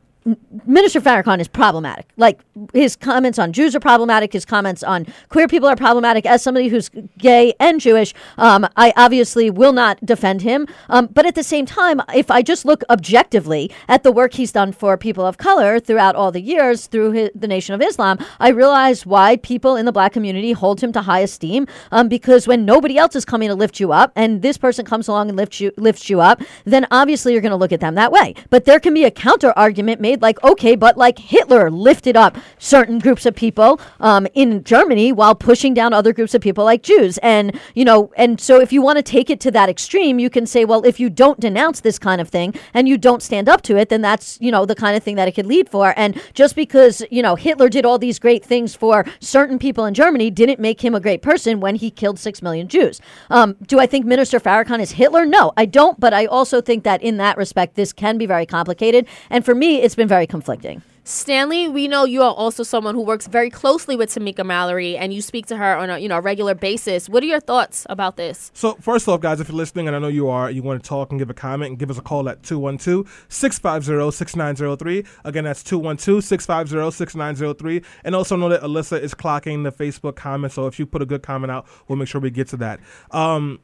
Minister 0.67 1.01
Farrakhan 1.01 1.39
is 1.39 1.47
problematic. 1.47 2.05
Like 2.15 2.39
his 2.73 2.95
comments 2.95 3.39
on 3.39 3.53
Jews 3.53 3.75
are 3.75 3.79
problematic. 3.79 4.33
His 4.33 4.45
comments 4.45 4.83
on 4.83 5.07
queer 5.29 5.47
people 5.47 5.67
are 5.67 5.75
problematic. 5.75 6.27
As 6.27 6.43
somebody 6.43 6.67
who's 6.67 6.91
gay 7.17 7.53
and 7.59 7.81
Jewish, 7.81 8.13
um, 8.37 8.67
I 8.75 8.93
obviously 8.95 9.49
will 9.49 9.73
not 9.73 10.03
defend 10.05 10.43
him. 10.43 10.67
Um, 10.89 11.07
but 11.07 11.25
at 11.25 11.33
the 11.33 11.43
same 11.43 11.65
time, 11.65 12.01
if 12.13 12.29
I 12.29 12.43
just 12.43 12.65
look 12.65 12.83
objectively 12.89 13.71
at 13.87 14.03
the 14.03 14.11
work 14.11 14.35
he's 14.35 14.51
done 14.51 14.73
for 14.73 14.95
people 14.95 15.25
of 15.25 15.37
color 15.37 15.79
throughout 15.79 16.15
all 16.15 16.31
the 16.31 16.41
years 16.41 16.85
through 16.85 17.11
his, 17.11 17.31
the 17.33 17.47
Nation 17.47 17.73
of 17.73 17.81
Islam, 17.81 18.19
I 18.39 18.49
realize 18.49 19.05
why 19.07 19.37
people 19.37 19.75
in 19.75 19.85
the 19.85 19.91
black 19.91 20.13
community 20.13 20.51
hold 20.51 20.81
him 20.81 20.91
to 20.91 21.01
high 21.01 21.21
esteem. 21.21 21.65
Um, 21.91 22.07
because 22.07 22.47
when 22.47 22.63
nobody 22.63 22.97
else 22.97 23.15
is 23.15 23.25
coming 23.25 23.49
to 23.49 23.55
lift 23.55 23.79
you 23.79 23.91
up, 23.91 24.11
and 24.15 24.43
this 24.43 24.57
person 24.57 24.85
comes 24.85 25.07
along 25.07 25.29
and 25.29 25.37
lifts 25.37 25.59
you 25.59 25.71
lifts 25.77 26.11
you 26.11 26.21
up, 26.21 26.43
then 26.65 26.85
obviously 26.91 27.33
you're 27.33 27.41
going 27.41 27.49
to 27.49 27.55
look 27.55 27.71
at 27.71 27.79
them 27.79 27.95
that 27.95 28.11
way. 28.11 28.35
But 28.51 28.65
there 28.65 28.79
can 28.79 28.93
be 28.93 29.03
a 29.03 29.11
counter 29.11 29.51
argument 29.55 29.99
made 29.99 30.10
like, 30.19 30.43
okay, 30.43 30.75
but 30.75 30.97
like 30.97 31.19
Hitler 31.19 31.69
lifted 31.69 32.17
up 32.17 32.37
certain 32.57 32.99
groups 32.99 33.25
of 33.25 33.35
people 33.35 33.79
um, 33.99 34.27
in 34.33 34.63
Germany 34.63 35.11
while 35.11 35.35
pushing 35.35 35.73
down 35.73 35.93
other 35.93 36.13
groups 36.13 36.33
of 36.33 36.41
people 36.41 36.65
like 36.65 36.81
Jews. 36.81 37.17
And, 37.19 37.59
you 37.75 37.85
know, 37.85 38.11
and 38.17 38.41
so 38.41 38.59
if 38.59 38.73
you 38.73 38.81
want 38.81 38.97
to 38.97 39.03
take 39.03 39.29
it 39.29 39.39
to 39.41 39.51
that 39.51 39.69
extreme, 39.69 40.19
you 40.19 40.29
can 40.29 40.45
say, 40.45 40.65
well, 40.65 40.83
if 40.85 40.99
you 40.99 41.09
don't 41.09 41.39
denounce 41.39 41.81
this 41.81 41.99
kind 41.99 42.19
of 42.19 42.29
thing 42.29 42.55
and 42.73 42.87
you 42.87 42.97
don't 42.97 43.21
stand 43.21 43.47
up 43.47 43.61
to 43.63 43.77
it, 43.77 43.89
then 43.89 44.01
that's, 44.01 44.39
you 44.41 44.51
know, 44.51 44.65
the 44.65 44.75
kind 44.75 44.97
of 44.97 45.03
thing 45.03 45.15
that 45.15 45.27
it 45.27 45.33
could 45.33 45.45
lead 45.45 45.69
for. 45.69 45.93
And 45.95 46.19
just 46.33 46.55
because, 46.55 47.03
you 47.11 47.21
know, 47.21 47.35
Hitler 47.35 47.69
did 47.69 47.85
all 47.85 47.99
these 47.99 48.19
great 48.19 48.43
things 48.43 48.75
for 48.75 49.05
certain 49.19 49.59
people 49.59 49.85
in 49.85 49.93
Germany 49.93 50.31
didn't 50.31 50.59
make 50.59 50.81
him 50.81 50.95
a 50.95 50.99
great 50.99 51.21
person 51.21 51.59
when 51.59 51.75
he 51.75 51.91
killed 51.91 52.17
six 52.17 52.41
million 52.41 52.67
Jews. 52.67 52.99
Um, 53.29 53.55
do 53.67 53.79
I 53.79 53.85
think 53.85 54.05
Minister 54.05 54.39
Farrakhan 54.39 54.79
is 54.79 54.91
Hitler? 54.91 55.25
No, 55.25 55.53
I 55.55 55.65
don't. 55.65 55.99
But 55.99 56.13
I 56.13 56.25
also 56.25 56.61
think 56.61 56.83
that 56.83 57.01
in 57.01 57.17
that 57.17 57.37
respect, 57.37 57.75
this 57.75 57.93
can 57.93 58.17
be 58.17 58.25
very 58.25 58.45
complicated. 58.45 59.07
And 59.29 59.45
for 59.45 59.53
me, 59.53 59.81
it's 59.81 59.95
been 59.95 60.00
very 60.07 60.27
conflicting. 60.27 60.81
Stanley, 61.03 61.67
we 61.67 61.87
know 61.87 62.05
you 62.05 62.21
are 62.21 62.33
also 62.33 62.61
someone 62.61 62.93
who 62.93 63.01
works 63.01 63.25
very 63.25 63.49
closely 63.49 63.95
with 63.95 64.13
Tamika 64.13 64.45
Mallory, 64.45 64.95
and 64.95 65.11
you 65.11 65.21
speak 65.21 65.47
to 65.47 65.57
her 65.57 65.75
on 65.75 65.89
a 65.89 65.97
you 65.97 66.07
know 66.07 66.17
a 66.17 66.21
regular 66.21 66.53
basis. 66.53 67.09
What 67.09 67.23
are 67.23 67.25
your 67.25 67.39
thoughts 67.39 67.87
about 67.89 68.17
this? 68.17 68.51
So, 68.53 68.75
first 68.75 69.07
off, 69.07 69.19
guys, 69.19 69.39
if 69.39 69.49
you're 69.49 69.57
listening, 69.57 69.87
and 69.87 69.95
I 69.95 69.99
know 69.99 70.09
you 70.09 70.29
are, 70.29 70.51
you 70.51 70.61
want 70.61 70.83
to 70.83 70.87
talk 70.87 71.09
and 71.09 71.19
give 71.19 71.31
a 71.31 71.33
comment 71.33 71.71
and 71.71 71.79
give 71.79 71.89
us 71.89 71.97
a 71.97 72.01
call 72.01 72.29
at 72.29 72.43
212 72.43 73.25
650 73.29 74.15
6903. 74.15 75.03
Again, 75.25 75.43
that's 75.43 75.63
212 75.63 76.23
650 76.23 76.95
6903. 76.95 77.81
And 78.03 78.15
also 78.15 78.35
know 78.35 78.49
that 78.49 78.61
Ilyssa 78.61 79.01
is 79.01 79.15
clocking 79.15 79.63
the 79.63 79.71
Facebook 79.71 80.15
comments. 80.15 80.53
So, 80.55 80.67
if 80.67 80.77
you 80.77 80.85
put 80.85 81.01
a 81.01 81.05
good 81.07 81.23
comment 81.23 81.49
out, 81.49 81.65
we'll 81.87 81.97
make 81.97 82.09
sure 82.09 82.21
we 82.21 82.29
get 82.29 82.47
to 82.49 82.57
that. 82.57 82.79
Um, 83.09 83.59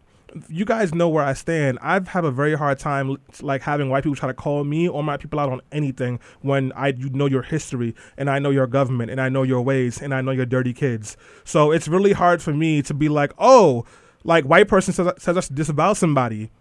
you 0.49 0.65
guys 0.65 0.93
know 0.93 1.09
where 1.09 1.23
I 1.23 1.33
stand. 1.33 1.79
I've 1.81 2.07
have 2.09 2.25
a 2.25 2.31
very 2.31 2.55
hard 2.55 2.79
time 2.79 3.17
like 3.41 3.61
having 3.61 3.89
white 3.89 4.03
people 4.03 4.15
try 4.15 4.27
to 4.27 4.33
call 4.33 4.63
me 4.63 4.87
or 4.87 5.03
my 5.03 5.17
people 5.17 5.39
out 5.39 5.49
on 5.49 5.61
anything 5.71 6.19
when 6.41 6.71
I 6.73 6.89
you 6.89 7.09
know 7.09 7.25
your 7.25 7.41
history 7.41 7.95
and 8.17 8.29
I 8.29 8.39
know 8.39 8.49
your 8.49 8.67
government 8.67 9.11
and 9.11 9.21
I 9.21 9.29
know 9.29 9.43
your 9.43 9.61
ways 9.61 10.01
and 10.01 10.13
I 10.13 10.21
know 10.21 10.31
your 10.31 10.45
dirty 10.45 10.73
kids. 10.73 11.17
So 11.43 11.71
it's 11.71 11.87
really 11.87 12.13
hard 12.13 12.41
for 12.41 12.53
me 12.53 12.81
to 12.83 12.93
be 12.93 13.09
like, 13.09 13.33
oh, 13.37 13.85
like 14.23 14.45
white 14.45 14.67
person 14.67 14.93
says 14.93 15.11
says 15.17 15.37
us 15.37 15.47
to 15.47 15.53
disavow 15.53 15.93
somebody. 15.93 16.51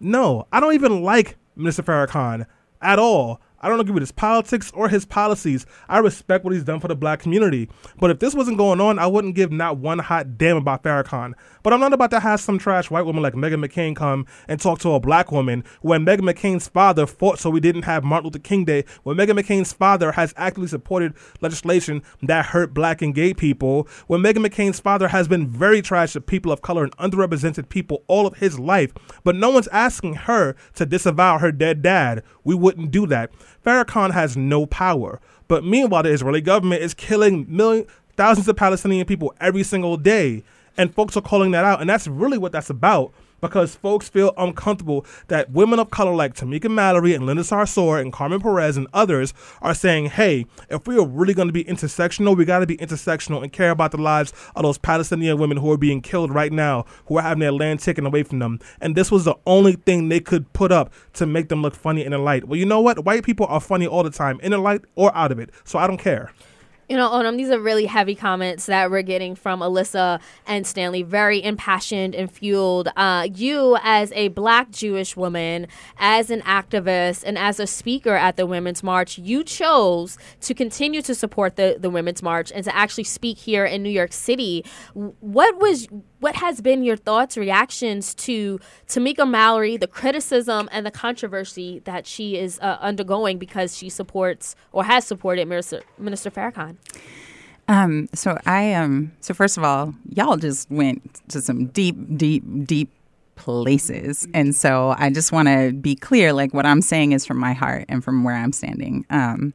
No, 0.00 0.46
I 0.52 0.60
don't 0.60 0.74
even 0.74 1.02
like 1.02 1.36
Minister 1.56 1.82
Farrakhan 1.82 2.46
at 2.82 2.98
all. 2.98 3.40
I 3.64 3.68
don't 3.68 3.80
agree 3.80 3.94
with 3.94 4.02
his 4.02 4.12
politics 4.12 4.70
or 4.74 4.90
his 4.90 5.06
policies. 5.06 5.64
I 5.88 5.98
respect 6.00 6.44
what 6.44 6.52
he's 6.52 6.64
done 6.64 6.80
for 6.80 6.88
the 6.88 6.94
black 6.94 7.20
community. 7.20 7.70
But 7.98 8.10
if 8.10 8.18
this 8.18 8.34
wasn't 8.34 8.58
going 8.58 8.78
on, 8.78 8.98
I 8.98 9.06
wouldn't 9.06 9.36
give 9.36 9.50
not 9.50 9.78
one 9.78 10.00
hot 10.00 10.36
damn 10.36 10.58
about 10.58 10.82
Farrakhan. 10.82 11.32
But 11.62 11.72
I'm 11.72 11.80
not 11.80 11.94
about 11.94 12.10
to 12.10 12.20
have 12.20 12.40
some 12.40 12.58
trash 12.58 12.90
white 12.90 13.06
woman 13.06 13.22
like 13.22 13.32
Meghan 13.32 13.64
McCain 13.64 13.96
come 13.96 14.26
and 14.48 14.60
talk 14.60 14.80
to 14.80 14.90
a 14.90 15.00
black 15.00 15.32
woman 15.32 15.64
when 15.80 16.04
Meghan 16.04 16.30
McCain's 16.30 16.68
father 16.68 17.06
fought 17.06 17.38
so 17.38 17.48
we 17.48 17.58
didn't 17.58 17.84
have 17.84 18.04
Martin 18.04 18.26
Luther 18.26 18.38
King 18.38 18.66
Day, 18.66 18.84
when 19.02 19.16
Meghan 19.16 19.40
McCain's 19.40 19.72
father 19.72 20.12
has 20.12 20.34
actively 20.36 20.68
supported 20.68 21.14
legislation 21.40 22.02
that 22.22 22.44
hurt 22.44 22.74
black 22.74 23.00
and 23.00 23.14
gay 23.14 23.32
people, 23.32 23.88
when 24.08 24.20
Meghan 24.20 24.46
McCain's 24.46 24.78
father 24.78 25.08
has 25.08 25.26
been 25.26 25.48
very 25.48 25.80
trash 25.80 26.12
to 26.12 26.20
people 26.20 26.52
of 26.52 26.60
color 26.60 26.84
and 26.84 26.94
underrepresented 26.98 27.70
people 27.70 28.04
all 28.08 28.26
of 28.26 28.36
his 28.36 28.58
life. 28.58 28.92
But 29.24 29.36
no 29.36 29.48
one's 29.48 29.68
asking 29.68 30.14
her 30.14 30.54
to 30.74 30.84
disavow 30.84 31.38
her 31.38 31.50
dead 31.50 31.80
dad. 31.80 32.22
We 32.44 32.54
wouldn't 32.54 32.90
do 32.90 33.06
that. 33.06 33.30
Farrakhan 33.64 34.12
has 34.12 34.36
no 34.36 34.66
power. 34.66 35.20
But 35.48 35.64
meanwhile, 35.64 36.02
the 36.02 36.10
Israeli 36.10 36.40
government 36.40 36.82
is 36.82 36.94
killing 36.94 37.46
millions, 37.48 37.88
thousands 38.16 38.48
of 38.48 38.56
Palestinian 38.56 39.06
people 39.06 39.34
every 39.40 39.62
single 39.62 39.96
day. 39.96 40.42
And 40.76 40.94
folks 40.94 41.16
are 41.16 41.22
calling 41.22 41.52
that 41.52 41.64
out. 41.64 41.80
And 41.80 41.88
that's 41.88 42.06
really 42.06 42.38
what 42.38 42.52
that's 42.52 42.70
about 42.70 43.12
because 43.40 43.74
folks 43.74 44.08
feel 44.08 44.32
uncomfortable 44.36 45.04
that 45.28 45.50
women 45.50 45.78
of 45.78 45.90
color 45.90 46.14
like 46.14 46.34
Tamika 46.34 46.70
Mallory 46.70 47.14
and 47.14 47.26
Linda 47.26 47.42
Sarsour 47.42 48.00
and 48.00 48.12
Carmen 48.12 48.40
Perez 48.40 48.76
and 48.76 48.86
others 48.92 49.34
are 49.62 49.74
saying, 49.74 50.06
hey, 50.06 50.46
if 50.70 50.86
we 50.86 50.96
are 50.96 51.06
really 51.06 51.34
going 51.34 51.48
to 51.48 51.52
be 51.52 51.64
intersectional, 51.64 52.36
we 52.36 52.44
got 52.44 52.60
to 52.60 52.66
be 52.66 52.76
intersectional 52.78 53.42
and 53.42 53.52
care 53.52 53.70
about 53.70 53.90
the 53.90 54.00
lives 54.00 54.32
of 54.56 54.62
those 54.62 54.78
Palestinian 54.78 55.38
women 55.38 55.56
who 55.56 55.70
are 55.70 55.76
being 55.76 56.00
killed 56.00 56.32
right 56.32 56.52
now, 56.52 56.84
who 57.06 57.18
are 57.18 57.22
having 57.22 57.40
their 57.40 57.52
land 57.52 57.80
taken 57.80 58.06
away 58.06 58.22
from 58.22 58.38
them. 58.38 58.58
And 58.80 58.96
this 58.96 59.10
was 59.10 59.24
the 59.24 59.36
only 59.46 59.74
thing 59.74 60.08
they 60.08 60.20
could 60.20 60.52
put 60.52 60.72
up 60.72 60.92
to 61.14 61.26
make 61.26 61.48
them 61.48 61.62
look 61.62 61.74
funny 61.74 62.04
in 62.04 62.12
the 62.12 62.18
light. 62.18 62.48
Well, 62.48 62.58
you 62.58 62.66
know 62.66 62.80
what? 62.80 63.04
White 63.04 63.24
people 63.24 63.46
are 63.46 63.60
funny 63.60 63.86
all 63.86 64.02
the 64.02 64.10
time, 64.10 64.40
in 64.42 64.52
the 64.52 64.58
light 64.58 64.82
or 64.94 65.14
out 65.14 65.32
of 65.32 65.38
it. 65.38 65.50
So 65.64 65.78
I 65.78 65.86
don't 65.86 65.98
care. 65.98 66.32
You 66.88 66.98
know, 66.98 67.08
Autumn, 67.08 67.38
these 67.38 67.48
are 67.48 67.58
really 67.58 67.86
heavy 67.86 68.14
comments 68.14 68.66
that 68.66 68.90
we're 68.90 69.02
getting 69.02 69.34
from 69.34 69.60
Ilyssa 69.60 70.20
and 70.46 70.66
Stanley. 70.66 71.02
Very 71.02 71.42
impassioned 71.42 72.14
and 72.14 72.30
fueled. 72.30 72.88
Uh, 72.94 73.26
you, 73.34 73.78
as 73.82 74.12
a 74.12 74.28
black 74.28 74.70
Jewish 74.70 75.16
woman, 75.16 75.66
as 75.96 76.28
an 76.28 76.42
activist, 76.42 77.24
and 77.24 77.38
as 77.38 77.58
a 77.58 77.66
speaker 77.66 78.14
at 78.14 78.36
the 78.36 78.44
Women's 78.44 78.82
March, 78.82 79.16
you 79.16 79.42
chose 79.44 80.18
to 80.42 80.52
continue 80.52 81.00
to 81.02 81.14
support 81.14 81.56
the, 81.56 81.76
the 81.80 81.88
Women's 81.88 82.22
March 82.22 82.52
and 82.54 82.64
to 82.64 82.76
actually 82.76 83.04
speak 83.04 83.38
here 83.38 83.64
in 83.64 83.82
New 83.82 83.88
York 83.88 84.12
City. 84.12 84.62
What 84.92 85.58
was 85.58 85.88
what 86.24 86.36
has 86.36 86.62
been 86.62 86.82
your 86.82 86.96
thoughts, 86.96 87.36
reactions 87.36 88.14
to 88.14 88.58
Tamika 88.88 89.28
Mallory, 89.28 89.76
the 89.76 89.86
criticism 89.86 90.70
and 90.72 90.86
the 90.86 90.90
controversy 90.90 91.82
that 91.84 92.06
she 92.06 92.38
is 92.38 92.58
uh, 92.60 92.78
undergoing 92.80 93.36
because 93.36 93.76
she 93.76 93.90
supports 93.90 94.56
or 94.72 94.84
has 94.84 95.06
supported 95.06 95.46
Minister, 95.46 95.82
Minister 95.98 96.30
Farrakhan? 96.30 96.76
Um, 97.68 98.08
so 98.14 98.38
I 98.46 98.72
um 98.72 99.12
so 99.20 99.34
first 99.34 99.58
of 99.58 99.64
all, 99.64 99.94
y'all 100.08 100.38
just 100.38 100.70
went 100.70 101.20
to 101.28 101.42
some 101.42 101.66
deep, 101.66 101.96
deep, 102.16 102.42
deep 102.64 102.90
places. 103.36 104.26
And 104.32 104.54
so 104.54 104.94
I 104.96 105.10
just 105.10 105.30
want 105.30 105.48
to 105.48 105.74
be 105.74 105.94
clear 105.94 106.32
like 106.32 106.54
what 106.54 106.64
I'm 106.64 106.80
saying 106.80 107.12
is 107.12 107.26
from 107.26 107.36
my 107.36 107.52
heart 107.52 107.84
and 107.90 108.02
from 108.02 108.24
where 108.24 108.34
I'm 108.34 108.52
standing. 108.52 109.04
Um 109.10 109.52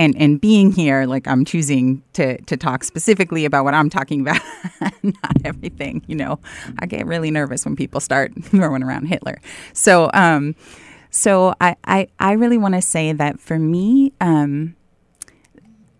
and 0.00 0.16
and 0.16 0.40
being 0.40 0.72
here 0.72 1.04
like 1.04 1.28
i'm 1.28 1.44
choosing 1.44 2.02
to 2.14 2.40
to 2.42 2.56
talk 2.56 2.82
specifically 2.82 3.44
about 3.44 3.64
what 3.64 3.74
i'm 3.74 3.90
talking 3.90 4.22
about 4.22 4.40
not 5.02 5.36
everything 5.44 6.02
you 6.06 6.16
know. 6.16 6.38
I 6.78 6.86
get 6.86 7.06
really 7.06 7.30
nervous 7.30 7.64
when 7.66 7.76
people 7.76 8.00
start 8.00 8.32
throwing 8.44 8.82
around 8.82 9.06
hitler. 9.06 9.40
So 9.74 10.10
um 10.14 10.56
so 11.10 11.54
i 11.60 11.76
i, 11.84 12.08
I 12.18 12.32
really 12.32 12.56
want 12.56 12.74
to 12.74 12.82
say 12.82 13.12
that 13.12 13.38
for 13.40 13.58
me 13.58 14.12
um 14.20 14.74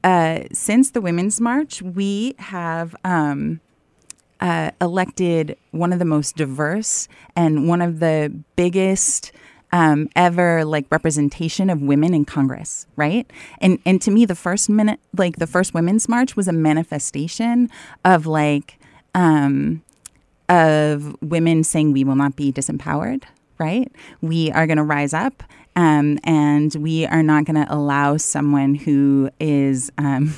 uh 0.03 0.41
since 0.53 0.93
the 0.93 1.03
women's 1.03 1.41
march 1.41 1.83
we 1.83 2.35
have 2.39 2.97
um 3.05 3.61
uh, 4.41 4.71
elected 4.81 5.55
one 5.73 5.93
of 5.93 5.99
the 5.99 6.07
most 6.07 6.35
diverse 6.35 7.09
and 7.37 7.69
one 7.69 7.83
of 7.83 8.01
the 8.01 8.33
biggest 8.57 9.33
um, 9.73 10.09
ever 10.17 10.65
like 10.65 10.87
representation 10.91 11.71
of 11.71 11.81
women 11.81 12.15
in 12.15 12.25
Congress, 12.25 12.87
right? 12.97 13.31
And 13.61 13.79
and 13.87 14.03
to 14.03 14.11
me, 14.11 14.25
the 14.25 14.35
first 14.35 14.69
minute, 14.69 15.01
like 15.17 15.37
the 15.37 15.47
first 15.47 15.75
Women's 15.75 16.09
March, 16.09 16.37
was 16.37 16.49
a 16.49 16.53
manifestation 16.53 17.71
of 18.05 18.27
like 18.27 18.79
um, 19.15 19.83
of 20.49 21.17
women 21.23 21.63
saying 21.65 21.93
we 21.93 22.05
will 22.05 22.17
not 22.17 22.37
be 22.37 22.53
disempowered, 22.53 23.23
right? 23.59 23.91
We 24.21 24.51
are 24.51 24.67
going 24.67 24.79
to 24.79 24.83
rise 24.83 25.15
up, 25.15 25.43
um, 25.77 26.19
and 26.25 26.75
we 26.75 27.07
are 27.07 27.23
not 27.23 27.45
going 27.45 27.65
to 27.65 27.73
allow 27.73 28.17
someone 28.17 28.75
who 28.75 29.31
is, 29.39 29.93
um, 29.99 30.35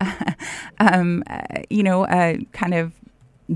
um, 0.80 1.22
uh, 1.28 1.40
you 1.68 1.82
know, 1.82 2.04
uh, 2.06 2.38
kind 2.52 2.74
of 2.74 2.92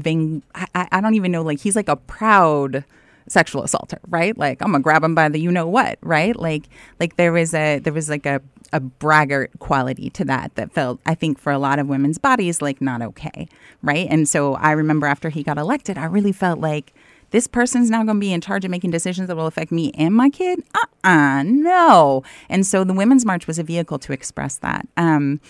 being. 0.02 0.42
I, 0.54 0.88
I 0.92 1.00
don't 1.00 1.14
even 1.14 1.32
know. 1.32 1.42
Like 1.42 1.60
he's 1.60 1.76
like 1.76 1.88
a 1.88 1.96
proud 1.96 2.84
sexual 3.28 3.62
assaulter, 3.62 3.98
right? 4.08 4.36
Like 4.36 4.60
I'm 4.62 4.72
gonna 4.72 4.82
grab 4.82 5.04
him 5.04 5.14
by 5.14 5.28
the 5.28 5.38
you 5.38 5.50
know 5.50 5.66
what, 5.66 5.98
right? 6.02 6.36
Like 6.36 6.64
like 7.00 7.16
there 7.16 7.32
was 7.32 7.54
a 7.54 7.78
there 7.78 7.92
was 7.92 8.08
like 8.08 8.26
a 8.26 8.40
a 8.72 8.80
braggart 8.80 9.50
quality 9.60 10.10
to 10.10 10.24
that 10.24 10.54
that 10.56 10.72
felt 10.72 11.00
I 11.06 11.14
think 11.14 11.38
for 11.38 11.52
a 11.52 11.58
lot 11.58 11.78
of 11.78 11.86
women's 11.86 12.18
bodies 12.18 12.60
like 12.60 12.80
not 12.80 13.02
okay, 13.02 13.48
right? 13.82 14.06
And 14.10 14.28
so 14.28 14.54
I 14.54 14.72
remember 14.72 15.06
after 15.06 15.28
he 15.28 15.42
got 15.42 15.58
elected, 15.58 15.96
I 15.96 16.06
really 16.06 16.32
felt 16.32 16.58
like 16.58 16.92
this 17.30 17.46
person's 17.48 17.90
now 17.90 18.04
going 18.04 18.18
to 18.18 18.20
be 18.20 18.32
in 18.32 18.40
charge 18.40 18.64
of 18.64 18.70
making 18.70 18.92
decisions 18.92 19.26
that 19.26 19.34
will 19.36 19.48
affect 19.48 19.72
me 19.72 19.90
and 19.98 20.14
my 20.14 20.30
kid? 20.30 20.62
Uh-uh, 20.72 21.42
no. 21.44 22.22
And 22.48 22.64
so 22.64 22.84
the 22.84 22.92
Women's 22.92 23.26
March 23.26 23.48
was 23.48 23.58
a 23.58 23.64
vehicle 23.64 23.98
to 23.98 24.12
express 24.12 24.58
that. 24.58 24.86
Um, 24.96 25.40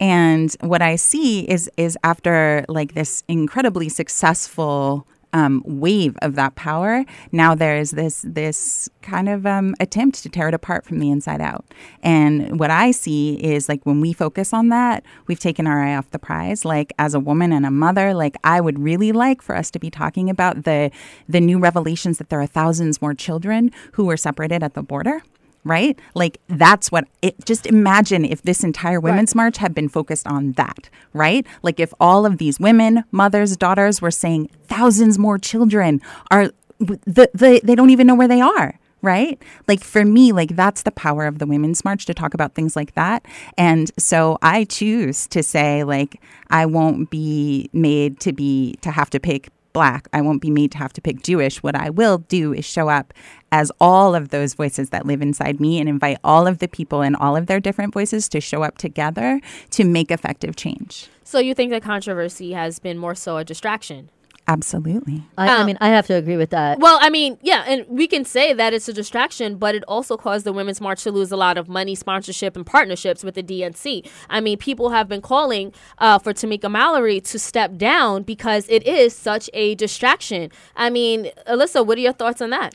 and 0.00 0.52
what 0.60 0.82
I 0.82 0.96
see 0.96 1.42
is 1.42 1.70
is 1.76 1.96
after 2.02 2.64
like 2.68 2.94
this 2.94 3.22
incredibly 3.28 3.88
successful 3.88 5.06
um, 5.32 5.62
wave 5.64 6.16
of 6.22 6.34
that 6.34 6.54
power, 6.54 7.04
now 7.32 7.54
there 7.54 7.76
is 7.76 7.92
this 7.92 8.24
this 8.26 8.88
kind 9.02 9.28
of 9.28 9.46
um, 9.46 9.74
attempt 9.80 10.22
to 10.22 10.28
tear 10.28 10.48
it 10.48 10.54
apart 10.54 10.84
from 10.84 10.98
the 10.98 11.10
inside 11.10 11.40
out. 11.40 11.64
And 12.02 12.58
what 12.58 12.70
I 12.70 12.90
see 12.90 13.34
is 13.34 13.68
like 13.68 13.84
when 13.84 14.00
we 14.00 14.12
focus 14.12 14.52
on 14.52 14.68
that, 14.68 15.04
we've 15.26 15.38
taken 15.38 15.66
our 15.66 15.82
eye 15.82 15.96
off 15.96 16.10
the 16.10 16.18
prize. 16.18 16.64
Like 16.64 16.92
as 16.98 17.14
a 17.14 17.20
woman 17.20 17.52
and 17.52 17.64
a 17.64 17.70
mother, 17.70 18.14
like 18.14 18.36
I 18.44 18.60
would 18.60 18.78
really 18.78 19.12
like 19.12 19.42
for 19.42 19.56
us 19.56 19.70
to 19.72 19.78
be 19.78 19.90
talking 19.90 20.28
about 20.28 20.64
the 20.64 20.90
the 21.28 21.40
new 21.40 21.58
revelations 21.58 22.18
that 22.18 22.28
there 22.28 22.40
are 22.40 22.46
thousands 22.46 23.00
more 23.00 23.14
children 23.14 23.70
who 23.92 24.04
were 24.04 24.16
separated 24.16 24.62
at 24.62 24.74
the 24.74 24.82
border 24.82 25.22
right? 25.64 25.98
Like 26.14 26.40
that's 26.48 26.90
what 26.90 27.06
it 27.22 27.44
just 27.44 27.66
imagine 27.66 28.24
if 28.24 28.42
this 28.42 28.64
entire 28.64 29.00
women's 29.00 29.30
right. 29.30 29.44
march 29.44 29.58
had 29.58 29.74
been 29.74 29.88
focused 29.88 30.26
on 30.26 30.52
that, 30.52 30.88
right? 31.12 31.46
Like 31.62 31.80
if 31.80 31.92
all 32.00 32.26
of 32.26 32.38
these 32.38 32.58
women, 32.58 33.04
mothers, 33.10 33.56
daughters 33.56 34.00
were 34.00 34.10
saying 34.10 34.50
thousands 34.64 35.18
more 35.18 35.38
children 35.38 36.00
are 36.30 36.50
the, 36.78 37.30
the 37.34 37.60
they 37.62 37.74
don't 37.74 37.90
even 37.90 38.06
know 38.06 38.14
where 38.14 38.28
they 38.28 38.40
are. 38.40 38.78
Right? 39.02 39.42
Like 39.66 39.82
for 39.82 40.04
me, 40.04 40.30
like 40.30 40.56
that's 40.56 40.82
the 40.82 40.90
power 40.90 41.24
of 41.24 41.38
the 41.38 41.46
Women's 41.46 41.86
March 41.86 42.04
to 42.04 42.12
talk 42.12 42.34
about 42.34 42.54
things 42.54 42.76
like 42.76 42.94
that. 42.96 43.24
And 43.56 43.90
so 43.98 44.36
I 44.42 44.64
choose 44.64 45.26
to 45.28 45.42
say, 45.42 45.84
like, 45.84 46.20
I 46.50 46.66
won't 46.66 47.08
be 47.08 47.70
made 47.72 48.20
to 48.20 48.34
be, 48.34 48.74
to 48.82 48.90
have 48.90 49.08
to 49.10 49.18
pick 49.18 49.48
black. 49.72 50.08
I 50.12 50.20
won't 50.20 50.42
be 50.42 50.50
made 50.50 50.72
to 50.72 50.78
have 50.78 50.92
to 50.94 51.00
pick 51.00 51.22
Jewish. 51.22 51.62
What 51.62 51.74
I 51.74 51.90
will 51.90 52.18
do 52.18 52.52
is 52.52 52.64
show 52.64 52.88
up 52.88 53.12
as 53.52 53.72
all 53.80 54.14
of 54.14 54.28
those 54.28 54.54
voices 54.54 54.90
that 54.90 55.06
live 55.06 55.22
inside 55.22 55.60
me 55.60 55.78
and 55.78 55.88
invite 55.88 56.18
all 56.22 56.46
of 56.46 56.58
the 56.58 56.68
people 56.68 57.02
and 57.02 57.16
all 57.16 57.36
of 57.36 57.46
their 57.46 57.60
different 57.60 57.92
voices 57.92 58.28
to 58.30 58.40
show 58.40 58.62
up 58.62 58.78
together 58.78 59.40
to 59.70 59.84
make 59.84 60.10
effective 60.10 60.56
change. 60.56 61.08
So 61.24 61.38
you 61.38 61.54
think 61.54 61.70
that 61.70 61.82
controversy 61.82 62.52
has 62.52 62.78
been 62.78 62.98
more 62.98 63.14
so 63.14 63.36
a 63.36 63.44
distraction? 63.44 64.10
Absolutely. 64.50 65.22
I, 65.38 65.48
um, 65.48 65.60
I, 65.60 65.64
mean, 65.64 65.78
I 65.80 65.90
have 65.90 66.08
to 66.08 66.14
agree 66.14 66.36
with 66.36 66.50
that. 66.50 66.80
Well, 66.80 66.98
I 67.00 67.08
mean, 67.08 67.38
yeah, 67.40 67.62
and 67.68 67.86
we 67.88 68.08
can 68.08 68.24
say 68.24 68.52
that 68.52 68.74
it's 68.74 68.88
a 68.88 68.92
distraction, 68.92 69.58
but 69.58 69.76
it 69.76 69.84
also 69.86 70.16
caused 70.16 70.44
the 70.44 70.52
Women's 70.52 70.80
March 70.80 71.04
to 71.04 71.12
lose 71.12 71.30
a 71.30 71.36
lot 71.36 71.56
of 71.56 71.68
money, 71.68 71.94
sponsorship, 71.94 72.56
and 72.56 72.66
partnerships 72.66 73.22
with 73.22 73.36
the 73.36 73.44
DNC. 73.44 74.10
I 74.28 74.40
mean, 74.40 74.58
people 74.58 74.90
have 74.90 75.06
been 75.06 75.22
calling 75.22 75.72
uh, 75.98 76.18
for 76.18 76.32
Tamika 76.32 76.68
Mallory 76.68 77.20
to 77.20 77.38
step 77.38 77.76
down 77.76 78.24
because 78.24 78.68
it 78.68 78.84
is 78.88 79.14
such 79.14 79.48
a 79.54 79.76
distraction. 79.76 80.50
I 80.74 80.90
mean, 80.90 81.30
Ilyssa, 81.48 81.86
what 81.86 81.96
are 81.96 82.00
your 82.00 82.12
thoughts 82.12 82.42
on 82.42 82.50
that? 82.50 82.74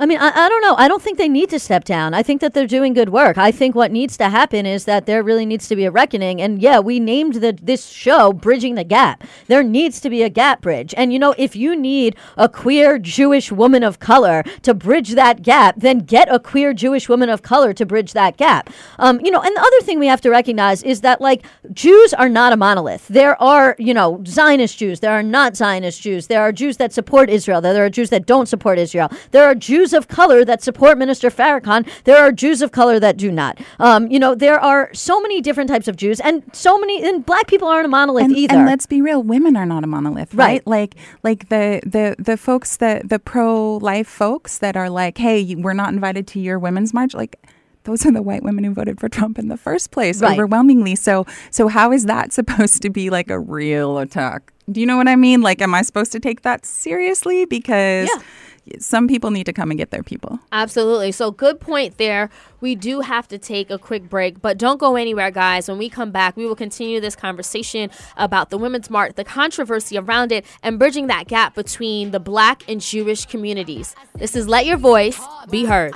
I 0.00 0.06
mean, 0.06 0.18
I, 0.18 0.30
I 0.34 0.48
don't 0.48 0.62
know. 0.62 0.74
I 0.78 0.88
don't 0.88 1.02
think 1.02 1.18
they 1.18 1.28
need 1.28 1.50
to 1.50 1.58
step 1.58 1.84
down. 1.84 2.14
I 2.14 2.22
think 2.22 2.40
that 2.40 2.54
they're 2.54 2.66
doing 2.66 2.94
good 2.94 3.10
work. 3.10 3.36
I 3.36 3.52
think 3.52 3.74
what 3.74 3.92
needs 3.92 4.16
to 4.16 4.30
happen 4.30 4.64
is 4.64 4.86
that 4.86 5.04
there 5.04 5.22
really 5.22 5.44
needs 5.44 5.68
to 5.68 5.76
be 5.76 5.84
a 5.84 5.90
reckoning. 5.90 6.40
And 6.40 6.62
yeah, 6.62 6.78
we 6.78 6.98
named 6.98 7.34
the, 7.34 7.52
this 7.62 7.86
show 7.90 8.32
Bridging 8.32 8.76
the 8.76 8.84
Gap. 8.84 9.22
There 9.46 9.62
needs 9.62 10.00
to 10.00 10.08
be 10.08 10.22
a 10.22 10.30
gap 10.30 10.62
bridge. 10.62 10.94
And 10.96 11.12
you 11.12 11.18
know, 11.18 11.34
if 11.36 11.54
you 11.54 11.76
need 11.76 12.16
a 12.38 12.48
queer 12.48 12.98
Jewish 12.98 13.52
woman 13.52 13.82
of 13.82 13.98
color 13.98 14.42
to 14.62 14.72
bridge 14.72 15.10
that 15.10 15.42
gap, 15.42 15.74
then 15.76 15.98
get 15.98 16.32
a 16.32 16.38
queer 16.38 16.72
Jewish 16.72 17.06
woman 17.06 17.28
of 17.28 17.42
color 17.42 17.74
to 17.74 17.84
bridge 17.84 18.14
that 18.14 18.38
gap. 18.38 18.70
Um, 18.98 19.20
you 19.22 19.30
know, 19.30 19.42
and 19.42 19.54
the 19.54 19.60
other 19.60 19.80
thing 19.82 19.98
we 19.98 20.06
have 20.06 20.22
to 20.22 20.30
recognize 20.30 20.82
is 20.82 21.02
that 21.02 21.20
like 21.20 21.44
Jews 21.74 22.14
are 22.14 22.30
not 22.30 22.54
a 22.54 22.56
monolith. 22.56 23.06
There 23.08 23.40
are, 23.42 23.76
you 23.78 23.92
know, 23.92 24.22
Zionist 24.26 24.78
Jews. 24.78 25.00
There 25.00 25.12
are 25.12 25.22
not 25.22 25.56
Zionist 25.56 26.00
Jews. 26.00 26.28
There 26.28 26.40
are 26.40 26.52
Jews 26.52 26.78
that 26.78 26.94
support 26.94 27.28
Israel. 27.28 27.60
There 27.60 27.84
are 27.84 27.90
Jews 27.90 28.08
that 28.08 28.24
don't 28.24 28.46
support 28.46 28.78
Israel. 28.78 29.10
There 29.32 29.44
are 29.44 29.54
Jews 29.54 29.89
Jews 29.90 29.98
of 29.98 30.06
color 30.08 30.44
that 30.44 30.62
support 30.62 30.98
Minister 30.98 31.30
Farrakhan. 31.30 31.84
There 32.04 32.16
are 32.16 32.30
Jews 32.30 32.62
of 32.62 32.70
color 32.70 33.00
that 33.00 33.16
do 33.16 33.32
not. 33.32 33.58
Um, 33.80 34.06
you 34.08 34.20
know, 34.20 34.34
there 34.36 34.60
are 34.60 34.88
so 34.94 35.20
many 35.20 35.40
different 35.40 35.68
types 35.68 35.88
of 35.88 35.96
Jews, 35.96 36.20
and 36.20 36.42
so 36.52 36.78
many. 36.78 37.02
And 37.04 37.26
black 37.26 37.48
people 37.48 37.66
aren't 37.66 37.86
a 37.86 37.88
monolith 37.88 38.24
and, 38.26 38.36
either. 38.36 38.54
and 38.56 38.66
let's 38.66 38.86
be 38.86 39.02
real, 39.02 39.20
women 39.22 39.56
are 39.56 39.66
not 39.66 39.82
a 39.82 39.88
monolith, 39.88 40.32
right? 40.34 40.46
Right. 40.50 40.66
Like, 40.66 40.94
like 41.24 41.48
the 41.48 41.80
the 41.84 42.14
the 42.22 42.36
folks 42.36 42.76
that 42.76 43.08
the 43.08 43.18
pro 43.18 43.78
life 43.78 44.06
folks 44.08 44.58
that 44.58 44.76
are 44.76 44.88
like, 44.90 45.18
hey, 45.18 45.54
we're 45.56 45.72
not 45.74 45.92
invited 45.92 46.26
to 46.28 46.40
your 46.40 46.58
women's 46.58 46.94
march, 46.94 47.12
like. 47.14 47.36
Those 47.84 48.04
are 48.04 48.12
the 48.12 48.20
white 48.20 48.42
women 48.42 48.62
who 48.64 48.74
voted 48.74 49.00
for 49.00 49.08
Trump 49.08 49.38
in 49.38 49.48
the 49.48 49.56
first 49.56 49.90
place, 49.90 50.20
Right. 50.20 50.32
overwhelmingly. 50.34 50.94
So, 50.96 51.24
so 51.50 51.66
how 51.68 51.92
is 51.92 52.04
that 52.04 52.30
supposed 52.38 52.82
to 52.82 52.90
be 52.90 53.08
like 53.08 53.30
a 53.30 53.40
real 53.40 53.96
attack? 53.96 54.52
Do 54.70 54.80
you 54.82 54.86
know 54.86 54.98
what 54.98 55.08
I 55.08 55.16
mean? 55.16 55.40
Like, 55.40 55.62
am 55.62 55.74
I 55.74 55.80
supposed 55.80 56.12
to 56.12 56.20
take 56.20 56.42
that 56.42 56.66
seriously? 56.66 57.46
Because 57.46 58.10
some 58.78 59.08
people 59.08 59.30
need 59.30 59.44
to 59.44 59.52
come 59.52 59.70
and 59.70 59.78
get 59.78 59.90
their 59.90 60.02
people. 60.02 60.38
Absolutely. 60.52 61.12
So, 61.12 61.30
good 61.30 61.60
point 61.60 61.98
there. 61.98 62.30
We 62.60 62.74
do 62.74 63.00
have 63.00 63.26
to 63.28 63.38
take 63.38 63.70
a 63.70 63.78
quick 63.78 64.08
break, 64.08 64.40
but 64.40 64.58
don't 64.58 64.78
go 64.78 64.96
anywhere, 64.96 65.30
guys. 65.30 65.68
When 65.68 65.78
we 65.78 65.88
come 65.88 66.10
back, 66.10 66.36
we 66.36 66.46
will 66.46 66.56
continue 66.56 67.00
this 67.00 67.16
conversation 67.16 67.90
about 68.16 68.50
the 68.50 68.58
Women's 68.58 68.90
March, 68.90 69.14
the 69.16 69.24
controversy 69.24 69.96
around 69.96 70.30
it, 70.32 70.44
and 70.62 70.78
bridging 70.78 71.06
that 71.06 71.26
gap 71.26 71.54
between 71.54 72.10
the 72.10 72.20
black 72.20 72.62
and 72.68 72.80
Jewish 72.80 73.26
communities. 73.26 73.94
This 74.14 74.36
is 74.36 74.46
Let 74.46 74.66
Your 74.66 74.76
Voice 74.76 75.20
Be 75.50 75.64
Heard. 75.64 75.94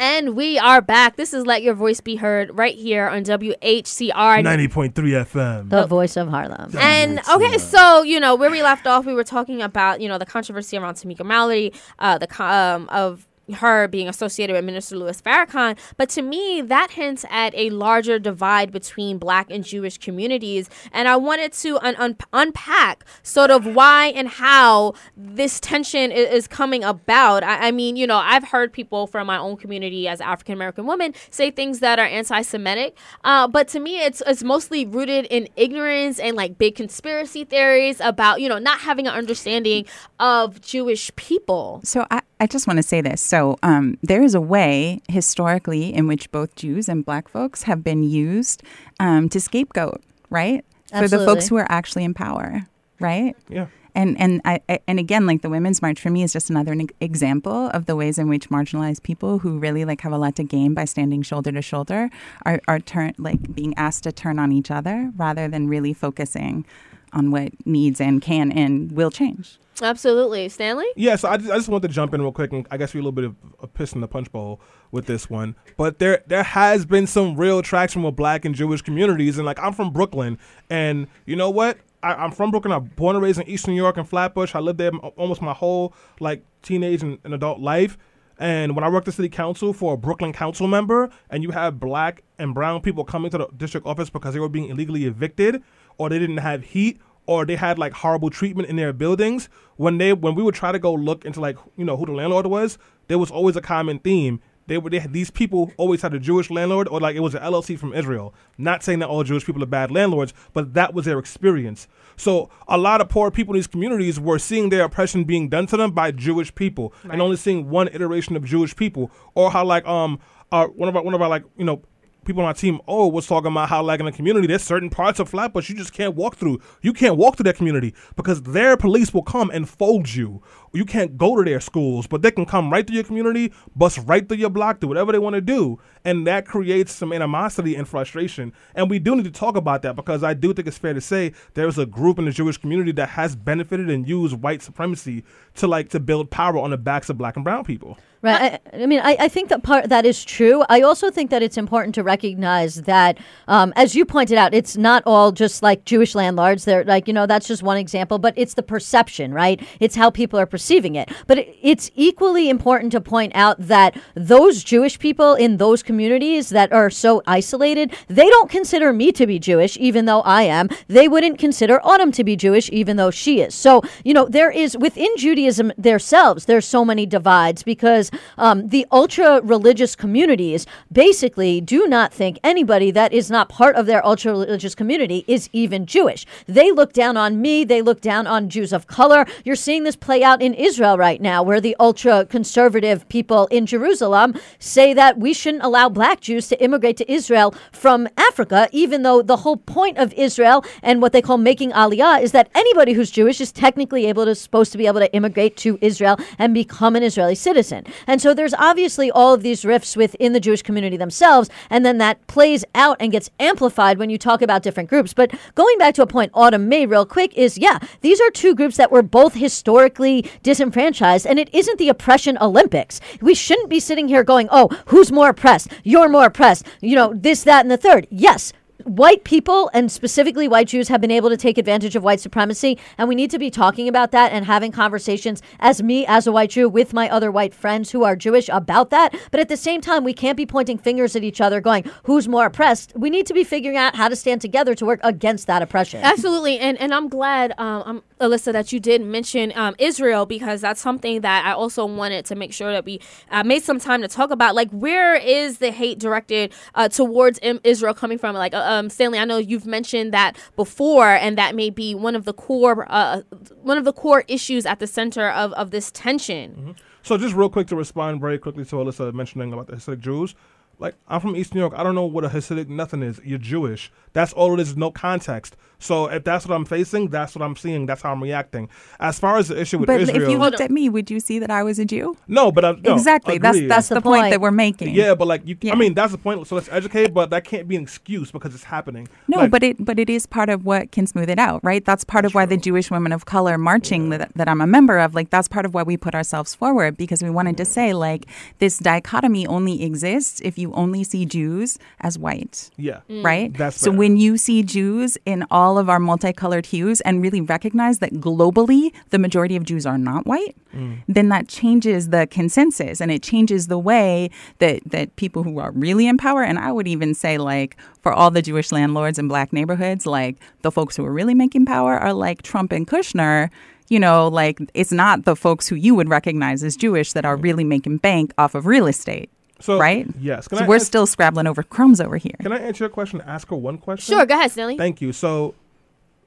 And 0.00 0.36
we 0.36 0.58
are 0.60 0.80
back. 0.80 1.16
This 1.16 1.34
is 1.34 1.44
Let 1.44 1.62
Your 1.62 1.74
Voice 1.74 2.00
Be 2.00 2.14
Heard 2.16 2.56
right 2.56 2.74
here 2.76 3.08
on 3.08 3.24
WHCR. 3.24 4.12
90.3 4.12 4.92
FM. 4.92 5.70
the 5.70 5.86
voice 5.86 6.16
of 6.16 6.28
Harlem. 6.28 6.70
And 6.78 7.20
okay, 7.28 7.58
so 7.58 8.02
you 8.02 8.20
know 8.20 8.36
where 8.36 8.50
we 8.50 8.62
left 8.62 8.86
off, 8.86 9.06
we 9.06 9.14
were 9.14 9.24
talking 9.24 9.60
about 9.60 10.00
you 10.00 10.08
know 10.08 10.16
the 10.18 10.26
controversy 10.26 10.76
around 10.76 10.94
Tamika 10.94 11.24
Mallory, 11.26 11.72
uh, 11.98 12.16
the 12.18 12.28
co- 12.28 12.44
um, 12.44 12.88
of 12.90 13.26
her 13.54 13.88
being 13.88 14.08
associated 14.08 14.54
with 14.54 14.64
Minister 14.64 14.96
Louis 14.96 15.20
Farrakhan. 15.20 15.78
But 15.96 16.08
to 16.10 16.22
me, 16.22 16.60
that 16.62 16.92
hints 16.92 17.24
at 17.30 17.54
a 17.54 17.70
larger 17.70 18.18
divide 18.18 18.72
between 18.72 19.18
Black 19.18 19.50
and 19.50 19.64
Jewish 19.64 19.98
communities, 19.98 20.68
and 20.92 21.08
I 21.08 21.16
wanted 21.16 21.52
to 21.54 21.78
un- 21.78 21.96
un- 21.96 22.16
unpack 22.32 23.04
sort 23.22 23.50
of 23.50 23.66
why 23.66 24.06
and 24.08 24.28
how 24.28 24.94
this 25.16 25.60
tension 25.60 26.10
is, 26.12 26.28
is 26.30 26.48
coming 26.48 26.84
about. 26.84 27.42
I-, 27.42 27.68
I 27.68 27.70
mean, 27.70 27.96
you 27.96 28.06
know, 28.06 28.16
I've 28.16 28.44
heard 28.44 28.72
people 28.72 29.06
from 29.06 29.26
my 29.26 29.38
own 29.38 29.56
community 29.56 30.08
as 30.08 30.20
African 30.20 30.54
American 30.54 30.86
women 30.86 31.14
say 31.30 31.50
things 31.50 31.80
that 31.80 31.98
are 31.98 32.06
anti-Semitic, 32.06 32.96
uh, 33.24 33.48
but 33.48 33.68
to 33.68 33.80
me, 33.80 34.00
it's 34.00 34.22
it's 34.26 34.42
mostly 34.42 34.84
rooted 34.86 35.26
in 35.26 35.48
ignorance 35.56 36.18
and 36.18 36.36
like 36.36 36.58
big 36.58 36.74
conspiracy 36.74 37.44
theories 37.44 38.00
about 38.00 38.40
you 38.40 38.48
know 38.48 38.58
not 38.58 38.80
having 38.80 39.06
an 39.06 39.14
understanding 39.14 39.86
of 40.18 40.60
Jewish 40.60 41.14
people. 41.16 41.80
So 41.84 42.06
I, 42.10 42.22
I 42.40 42.46
just 42.46 42.66
want 42.66 42.76
to 42.76 42.82
say 42.82 43.00
this. 43.00 43.20
So 43.20 43.58
um, 43.62 43.98
there 44.02 44.22
is 44.22 44.34
a 44.34 44.40
way 44.40 45.00
historically 45.08 45.92
in 45.92 46.06
which 46.06 46.30
both 46.30 46.54
Jews 46.54 46.88
and 46.88 47.04
Black 47.04 47.28
folks 47.28 47.64
have 47.64 47.82
been 47.82 48.02
used 48.02 48.62
um, 49.00 49.28
to 49.30 49.40
scapegoat, 49.40 50.02
right? 50.30 50.64
For 50.96 51.08
the 51.08 51.18
folks 51.18 51.48
who 51.48 51.56
are 51.56 51.66
actually 51.68 52.04
in 52.04 52.14
power, 52.14 52.66
right? 52.98 53.36
Yeah. 53.48 53.66
And 53.94 54.18
and 54.20 54.40
I, 54.44 54.60
I 54.68 54.78
and 54.86 54.98
again, 54.98 55.26
like 55.26 55.42
the 55.42 55.50
Women's 55.50 55.82
March 55.82 56.00
for 56.00 56.08
me 56.08 56.22
is 56.22 56.32
just 56.32 56.50
another 56.50 56.74
example 57.00 57.68
of 57.70 57.86
the 57.86 57.96
ways 57.96 58.16
in 58.16 58.28
which 58.28 58.48
marginalized 58.48 59.02
people 59.02 59.40
who 59.40 59.58
really 59.58 59.84
like 59.84 60.00
have 60.02 60.12
a 60.12 60.18
lot 60.18 60.36
to 60.36 60.44
gain 60.44 60.72
by 60.72 60.84
standing 60.84 61.20
shoulder 61.22 61.50
to 61.52 61.60
shoulder 61.60 62.08
are 62.46 62.60
are 62.68 62.78
turn 62.78 63.14
like 63.18 63.54
being 63.54 63.74
asked 63.76 64.04
to 64.04 64.12
turn 64.12 64.38
on 64.38 64.52
each 64.52 64.70
other 64.70 65.12
rather 65.16 65.48
than 65.48 65.66
really 65.66 65.92
focusing 65.92 66.64
on 67.12 67.30
what 67.30 67.52
needs 67.66 68.00
and 68.00 68.20
can 68.22 68.52
and 68.52 68.92
will 68.92 69.10
change. 69.10 69.58
Absolutely, 69.80 70.48
Stanley. 70.48 70.86
Yeah, 70.96 71.16
so 71.16 71.28
I 71.28 71.36
just, 71.36 71.50
I 71.50 71.56
just 71.56 71.68
want 71.68 71.82
to 71.82 71.88
jump 71.88 72.12
in 72.12 72.20
real 72.20 72.32
quick, 72.32 72.52
and 72.52 72.66
I 72.70 72.76
guess 72.76 72.94
we're 72.94 73.00
a 73.00 73.02
little 73.02 73.12
bit 73.12 73.24
of 73.24 73.36
a 73.60 73.66
piss 73.66 73.92
in 73.92 74.00
the 74.00 74.08
punch 74.08 74.30
bowl 74.32 74.60
with 74.90 75.06
this 75.06 75.30
one. 75.30 75.54
But 75.76 75.98
there 75.98 76.22
there 76.26 76.42
has 76.42 76.84
been 76.84 77.06
some 77.06 77.36
real 77.36 77.62
traction 77.62 78.02
with 78.02 78.16
Black 78.16 78.44
and 78.44 78.54
Jewish 78.54 78.82
communities, 78.82 79.38
and 79.38 79.46
like 79.46 79.58
I'm 79.60 79.72
from 79.72 79.92
Brooklyn, 79.92 80.38
and 80.68 81.06
you 81.26 81.36
know 81.36 81.50
what? 81.50 81.78
I, 82.02 82.14
I'm 82.14 82.32
from 82.32 82.50
Brooklyn. 82.50 82.72
I'm 82.72 82.84
born 82.96 83.16
and 83.16 83.22
raised 83.22 83.40
in 83.40 83.48
East 83.48 83.68
New 83.68 83.74
York 83.74 83.96
and 83.96 84.08
Flatbush. 84.08 84.54
I 84.54 84.60
lived 84.60 84.78
there 84.78 84.90
almost 85.16 85.42
my 85.42 85.52
whole 85.52 85.94
like 86.20 86.42
teenage 86.62 87.02
and, 87.02 87.18
and 87.24 87.34
adult 87.34 87.60
life. 87.60 87.96
And 88.40 88.76
when 88.76 88.84
I 88.84 88.88
worked 88.88 89.06
the 89.06 89.12
city 89.12 89.28
council 89.28 89.72
for 89.72 89.94
a 89.94 89.96
Brooklyn 89.96 90.32
council 90.32 90.68
member, 90.68 91.10
and 91.28 91.42
you 91.42 91.50
have 91.50 91.80
black 91.80 92.22
and 92.38 92.54
brown 92.54 92.80
people 92.80 93.04
coming 93.04 93.32
to 93.32 93.38
the 93.38 93.48
district 93.56 93.84
office 93.84 94.10
because 94.10 94.32
they 94.32 94.40
were 94.40 94.48
being 94.48 94.68
illegally 94.68 95.06
evicted, 95.06 95.62
or 95.98 96.08
they 96.08 96.18
didn't 96.18 96.38
have 96.38 96.62
heat, 96.62 97.00
or 97.26 97.44
they 97.44 97.56
had 97.56 97.78
like 97.78 97.92
horrible 97.92 98.30
treatment 98.30 98.68
in 98.68 98.76
their 98.76 98.92
buildings, 98.92 99.48
when 99.76 99.98
they 99.98 100.12
when 100.12 100.34
we 100.34 100.42
would 100.42 100.54
try 100.54 100.72
to 100.72 100.78
go 100.78 100.92
look 100.94 101.24
into 101.24 101.40
like 101.40 101.58
you 101.76 101.84
know 101.84 101.96
who 101.96 102.06
the 102.06 102.12
landlord 102.12 102.46
was, 102.46 102.78
there 103.08 103.18
was 103.18 103.30
always 103.30 103.56
a 103.56 103.60
common 103.60 103.98
theme. 103.98 104.40
They 104.66 104.76
were 104.76 104.90
they 104.90 104.98
had, 104.98 105.14
these 105.14 105.30
people 105.30 105.72
always 105.78 106.02
had 106.02 106.12
a 106.12 106.18
Jewish 106.18 106.50
landlord 106.50 106.88
or 106.88 107.00
like 107.00 107.16
it 107.16 107.20
was 107.20 107.34
an 107.34 107.42
LLC 107.42 107.78
from 107.78 107.94
Israel. 107.94 108.34
Not 108.58 108.82
saying 108.82 108.98
that 108.98 109.08
all 109.08 109.24
Jewish 109.24 109.46
people 109.46 109.62
are 109.62 109.66
bad 109.66 109.90
landlords, 109.90 110.34
but 110.52 110.74
that 110.74 110.92
was 110.92 111.06
their 111.06 111.18
experience. 111.18 111.88
So 112.16 112.50
a 112.66 112.76
lot 112.76 113.00
of 113.00 113.08
poor 113.08 113.30
people 113.30 113.54
in 113.54 113.58
these 113.58 113.66
communities 113.66 114.20
were 114.20 114.38
seeing 114.38 114.68
their 114.68 114.84
oppression 114.84 115.24
being 115.24 115.48
done 115.48 115.66
to 115.68 115.76
them 115.78 115.92
by 115.92 116.10
Jewish 116.10 116.54
people, 116.54 116.92
and 117.10 117.22
only 117.22 117.36
seeing 117.36 117.70
one 117.70 117.88
iteration 117.88 118.36
of 118.36 118.44
Jewish 118.44 118.76
people, 118.76 119.10
or 119.34 119.50
how 119.50 119.64
like 119.64 119.86
um 119.86 120.18
uh, 120.52 120.66
one 120.66 120.88
of 120.88 120.96
our 120.96 121.02
one 121.02 121.14
of 121.14 121.22
our 121.22 121.28
like 121.28 121.44
you 121.56 121.64
know 121.64 121.82
people 122.24 122.42
on 122.42 122.48
our 122.48 122.54
team 122.54 122.80
oh 122.86 123.08
was 123.08 123.26
talking 123.26 123.50
about 123.50 123.68
how 123.68 123.82
like 123.82 124.00
in 124.00 124.06
the 124.06 124.12
community 124.12 124.46
there's 124.46 124.62
certain 124.62 124.90
parts 124.90 125.18
of 125.18 125.28
Flatbush 125.28 125.68
you 125.70 125.76
just 125.76 125.92
can't 125.92 126.14
walk 126.14 126.36
through. 126.36 126.60
You 126.82 126.92
can't 126.92 127.16
walk 127.16 127.36
through 127.36 127.44
that 127.44 127.56
community 127.56 127.94
because 128.16 128.42
their 128.42 128.76
police 128.76 129.12
will 129.14 129.22
come 129.22 129.50
and 129.50 129.68
fold 129.68 130.14
you. 130.14 130.42
You 130.72 130.84
can't 130.84 131.16
go 131.16 131.36
to 131.36 131.48
their 131.48 131.60
schools, 131.60 132.06
but 132.06 132.22
they 132.22 132.30
can 132.30 132.44
come 132.44 132.70
right 132.70 132.86
through 132.86 132.96
your 132.96 133.04
community, 133.04 133.52
bust 133.74 134.00
right 134.04 134.28
through 134.28 134.38
your 134.38 134.50
block, 134.50 134.80
do 134.80 134.88
whatever 134.88 135.12
they 135.12 135.18
want 135.18 135.34
to 135.34 135.40
do, 135.40 135.80
and 136.04 136.26
that 136.26 136.46
creates 136.46 136.92
some 136.92 137.12
animosity 137.12 137.74
and 137.74 137.88
frustration. 137.88 138.52
And 138.74 138.90
we 138.90 138.98
do 138.98 139.16
need 139.16 139.24
to 139.24 139.30
talk 139.30 139.56
about 139.56 139.82
that 139.82 139.96
because 139.96 140.22
I 140.22 140.34
do 140.34 140.52
think 140.52 140.68
it's 140.68 140.78
fair 140.78 140.94
to 140.94 141.00
say 141.00 141.32
there's 141.54 141.78
a 141.78 141.86
group 141.86 142.18
in 142.18 142.26
the 142.26 142.30
Jewish 142.30 142.58
community 142.58 142.92
that 142.92 143.10
has 143.10 143.34
benefited 143.34 143.88
and 143.88 144.08
used 144.08 144.42
white 144.42 144.62
supremacy 144.62 145.24
to 145.56 145.66
like 145.66 145.88
to 145.90 146.00
build 146.00 146.30
power 146.30 146.58
on 146.58 146.70
the 146.70 146.78
backs 146.78 147.08
of 147.08 147.16
black 147.16 147.36
and 147.36 147.44
brown 147.44 147.64
people. 147.64 147.98
Right. 148.20 148.60
I, 148.72 148.82
I 148.82 148.86
mean, 148.86 149.00
I, 149.00 149.16
I 149.20 149.28
think 149.28 149.48
that 149.50 149.62
part 149.62 149.88
that 149.90 150.04
is 150.04 150.24
true. 150.24 150.64
I 150.68 150.80
also 150.80 151.08
think 151.08 151.30
that 151.30 151.40
it's 151.40 151.56
important 151.56 151.94
to 151.94 152.02
recognize 152.02 152.82
that, 152.82 153.18
um, 153.46 153.72
as 153.76 153.94
you 153.94 154.04
pointed 154.04 154.36
out, 154.36 154.54
it's 154.54 154.76
not 154.76 155.04
all 155.06 155.30
just 155.30 155.62
like 155.62 155.84
Jewish 155.84 156.16
landlords. 156.16 156.64
They're 156.64 156.84
like, 156.84 157.06
you 157.06 157.14
know, 157.14 157.26
that's 157.26 157.46
just 157.46 157.62
one 157.62 157.76
example, 157.76 158.18
but 158.18 158.34
it's 158.36 158.54
the 158.54 158.62
perception, 158.64 159.32
right? 159.32 159.64
It's 159.78 159.94
how 159.94 160.10
people 160.10 160.36
are 160.38 160.46
perceiving 160.46 160.96
it. 160.96 161.12
But 161.28 161.38
it, 161.38 161.56
it's 161.62 161.92
equally 161.94 162.48
important 162.48 162.90
to 162.92 163.00
point 163.00 163.32
out 163.36 163.56
that 163.58 163.96
those 164.14 164.64
Jewish 164.64 164.98
people 164.98 165.34
in 165.34 165.58
those 165.58 165.84
communities 165.84 166.48
that 166.48 166.72
are 166.72 166.90
so 166.90 167.22
isolated, 167.24 167.94
they 168.08 168.28
don't 168.28 168.50
consider 168.50 168.92
me 168.92 169.12
to 169.12 169.28
be 169.28 169.38
Jewish, 169.38 169.76
even 169.76 170.06
though 170.06 170.22
I 170.22 170.42
am. 170.42 170.68
They 170.88 171.06
wouldn't 171.06 171.38
consider 171.38 171.80
Autumn 171.84 172.10
to 172.12 172.24
be 172.24 172.34
Jewish, 172.34 172.68
even 172.72 172.96
though 172.96 173.12
she 173.12 173.42
is. 173.42 173.54
So, 173.54 173.82
you 174.04 174.12
know, 174.12 174.26
there 174.28 174.50
is 174.50 174.76
within 174.76 175.16
Judaism 175.16 175.72
themselves, 175.78 176.46
there's 176.46 176.66
so 176.66 176.84
many 176.84 177.06
divides 177.06 177.62
because 177.62 178.07
um, 178.36 178.68
the 178.68 178.86
ultra 178.90 179.40
religious 179.42 179.94
communities 179.94 180.66
basically 180.90 181.60
do 181.60 181.86
not 181.86 182.12
think 182.12 182.38
anybody 182.42 182.90
that 182.90 183.12
is 183.12 183.30
not 183.30 183.48
part 183.48 183.76
of 183.76 183.86
their 183.86 184.04
ultra 184.04 184.32
religious 184.32 184.74
community 184.74 185.24
is 185.26 185.48
even 185.52 185.86
Jewish. 185.86 186.26
They 186.46 186.70
look 186.70 186.92
down 186.92 187.16
on 187.16 187.40
me, 187.40 187.64
they 187.64 187.82
look 187.82 188.00
down 188.00 188.26
on 188.26 188.48
Jews 188.48 188.72
of 188.72 188.86
color. 188.86 189.26
You're 189.44 189.56
seeing 189.56 189.84
this 189.84 189.96
play 189.96 190.22
out 190.22 190.42
in 190.42 190.54
Israel 190.54 190.96
right 190.96 191.20
now, 191.20 191.42
where 191.42 191.60
the 191.60 191.76
ultra 191.78 192.26
conservative 192.26 193.08
people 193.08 193.46
in 193.50 193.66
Jerusalem 193.66 194.34
say 194.58 194.94
that 194.94 195.18
we 195.18 195.32
shouldn't 195.32 195.64
allow 195.64 195.88
black 195.88 196.20
Jews 196.20 196.48
to 196.48 196.62
immigrate 196.62 196.96
to 196.98 197.12
Israel 197.12 197.54
from 197.72 198.08
Africa, 198.16 198.68
even 198.72 199.02
though 199.02 199.22
the 199.22 199.38
whole 199.38 199.56
point 199.56 199.98
of 199.98 200.12
Israel 200.14 200.64
and 200.82 201.02
what 201.02 201.12
they 201.12 201.22
call 201.22 201.38
making 201.38 201.72
aliyah 201.72 202.22
is 202.22 202.32
that 202.32 202.50
anybody 202.54 202.92
who's 202.92 203.10
Jewish 203.10 203.40
is 203.40 203.52
technically 203.52 204.06
able 204.06 204.24
to 204.24 204.34
supposed 204.34 204.72
to 204.72 204.78
be 204.78 204.86
able 204.86 205.00
to 205.00 205.12
immigrate 205.14 205.56
to 205.58 205.78
Israel 205.80 206.16
and 206.38 206.54
become 206.54 206.96
an 206.96 207.02
Israeli 207.02 207.34
citizen. 207.34 207.84
And 208.06 208.20
so 208.20 208.34
there's 208.34 208.54
obviously 208.54 209.10
all 209.10 209.34
of 209.34 209.42
these 209.42 209.64
rifts 209.64 209.96
within 209.96 210.32
the 210.32 210.40
Jewish 210.40 210.62
community 210.62 210.96
themselves, 210.96 211.50
and 211.70 211.84
then 211.84 211.98
that 211.98 212.26
plays 212.26 212.64
out 212.74 212.96
and 213.00 213.12
gets 213.12 213.30
amplified 213.38 213.98
when 213.98 214.10
you 214.10 214.18
talk 214.18 214.42
about 214.42 214.62
different 214.62 214.88
groups. 214.88 215.14
But 215.14 215.34
going 215.54 215.78
back 215.78 215.94
to 215.94 216.02
a 216.02 216.06
point 216.06 216.32
Autumn 216.34 216.68
made 216.68 216.90
real 216.90 217.06
quick 217.06 217.36
is 217.36 217.58
yeah, 217.58 217.78
these 218.00 218.20
are 218.20 218.30
two 218.30 218.54
groups 218.54 218.76
that 218.76 218.92
were 218.92 219.02
both 219.02 219.34
historically 219.34 220.28
disenfranchised, 220.42 221.26
and 221.26 221.38
it 221.38 221.52
isn't 221.54 221.78
the 221.78 221.88
oppression 221.88 222.38
Olympics. 222.38 223.00
We 223.20 223.34
shouldn't 223.34 223.70
be 223.70 223.80
sitting 223.80 224.08
here 224.08 224.24
going, 224.24 224.48
oh, 224.50 224.68
who's 224.86 225.12
more 225.12 225.30
oppressed? 225.30 225.68
You're 225.84 226.08
more 226.08 226.26
oppressed. 226.26 226.66
You 226.80 226.96
know, 226.96 227.12
this, 227.14 227.42
that, 227.44 227.64
and 227.64 227.70
the 227.70 227.76
third. 227.76 228.06
Yes, 228.10 228.52
white 228.84 229.24
people 229.24 229.70
and 229.74 229.90
specifically 229.90 230.48
white 230.48 230.68
Jews 230.68 230.88
have 230.88 231.00
been 231.00 231.10
able 231.10 231.30
to 231.30 231.36
take 231.36 231.58
advantage 231.58 231.96
of 231.96 232.02
white 232.02 232.20
supremacy. 232.20 232.78
And 232.96 233.08
we 233.08 233.14
need 233.14 233.30
to 233.30 233.38
be 233.38 233.50
talking 233.50 233.88
about 233.88 234.12
that 234.12 234.32
and 234.32 234.44
having 234.44 234.72
conversations 234.72 235.42
as 235.60 235.82
me, 235.82 236.06
as 236.06 236.26
a 236.26 236.32
white 236.32 236.50
Jew, 236.50 236.68
with 236.68 236.92
my 236.92 237.08
other 237.10 237.30
white 237.30 237.54
friends 237.54 237.90
who 237.90 238.04
are 238.04 238.16
Jewish 238.16 238.48
about 238.48 238.90
that. 238.90 239.14
But 239.30 239.40
at 239.40 239.48
the 239.48 239.56
same 239.56 239.80
time, 239.80 240.04
we 240.04 240.12
can't 240.12 240.36
be 240.36 240.46
pointing 240.46 240.78
fingers 240.78 241.16
at 241.16 241.24
each 241.24 241.40
other 241.40 241.60
going, 241.60 241.90
who's 242.04 242.28
more 242.28 242.46
oppressed? 242.46 242.92
We 242.96 243.10
need 243.10 243.26
to 243.26 243.34
be 243.34 243.44
figuring 243.44 243.76
out 243.76 243.96
how 243.96 244.08
to 244.08 244.16
stand 244.16 244.40
together 244.40 244.74
to 244.76 244.86
work 244.86 245.00
against 245.02 245.46
that 245.46 245.62
oppression. 245.62 246.02
Absolutely, 246.02 246.58
and 246.58 246.78
and 246.78 246.94
I'm 246.94 247.08
glad, 247.08 247.52
um, 247.58 247.82
um, 247.86 248.02
Ilyssa, 248.20 248.52
that 248.52 248.72
you 248.72 248.80
did 248.80 249.02
mention 249.02 249.52
um, 249.56 249.74
Israel 249.78 250.26
because 250.26 250.60
that's 250.60 250.80
something 250.80 251.20
that 251.22 251.44
I 251.44 251.52
also 251.52 251.84
wanted 251.84 252.24
to 252.26 252.34
make 252.34 252.52
sure 252.52 252.72
that 252.72 252.84
we 252.84 253.00
uh, 253.30 253.42
made 253.42 253.62
some 253.62 253.78
time 253.78 254.02
to 254.02 254.08
talk 254.08 254.30
about. 254.30 254.54
Like, 254.54 254.70
where 254.70 255.14
is 255.16 255.58
the 255.58 255.70
hate 255.70 255.98
directed 255.98 256.52
uh, 256.74 256.88
towards 256.88 257.38
Israel 257.64 257.94
coming 257.94 258.18
from? 258.18 258.36
Like, 258.36 258.54
uh, 258.54 258.67
um, 258.68 258.90
Stanley, 258.90 259.18
I 259.18 259.24
know 259.24 259.38
you've 259.38 259.66
mentioned 259.66 260.12
that 260.12 260.36
before, 260.56 261.08
and 261.08 261.36
that 261.38 261.54
may 261.54 261.70
be 261.70 261.94
one 261.94 262.14
of 262.14 262.24
the 262.24 262.32
core 262.32 262.86
uh, 262.88 263.22
one 263.62 263.78
of 263.78 263.84
the 263.84 263.92
core 263.92 264.24
issues 264.28 264.66
at 264.66 264.78
the 264.78 264.86
center 264.86 265.30
of 265.30 265.52
of 265.54 265.70
this 265.70 265.90
tension. 265.90 266.76
So 267.02 267.16
just 267.16 267.34
real 267.34 267.48
quick 267.48 267.66
to 267.68 267.76
respond 267.76 268.20
very 268.20 268.38
quickly 268.38 268.64
to 268.66 268.76
Ilyssa 268.76 269.14
mentioning 269.14 269.52
about 269.52 269.66
the 269.68 269.76
Hasidic 269.76 270.00
Jews. 270.00 270.34
Like 270.78 270.94
I'm 271.08 271.20
from 271.20 271.34
East 271.36 271.54
New 271.54 271.60
York. 271.60 271.72
I 271.76 271.82
don't 271.82 271.94
know 271.94 272.04
what 272.04 272.24
a 272.24 272.28
Hasidic 272.28 272.68
nothing 272.68 273.02
is. 273.02 273.20
You're 273.24 273.38
Jewish. 273.38 273.90
That's 274.12 274.32
all 274.32 274.54
it 274.54 274.60
is. 274.60 274.76
No 274.76 274.90
context. 274.90 275.56
So 275.78 276.06
if 276.06 276.24
that's 276.24 276.46
what 276.46 276.54
I'm 276.54 276.64
facing, 276.64 277.08
that's 277.08 277.34
what 277.34 277.42
I'm 277.42 277.56
seeing. 277.56 277.86
That's 277.86 278.02
how 278.02 278.12
I'm 278.12 278.22
reacting. 278.22 278.68
As 279.00 279.18
far 279.18 279.38
as 279.38 279.48
the 279.48 279.60
issue 279.60 279.78
with 279.78 279.88
Israel. 279.88 280.06
But 280.06 280.14
Israel, 280.14 280.22
if 280.22 280.32
you 280.32 280.38
looked 280.38 280.60
at 280.60 280.70
me, 280.70 280.88
would 280.88 281.10
you 281.10 281.20
see 281.20 281.38
that 281.38 281.50
I 281.50 281.62
was 281.62 281.78
a 281.78 281.84
Jew? 281.84 282.16
no, 282.26 282.50
but 282.50 282.64
I, 282.64 282.72
no, 282.72 282.94
exactly. 282.94 283.38
That's 283.38 283.56
agreed. 283.56 283.70
that's 283.70 283.88
the, 283.88 283.96
the 283.96 284.00
point. 284.00 284.22
point. 284.22 284.30
that 284.32 284.40
we're 284.40 284.50
making. 284.50 284.94
yeah, 284.94 285.14
but 285.14 285.28
like 285.28 285.46
you, 285.46 285.56
Yeah. 285.60 285.72
I 285.72 285.76
mean, 285.76 285.94
that's 285.94 286.12
the 286.12 286.18
point. 286.18 286.46
So 286.46 286.54
let's 286.54 286.68
educate, 286.70 287.14
but 287.14 287.30
that 287.30 287.44
can't 287.44 287.68
be 287.68 287.76
an 287.76 287.82
excuse 287.82 288.30
because 288.30 288.54
it's 288.54 288.64
happening. 288.64 289.08
No, 289.28 289.38
Like, 289.38 289.50
but 289.50 289.62
it 289.62 289.84
but 289.84 289.98
it 289.98 290.10
is 290.10 290.26
part 290.26 290.48
of 290.48 290.64
what 290.64 290.92
can 290.92 291.06
smooth 291.06 291.30
it 291.30 291.38
out, 291.38 291.62
right? 291.62 291.84
That's 291.84 292.04
part 292.04 292.24
of 292.24 292.34
why 292.34 292.46
the 292.46 292.56
Jewish 292.56 292.90
women 292.90 293.12
of 293.12 293.26
color 293.26 293.58
marching 293.58 294.10
that, 294.10 294.32
that 294.34 294.48
I'm 294.48 294.60
a 294.60 294.66
member 294.66 294.98
of, 294.98 295.14
like 295.14 295.30
that's 295.30 295.48
part 295.48 295.66
of 295.66 295.74
why 295.74 295.82
we 295.82 295.96
put 295.96 296.14
ourselves 296.14 296.54
forward 296.54 296.96
because 296.96 297.22
we 297.22 297.30
wanted 297.30 297.56
to 297.58 297.64
say 297.64 297.92
like 297.92 298.26
this 298.58 298.78
dichotomy 298.78 299.46
only 299.46 299.82
exists 299.82 300.40
if 300.42 300.58
you 300.58 300.72
only 300.72 301.04
see 301.04 301.26
Jews 301.26 301.78
as 302.00 302.18
white. 302.18 302.70
yeah, 302.76 303.00
mm. 303.08 303.24
Right? 303.24 303.52
That's 303.52 303.80
so 303.80 303.90
fair. 303.90 303.98
when 303.98 304.16
you 304.16 304.38
see 304.38 304.62
Jews 304.62 305.18
in 305.26 305.44
all 305.50 305.67
of 305.76 305.90
our 305.90 305.98
multicolored 305.98 306.66
hues 306.66 307.00
and 307.02 307.20
really 307.20 307.40
recognize 307.40 307.98
that 307.98 308.14
globally 308.14 308.92
the 309.10 309.18
majority 309.18 309.56
of 309.56 309.64
Jews 309.64 309.84
are 309.84 309.98
not 309.98 310.24
white, 310.24 310.56
mm. 310.74 311.02
then 311.08 311.28
that 311.28 311.48
changes 311.48 312.10
the 312.10 312.26
consensus 312.28 313.00
and 313.00 313.10
it 313.10 313.22
changes 313.22 313.66
the 313.66 313.78
way 313.78 314.30
that, 314.60 314.80
that 314.86 315.14
people 315.16 315.42
who 315.42 315.58
are 315.58 315.72
really 315.72 316.06
in 316.06 316.16
power, 316.16 316.42
and 316.42 316.58
I 316.58 316.70
would 316.70 316.86
even 316.86 317.12
say 317.12 317.36
like 317.38 317.76
for 318.00 318.12
all 318.12 318.30
the 318.30 318.42
Jewish 318.42 318.70
landlords 318.70 319.18
in 319.18 319.28
black 319.28 319.52
neighborhoods, 319.52 320.06
like 320.06 320.36
the 320.62 320.70
folks 320.70 320.96
who 320.96 321.04
are 321.04 321.12
really 321.12 321.34
making 321.34 321.66
power 321.66 321.98
are 321.98 322.14
like 322.14 322.42
Trump 322.42 322.72
and 322.72 322.86
Kushner. 322.86 323.50
You 323.90 323.98
know, 323.98 324.28
like 324.28 324.60
it's 324.74 324.92
not 324.92 325.24
the 325.24 325.34
folks 325.34 325.66
who 325.66 325.74
you 325.74 325.94
would 325.94 326.10
recognize 326.10 326.62
as 326.62 326.76
Jewish 326.76 327.14
that 327.14 327.24
are 327.24 327.36
mm. 327.36 327.42
really 327.42 327.64
making 327.64 327.98
bank 327.98 328.32
off 328.38 328.54
of 328.54 328.66
real 328.66 328.86
estate. 328.86 329.30
So 329.60 329.78
right? 329.78 330.06
yes. 330.20 330.46
Can 330.48 330.58
So 330.58 330.64
I 330.64 330.68
we're 330.68 330.74
ans- 330.76 330.86
still 330.86 331.06
scrabbling 331.06 331.46
over 331.46 331.62
crumbs 331.62 332.00
over 332.00 332.16
here. 332.16 332.34
Can 332.40 332.52
I 332.52 332.58
answer 332.58 332.84
your 332.84 332.90
question? 332.90 333.20
Ask 333.26 333.48
her 333.48 333.56
one 333.56 333.78
question. 333.78 334.14
Sure, 334.14 334.24
go 334.24 334.34
ahead, 334.34 334.50
Stanley. 334.52 334.76
Thank 334.76 335.00
you. 335.00 335.12
So, 335.12 335.54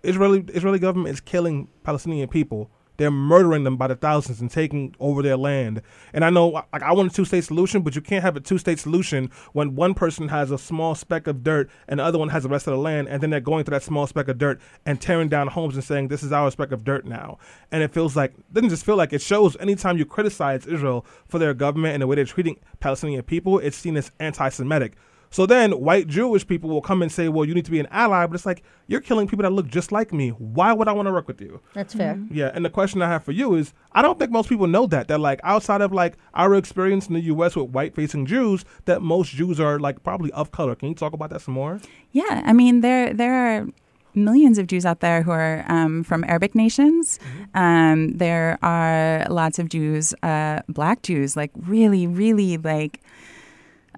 Israeli 0.03 0.43
Israeli 0.53 0.79
government 0.79 1.13
is 1.13 1.21
killing 1.21 1.67
Palestinian 1.83 2.27
people. 2.27 2.69
They're 3.01 3.09
murdering 3.09 3.63
them 3.63 3.77
by 3.77 3.87
the 3.87 3.95
thousands 3.95 4.41
and 4.41 4.51
taking 4.51 4.95
over 4.99 5.23
their 5.23 5.35
land. 5.35 5.81
And 6.13 6.23
I 6.23 6.29
know, 6.29 6.49
like, 6.49 6.83
I 6.83 6.93
want 6.93 7.11
a 7.11 7.15
two-state 7.15 7.43
solution, 7.43 7.81
but 7.81 7.95
you 7.95 8.01
can't 8.01 8.23
have 8.23 8.35
a 8.35 8.39
two-state 8.39 8.77
solution 8.77 9.31
when 9.53 9.73
one 9.73 9.95
person 9.95 10.27
has 10.27 10.51
a 10.51 10.59
small 10.59 10.93
speck 10.93 11.25
of 11.25 11.43
dirt 11.43 11.67
and 11.87 11.99
the 11.99 12.03
other 12.03 12.19
one 12.19 12.29
has 12.29 12.43
the 12.43 12.49
rest 12.49 12.67
of 12.67 12.73
the 12.73 12.77
land, 12.77 13.07
and 13.07 13.23
then 13.23 13.31
they're 13.31 13.39
going 13.39 13.63
through 13.63 13.73
that 13.73 13.81
small 13.81 14.05
speck 14.05 14.27
of 14.27 14.37
dirt 14.37 14.61
and 14.85 15.01
tearing 15.01 15.29
down 15.29 15.47
homes 15.47 15.73
and 15.73 15.83
saying, 15.83 16.09
"This 16.09 16.21
is 16.21 16.31
our 16.31 16.51
speck 16.51 16.71
of 16.71 16.83
dirt 16.83 17.03
now." 17.07 17.39
And 17.71 17.81
it 17.81 17.91
feels 17.91 18.15
like 18.15 18.35
doesn't 18.53 18.69
just 18.69 18.85
feel 18.85 18.97
like 18.97 19.13
it 19.13 19.21
shows. 19.23 19.57
Anytime 19.59 19.97
you 19.97 20.05
criticize 20.05 20.67
Israel 20.67 21.03
for 21.27 21.39
their 21.39 21.55
government 21.55 21.95
and 21.95 22.03
the 22.03 22.07
way 22.07 22.17
they're 22.17 22.25
treating 22.25 22.59
Palestinian 22.79 23.23
people, 23.23 23.57
it's 23.57 23.77
seen 23.77 23.97
as 23.97 24.11
anti-Semitic. 24.19 24.93
So 25.31 25.45
then 25.45 25.71
white 25.71 26.07
Jewish 26.07 26.45
people 26.45 26.69
will 26.69 26.81
come 26.81 27.01
and 27.01 27.11
say, 27.11 27.29
well, 27.29 27.45
you 27.45 27.53
need 27.55 27.65
to 27.65 27.71
be 27.71 27.79
an 27.79 27.87
ally, 27.89 28.25
but 28.25 28.35
it's 28.35 28.45
like, 28.45 28.63
you're 28.87 28.99
killing 28.99 29.27
people 29.27 29.43
that 29.43 29.51
look 29.51 29.67
just 29.67 29.91
like 29.91 30.11
me. 30.13 30.29
Why 30.29 30.73
would 30.73 30.89
I 30.89 30.91
want 30.91 31.07
to 31.07 31.11
work 31.11 31.27
with 31.27 31.41
you? 31.41 31.61
That's 31.73 31.93
fair. 31.93 32.19
Yeah, 32.29 32.51
and 32.53 32.65
the 32.65 32.69
question 32.69 33.01
I 33.01 33.07
have 33.07 33.23
for 33.23 33.31
you 33.31 33.55
is, 33.55 33.73
I 33.93 34.01
don't 34.01 34.19
think 34.19 34.29
most 34.29 34.49
people 34.49 34.67
know 34.67 34.85
that. 34.87 35.07
That 35.07 35.19
like 35.21 35.39
outside 35.43 35.79
of 35.81 35.93
like 35.93 36.17
our 36.33 36.53
experience 36.55 37.07
in 37.07 37.13
the 37.13 37.21
U.S. 37.21 37.55
with 37.55 37.69
white 37.69 37.95
facing 37.95 38.25
Jews, 38.25 38.65
that 38.85 39.01
most 39.01 39.31
Jews 39.31 39.59
are 39.59 39.79
like 39.79 40.03
probably 40.03 40.31
of 40.33 40.51
color. 40.51 40.75
Can 40.75 40.89
you 40.89 40.95
talk 40.95 41.13
about 41.13 41.29
that 41.29 41.41
some 41.41 41.53
more? 41.53 41.79
Yeah, 42.11 42.41
I 42.45 42.51
mean 42.51 42.81
there 42.81 43.13
there 43.13 43.33
are 43.33 43.67
millions 44.13 44.57
of 44.57 44.67
Jews 44.67 44.85
out 44.85 44.99
there 44.99 45.21
who 45.21 45.31
are 45.31 45.63
um, 45.69 46.03
from 46.03 46.25
Arabic 46.25 46.55
nations. 46.55 47.19
Um, 47.53 48.17
there 48.17 48.59
are 48.61 49.25
lots 49.29 49.59
of 49.59 49.69
Jews, 49.69 50.13
uh, 50.23 50.61
black 50.67 51.01
Jews, 51.03 51.37
like 51.37 51.51
really, 51.55 52.07
really 52.07 52.57
like. 52.57 52.99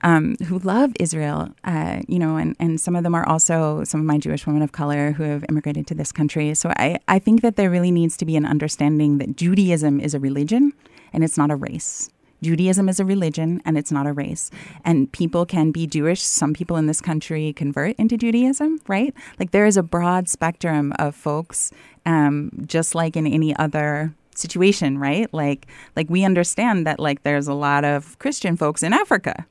Um, 0.04 0.36
who 0.48 0.60
love 0.60 0.92
Israel, 1.00 1.50
uh, 1.64 2.02
you 2.10 2.20
know, 2.20 2.36
and, 2.36 2.58
and 2.60 2.80
some 2.80 2.94
of 2.96 3.04
them 3.04 3.16
are 3.16 3.26
also 3.26 3.86
some 3.86 4.02
of 4.02 4.06
my 4.06 4.18
Jewish 4.18 4.46
women 4.46 4.62
of 4.62 4.74
color 4.74 5.14
who 5.14 5.24
have 5.24 5.46
immigrated 5.48 5.88
to 5.88 5.96
this 5.96 6.12
country. 6.12 6.54
So 6.56 6.74
I, 6.76 7.00
I 7.08 7.20
think 7.20 7.42
that 7.42 7.56
there 7.56 7.70
really 7.70 7.90
needs 7.92 8.18
to 8.18 8.26
be 8.26 8.36
an 8.36 8.46
understanding 8.46 9.18
that 9.20 9.38
Judaism 9.38 10.02
is 10.02 10.14
a 10.14 10.20
religion 10.20 10.74
and 11.14 11.24
it's 11.24 11.38
not 11.38 11.52
a 11.52 11.56
race. 11.56 12.10
Judaism 12.44 12.90
is 12.90 13.00
a 13.00 13.06
religion 13.06 13.62
and 13.66 13.78
it's 13.78 13.92
not 13.92 14.06
a 14.06 14.14
race. 14.14 14.52
And 14.86 15.12
people 15.12 15.46
can 15.46 15.72
be 15.72 15.88
Jewish. 15.88 16.22
Some 16.22 16.54
people 16.54 16.78
in 16.78 16.86
this 16.86 17.02
country 17.02 17.54
convert 17.54 17.96
into 17.96 18.18
Judaism, 18.18 18.80
right? 18.88 19.14
Like 19.40 19.52
there 19.52 19.66
is 19.66 19.78
a 19.78 19.84
broad 19.84 20.30
spectrum 20.30 20.94
of 21.00 21.16
folks, 21.16 21.72
um, 22.06 22.52
just 22.66 22.94
like 22.94 23.16
in 23.16 23.26
any 23.26 23.56
other 23.56 24.14
situation, 24.36 24.98
right? 24.98 25.34
Like 25.34 25.68
like 25.96 26.10
we 26.10 26.24
understand 26.24 26.86
that 26.86 27.00
like 27.00 27.24
there's 27.24 27.48
a 27.48 27.54
lot 27.54 27.86
of 27.86 28.20
Christian 28.20 28.58
folks 28.58 28.84
in 28.84 28.94
Africa, 28.94 29.46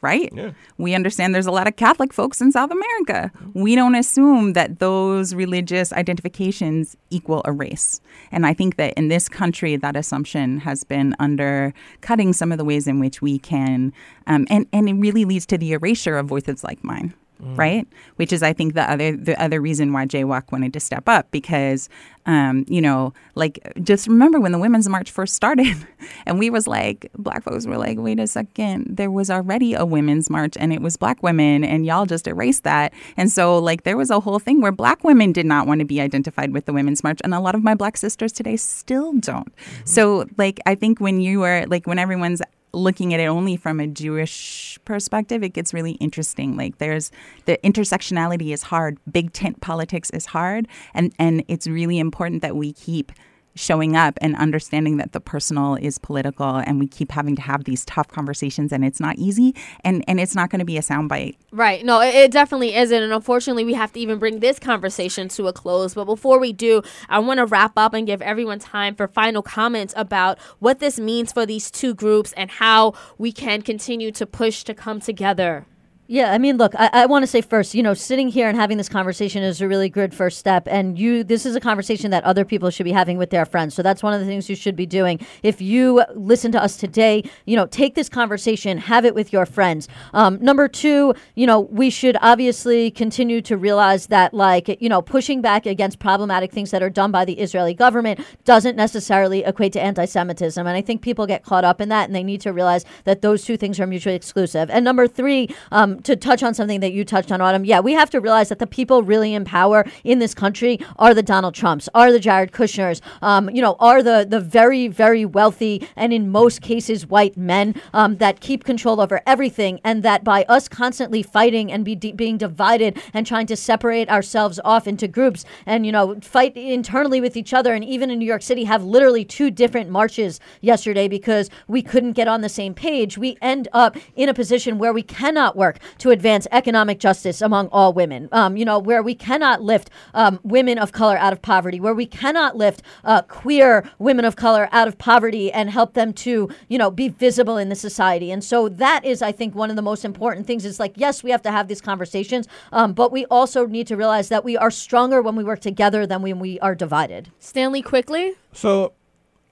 right? 0.00 0.32
Yeah. 0.32 0.52
We 0.76 0.94
understand 0.94 1.34
there's 1.34 1.46
a 1.46 1.52
lot 1.52 1.66
of 1.66 1.76
Catholic 1.76 2.12
folks 2.12 2.40
in 2.40 2.52
South 2.52 2.70
America. 2.70 3.32
We 3.54 3.74
don't 3.74 3.94
assume 3.94 4.52
that 4.52 4.78
those 4.78 5.34
religious 5.34 5.92
identifications 5.92 6.96
equal 7.10 7.42
a 7.44 7.52
race. 7.52 8.00
And 8.30 8.46
I 8.46 8.54
think 8.54 8.76
that 8.76 8.94
in 8.94 9.08
this 9.08 9.28
country, 9.28 9.76
that 9.76 9.96
assumption 9.96 10.58
has 10.60 10.84
been 10.84 11.14
undercutting 11.18 12.32
some 12.32 12.52
of 12.52 12.58
the 12.58 12.64
ways 12.64 12.86
in 12.86 13.00
which 13.00 13.20
we 13.20 13.38
can, 13.38 13.92
um, 14.26 14.46
and, 14.50 14.66
and 14.72 14.88
it 14.88 14.94
really 14.94 15.24
leads 15.24 15.46
to 15.46 15.58
the 15.58 15.72
erasure 15.72 16.16
of 16.16 16.26
voices 16.26 16.62
like 16.62 16.82
mine. 16.84 17.14
Right, 17.40 17.86
which 18.16 18.32
is 18.32 18.42
I 18.42 18.52
think 18.52 18.74
the 18.74 18.90
other 18.90 19.16
the 19.16 19.40
other 19.40 19.60
reason 19.60 19.92
why 19.92 20.06
Jaywalk 20.06 20.50
wanted 20.50 20.72
to 20.72 20.80
step 20.80 21.08
up 21.08 21.30
because, 21.30 21.88
um, 22.26 22.64
you 22.66 22.80
know, 22.80 23.12
like 23.36 23.60
just 23.80 24.08
remember 24.08 24.40
when 24.40 24.50
the 24.50 24.58
Women's 24.58 24.88
March 24.88 25.12
first 25.12 25.36
started, 25.36 25.76
and 26.26 26.40
we 26.40 26.50
was 26.50 26.66
like 26.66 27.12
black 27.16 27.44
folks 27.44 27.64
were 27.64 27.78
like, 27.78 27.96
wait 27.96 28.18
a 28.18 28.26
second, 28.26 28.96
there 28.96 29.10
was 29.10 29.30
already 29.30 29.74
a 29.74 29.86
Women's 29.86 30.28
March 30.28 30.56
and 30.58 30.72
it 30.72 30.82
was 30.82 30.96
black 30.96 31.22
women, 31.22 31.62
and 31.62 31.86
y'all 31.86 32.06
just 32.06 32.26
erased 32.26 32.64
that, 32.64 32.92
and 33.16 33.30
so 33.30 33.56
like 33.58 33.84
there 33.84 33.96
was 33.96 34.10
a 34.10 34.18
whole 34.18 34.40
thing 34.40 34.60
where 34.60 34.72
black 34.72 35.04
women 35.04 35.30
did 35.30 35.46
not 35.46 35.68
want 35.68 35.78
to 35.78 35.84
be 35.84 36.00
identified 36.00 36.52
with 36.52 36.66
the 36.66 36.72
Women's 36.72 37.04
March, 37.04 37.20
and 37.22 37.34
a 37.34 37.40
lot 37.40 37.54
of 37.54 37.62
my 37.62 37.74
black 37.74 37.96
sisters 37.96 38.32
today 38.32 38.56
still 38.56 39.12
don't. 39.12 39.54
So 39.84 40.26
like 40.38 40.58
I 40.66 40.74
think 40.74 41.00
when 41.00 41.20
you 41.20 41.44
are 41.44 41.66
like 41.66 41.86
when 41.86 42.00
everyone's 42.00 42.42
looking 42.72 43.14
at 43.14 43.20
it 43.20 43.26
only 43.26 43.56
from 43.56 43.80
a 43.80 43.86
Jewish 43.86 44.78
perspective, 44.84 45.42
it 45.42 45.50
gets 45.50 45.72
really 45.72 45.92
interesting. 45.92 46.56
Like 46.56 46.78
there's 46.78 47.10
the 47.44 47.58
intersectionality 47.64 48.52
is 48.52 48.62
hard, 48.62 48.98
big 49.10 49.32
tent 49.32 49.60
politics 49.60 50.10
is 50.10 50.26
hard, 50.26 50.68
and 50.94 51.12
and 51.18 51.44
it's 51.48 51.66
really 51.66 51.98
important 51.98 52.42
that 52.42 52.56
we 52.56 52.72
keep 52.72 53.12
showing 53.58 53.96
up 53.96 54.18
and 54.20 54.36
understanding 54.36 54.96
that 54.96 55.12
the 55.12 55.20
personal 55.20 55.74
is 55.76 55.98
political 55.98 56.56
and 56.56 56.78
we 56.78 56.86
keep 56.86 57.12
having 57.12 57.36
to 57.36 57.42
have 57.42 57.64
these 57.64 57.84
tough 57.84 58.08
conversations 58.08 58.72
and 58.72 58.84
it's 58.84 59.00
not 59.00 59.16
easy 59.16 59.54
and 59.84 60.04
and 60.06 60.20
it's 60.20 60.34
not 60.34 60.50
going 60.50 60.60
to 60.60 60.64
be 60.64 60.76
a 60.76 60.82
soundbite 60.82 61.36
Right. 61.50 61.82
No, 61.82 62.00
it, 62.00 62.14
it 62.14 62.30
definitely 62.30 62.74
isn't. 62.74 63.02
And 63.02 63.12
unfortunately, 63.12 63.64
we 63.64 63.72
have 63.74 63.92
to 63.94 64.00
even 64.00 64.18
bring 64.18 64.40
this 64.40 64.58
conversation 64.58 65.28
to 65.30 65.46
a 65.48 65.52
close. 65.52 65.94
But 65.94 66.04
before 66.04 66.38
we 66.38 66.52
do, 66.52 66.82
I 67.08 67.18
want 67.20 67.38
to 67.38 67.46
wrap 67.46 67.72
up 67.76 67.94
and 67.94 68.06
give 68.06 68.20
everyone 68.20 68.58
time 68.58 68.94
for 68.94 69.08
final 69.08 69.42
comments 69.42 69.94
about 69.96 70.38
what 70.58 70.78
this 70.78 70.98
means 71.00 71.32
for 71.32 71.46
these 71.46 71.70
two 71.70 71.94
groups 71.94 72.34
and 72.34 72.50
how 72.50 72.92
we 73.16 73.32
can 73.32 73.62
continue 73.62 74.12
to 74.12 74.26
push 74.26 74.62
to 74.64 74.74
come 74.74 75.00
together. 75.00 75.66
Yeah, 76.10 76.32
I 76.32 76.38
mean, 76.38 76.56
look, 76.56 76.74
I, 76.74 76.88
I 76.94 77.06
want 77.06 77.22
to 77.22 77.26
say 77.26 77.42
first, 77.42 77.74
you 77.74 77.82
know, 77.82 77.92
sitting 77.92 78.28
here 78.28 78.48
and 78.48 78.56
having 78.56 78.78
this 78.78 78.88
conversation 78.88 79.42
is 79.42 79.60
a 79.60 79.68
really 79.68 79.90
good 79.90 80.14
first 80.14 80.38
step. 80.38 80.66
And 80.66 80.98
you, 80.98 81.22
this 81.22 81.44
is 81.44 81.54
a 81.54 81.60
conversation 81.60 82.10
that 82.12 82.24
other 82.24 82.46
people 82.46 82.70
should 82.70 82.84
be 82.84 82.92
having 82.92 83.18
with 83.18 83.28
their 83.28 83.44
friends. 83.44 83.74
So 83.74 83.82
that's 83.82 84.02
one 84.02 84.14
of 84.14 84.20
the 84.20 84.24
things 84.24 84.48
you 84.48 84.56
should 84.56 84.74
be 84.74 84.86
doing. 84.86 85.20
If 85.42 85.60
you 85.60 86.02
listen 86.14 86.50
to 86.52 86.62
us 86.62 86.78
today, 86.78 87.28
you 87.44 87.56
know, 87.56 87.66
take 87.66 87.94
this 87.94 88.08
conversation, 88.08 88.78
have 88.78 89.04
it 89.04 89.14
with 89.14 89.34
your 89.34 89.44
friends. 89.44 89.86
Um, 90.14 90.38
number 90.40 90.66
two, 90.66 91.12
you 91.34 91.46
know, 91.46 91.60
we 91.60 91.90
should 91.90 92.16
obviously 92.22 92.90
continue 92.90 93.42
to 93.42 93.58
realize 93.58 94.06
that, 94.06 94.32
like, 94.32 94.80
you 94.80 94.88
know, 94.88 95.02
pushing 95.02 95.42
back 95.42 95.66
against 95.66 95.98
problematic 95.98 96.52
things 96.52 96.70
that 96.70 96.82
are 96.82 96.88
done 96.88 97.12
by 97.12 97.26
the 97.26 97.34
Israeli 97.34 97.74
government 97.74 98.18
doesn't 98.46 98.76
necessarily 98.76 99.44
equate 99.44 99.74
to 99.74 99.80
anti 99.82 100.06
Semitism. 100.06 100.66
And 100.66 100.74
I 100.74 100.80
think 100.80 101.02
people 101.02 101.26
get 101.26 101.44
caught 101.44 101.64
up 101.64 101.82
in 101.82 101.90
that 101.90 102.06
and 102.06 102.14
they 102.16 102.24
need 102.24 102.40
to 102.40 102.52
realize 102.54 102.86
that 103.04 103.20
those 103.20 103.44
two 103.44 103.58
things 103.58 103.78
are 103.78 103.86
mutually 103.86 104.16
exclusive. 104.16 104.70
And 104.70 104.86
number 104.86 105.06
three, 105.06 105.54
um, 105.70 105.97
to 106.04 106.16
touch 106.16 106.42
on 106.42 106.54
something 106.54 106.80
that 106.80 106.92
you 106.92 107.04
touched 107.04 107.32
on, 107.32 107.40
Autumn, 107.40 107.64
yeah, 107.64 107.80
we 107.80 107.92
have 107.92 108.10
to 108.10 108.20
realize 108.20 108.48
that 108.48 108.58
the 108.58 108.66
people 108.66 109.02
really 109.02 109.34
in 109.34 109.44
power 109.44 109.84
in 110.04 110.18
this 110.18 110.34
country 110.34 110.78
are 110.98 111.14
the 111.14 111.22
Donald 111.22 111.54
Trumps, 111.54 111.88
are 111.94 112.12
the 112.12 112.20
Jared 112.20 112.52
Kushners, 112.52 113.00
um, 113.22 113.50
you 113.50 113.62
know, 113.62 113.76
are 113.80 114.02
the 114.02 114.26
the 114.28 114.40
very 114.40 114.88
very 114.88 115.24
wealthy 115.24 115.86
and 115.96 116.12
in 116.12 116.30
most 116.30 116.62
cases 116.62 117.06
white 117.06 117.36
men 117.36 117.74
um, 117.92 118.16
that 118.16 118.40
keep 118.40 118.64
control 118.64 119.00
over 119.00 119.20
everything, 119.26 119.80
and 119.84 120.02
that 120.02 120.24
by 120.24 120.44
us 120.44 120.68
constantly 120.68 121.22
fighting 121.22 121.70
and 121.72 121.84
be 121.84 121.94
de- 121.94 122.12
being 122.12 122.36
divided 122.38 123.00
and 123.14 123.26
trying 123.26 123.46
to 123.46 123.56
separate 123.56 124.08
ourselves 124.08 124.60
off 124.64 124.86
into 124.86 125.08
groups 125.08 125.44
and 125.66 125.86
you 125.86 125.92
know 125.92 126.18
fight 126.20 126.56
internally 126.56 127.20
with 127.20 127.36
each 127.36 127.52
other, 127.52 127.74
and 127.74 127.84
even 127.84 128.10
in 128.10 128.18
New 128.18 128.26
York 128.26 128.42
City 128.42 128.64
have 128.64 128.84
literally 128.84 129.24
two 129.24 129.50
different 129.50 129.90
marches 129.90 130.40
yesterday 130.60 131.08
because 131.08 131.50
we 131.66 131.82
couldn't 131.82 132.12
get 132.12 132.28
on 132.28 132.40
the 132.40 132.48
same 132.48 132.74
page. 132.74 133.18
We 133.18 133.36
end 133.40 133.68
up 133.72 133.96
in 134.16 134.28
a 134.28 134.34
position 134.34 134.78
where 134.78 134.92
we 134.92 135.02
cannot 135.02 135.56
work 135.56 135.78
to 135.98 136.10
advance 136.10 136.46
economic 136.52 137.00
justice 137.00 137.40
among 137.40 137.68
all 137.68 137.92
women. 137.92 138.28
Um, 138.32 138.56
you 138.56 138.64
know, 138.64 138.78
where 138.78 139.02
we 139.02 139.14
cannot 139.14 139.62
lift 139.62 139.90
um, 140.14 140.40
women 140.42 140.78
of 140.78 140.92
color 140.92 141.16
out 141.16 141.32
of 141.32 141.42
poverty, 141.42 141.80
where 141.80 141.94
we 141.94 142.06
cannot 142.06 142.56
lift 142.56 142.82
uh, 143.04 143.22
queer 143.22 143.88
women 143.98 144.24
of 144.24 144.36
color 144.36 144.68
out 144.72 144.88
of 144.88 144.98
poverty 144.98 145.50
and 145.52 145.70
help 145.70 145.94
them 145.94 146.12
to, 146.12 146.48
you 146.68 146.78
know, 146.78 146.90
be 146.90 147.08
visible 147.08 147.56
in 147.56 147.68
the 147.68 147.74
society. 147.74 148.30
And 148.30 148.44
so 148.44 148.68
that 148.68 149.04
is, 149.04 149.22
I 149.22 149.32
think, 149.32 149.54
one 149.54 149.70
of 149.70 149.76
the 149.76 149.82
most 149.82 150.04
important 150.04 150.46
things. 150.46 150.64
Is 150.64 150.80
like, 150.80 150.94
yes, 150.96 151.22
we 151.22 151.30
have 151.30 151.42
to 151.42 151.50
have 151.50 151.68
these 151.68 151.80
conversations, 151.80 152.48
um, 152.72 152.92
but 152.92 153.12
we 153.12 153.24
also 153.26 153.66
need 153.66 153.86
to 153.86 153.96
realize 153.96 154.28
that 154.28 154.44
we 154.44 154.56
are 154.56 154.70
stronger 154.70 155.22
when 155.22 155.36
we 155.36 155.44
work 155.44 155.60
together 155.60 156.06
than 156.06 156.22
when 156.22 156.38
we 156.38 156.58
are 156.60 156.74
divided. 156.74 157.30
Stanley, 157.38 157.82
quickly. 157.82 158.34
So 158.52 158.92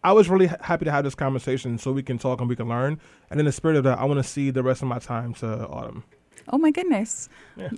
I 0.02 0.12
was 0.12 0.28
really 0.28 0.46
ha- 0.46 0.56
happy 0.60 0.84
to 0.84 0.90
have 0.92 1.04
this 1.04 1.14
conversation 1.14 1.78
so 1.78 1.92
we 1.92 2.02
can 2.02 2.18
talk 2.18 2.40
and 2.40 2.48
we 2.48 2.56
can 2.56 2.68
learn. 2.68 3.00
And 3.30 3.40
in 3.40 3.46
the 3.46 3.52
spirit 3.52 3.76
of 3.76 3.84
that, 3.84 3.98
I 3.98 4.04
want 4.04 4.18
to 4.18 4.24
see 4.24 4.50
the 4.50 4.62
rest 4.62 4.82
of 4.82 4.88
my 4.88 4.98
time 4.98 5.34
to 5.34 5.66
Autumn. 5.66 6.04
Oh 6.48 6.58
my 6.58 6.70
goodness. 6.70 7.28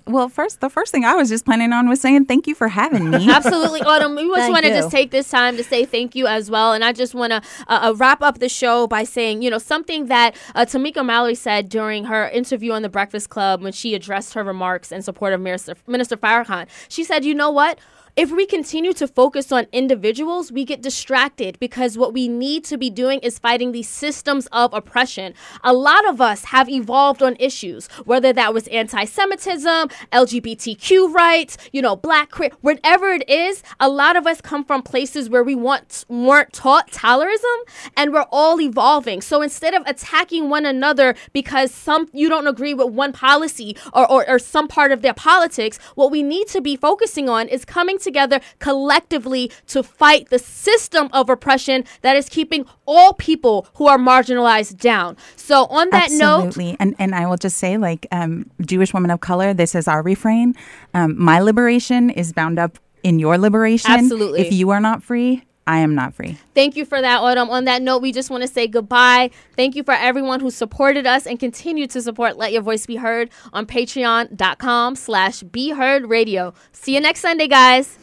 Well, 0.07 0.29
first, 0.29 0.61
the 0.61 0.69
first 0.69 0.93
thing 0.93 1.05
I 1.05 1.15
was 1.15 1.29
just 1.29 1.45
planning 1.45 1.73
on 1.73 1.89
was 1.89 2.01
saying 2.01 2.27
thank 2.27 2.47
you 2.47 2.55
for 2.55 2.69
having 2.69 3.11
me. 3.11 3.31
Absolutely, 3.31 3.81
Autumn. 3.83 4.17
We 4.17 4.27
just 4.27 4.37
Thank 4.37 4.53
want 4.53 4.65
to 4.65 4.71
just 4.73 4.91
take 4.91 5.11
this 5.11 5.31
time 5.31 5.57
to 5.57 5.65
say 5.65 5.85
thank 5.85 6.15
you 6.15 6.27
as 6.27 6.51
well. 6.51 6.73
And 6.73 6.85
I 6.85 6.93
just 6.93 7.15
want 7.15 7.31
to 7.31 7.37
uh, 7.69 7.91
uh, 7.91 7.95
wrap 7.97 8.21
up 8.23 8.39
the 8.39 8.49
show 8.49 8.87
by 8.87 9.05
saying, 9.05 9.43
you 9.43 9.51
know, 9.51 9.59
something 9.59 10.07
that 10.07 10.35
uh, 10.55 10.65
Tamika 10.65 11.05
Mallory 11.05 11.35
said 11.35 11.69
during 11.69 12.05
her 12.05 12.29
interview 12.29 12.73
on 12.73 12.83
The 12.83 12.89
Breakfast 12.89 13.31
Club 13.31 13.63
when 13.63 13.73
she 13.73 13.95
addressed 13.95 14.35
her 14.35 14.43
remarks 14.43 14.91
in 14.91 15.03
support 15.03 15.33
of 15.33 15.41
Minister, 15.41 15.75
Minister 15.87 16.17
Farrakhan. 16.17 16.67
She 16.89 17.05
said, 17.05 17.25
you 17.25 17.35
know 17.35 17.51
what? 17.51 17.79
If 18.19 18.33
we 18.33 18.47
continue 18.47 18.93
to 18.95 19.07
focus 19.07 19.53
on 19.53 19.69
individuals, 19.71 20.51
we 20.51 20.65
get 20.65 20.83
distracted 20.83 21.57
because 21.61 21.97
what 21.97 22.13
we 22.13 22.27
need 22.27 22.65
to 22.65 22.77
be 22.77 22.91
doing 22.91 23.21
is 23.21 23.39
fighting 23.39 23.71
these 23.71 23.89
systems 23.89 24.49
of 24.51 24.75
oppression. 24.75 25.35
A 25.63 25.73
lot 25.73 26.05
of 26.05 26.21
us 26.21 26.47
have 26.47 26.69
evolved 26.69 27.23
on 27.23 27.37
issues, 27.39 27.87
whether 28.07 28.33
that 28.33 28.53
was 28.53 28.67
anti 28.67 29.05
Semitism, 29.05 29.91
LGBTQ 30.11 31.15
rights, 31.15 31.59
you 31.71 31.81
know, 31.81 31.95
black, 31.95 32.33
queer, 32.33 32.51
whatever 32.61 33.11
it 33.11 33.23
is. 33.31 33.63
A 33.79 33.89
lot 33.89 34.17
of 34.17 34.27
us 34.27 34.41
come 34.41 34.65
from 34.65 34.83
places 34.83 35.31
where 35.31 35.45
we 35.45 35.55
want, 35.55 36.05
weren't 36.09 36.53
taught 36.53 36.91
tolerism 36.91 37.59
and 37.97 38.13
we're 38.13 38.27
all 38.33 38.61
evolving. 38.61 39.21
So 39.23 39.43
instead 39.43 39.75
of 39.75 39.85
attacking 39.87 40.51
one 40.51 40.67
another 40.67 41.15
because 41.33 41.73
some 41.73 42.09
you 42.13 42.29
don't 42.29 42.49
agree 42.49 42.75
with 42.75 42.89
one 42.89 43.13
policy 43.13 43.77
or, 43.93 44.11
or, 44.11 44.29
or 44.29 44.41
some 44.41 44.67
part 44.67 44.91
of 44.91 45.03
their 45.03 45.15
politics, 45.15 45.79
what 45.95 46.11
we 46.11 46.25
need 46.25 46.49
to 46.49 46.61
be 46.61 46.75
focusing 46.75 47.29
on 47.29 47.47
is 47.47 47.65
coming 47.65 47.97
together 48.09 48.41
collectively 48.59 49.53
to 49.69 49.83
fight 49.83 50.31
the 50.31 50.39
system 50.39 51.09
of 51.13 51.29
oppression 51.29 51.85
that 52.01 52.17
is 52.17 52.29
keeping 52.29 52.65
all 52.87 53.13
people 53.13 53.67
who 53.75 53.87
are 53.87 53.99
marginalized 53.99 54.79
down. 54.79 55.17
So 55.37 55.67
on 55.67 55.91
that 55.91 56.11
note, 56.11 56.47
Absolutely. 56.47 56.77
And 56.81 56.95
and 56.99 57.15
I 57.15 57.27
will 57.27 57.37
just 57.37 57.59
say, 57.59 57.77
like, 57.77 58.07
um, 58.11 58.51
Jewish 58.61 58.95
women 58.95 59.11
of 59.11 59.21
color, 59.21 59.55
this 59.55 59.75
is 59.75 59.87
our 59.87 60.03
refrain. 60.03 60.55
Um, 60.95 61.15
my 61.19 61.41
liberation 61.41 62.11
is 62.11 62.33
bound 62.33 62.59
up 62.59 62.79
in 63.03 63.19
your 63.19 63.39
liberation. 63.39 63.91
Absolutely. 63.91 64.41
If 64.41 64.53
you 64.53 64.71
are 64.71 64.81
not 64.81 65.03
free, 65.03 65.45
I 65.69 65.81
am 65.81 65.95
not 65.95 66.15
free. 66.15 66.39
Thank 66.55 66.77
you 66.77 66.87
for 66.87 66.99
that, 66.99 67.21
Autumn. 67.21 67.51
On 67.51 67.67
that 67.67 67.83
note, 67.83 68.01
we 68.01 68.11
just 68.11 68.31
want 68.31 68.41
to 68.41 68.49
say 68.49 68.67
goodbye. 68.67 69.31
Thank 69.55 69.77
you 69.77 69.83
for 69.83 69.93
everyone 69.93 70.41
who 70.41 70.51
supported 70.51 71.07
us 71.07 71.27
and 71.27 71.39
continue 71.39 71.87
to 71.89 72.01
support 72.01 72.39
Let 72.39 72.53
Your 72.55 72.63
Voice 72.63 72.87
Be 72.87 72.97
Heard 72.97 73.29
on 73.53 73.67
patreon.com 73.67 74.97
slash 74.97 75.43
Be 75.43 75.73
Heard 75.73 76.09
Radio. 76.09 76.55
See 76.73 76.95
you 76.95 77.03
next 77.03 77.21
Sunday, 77.21 77.49
guys. 77.49 77.99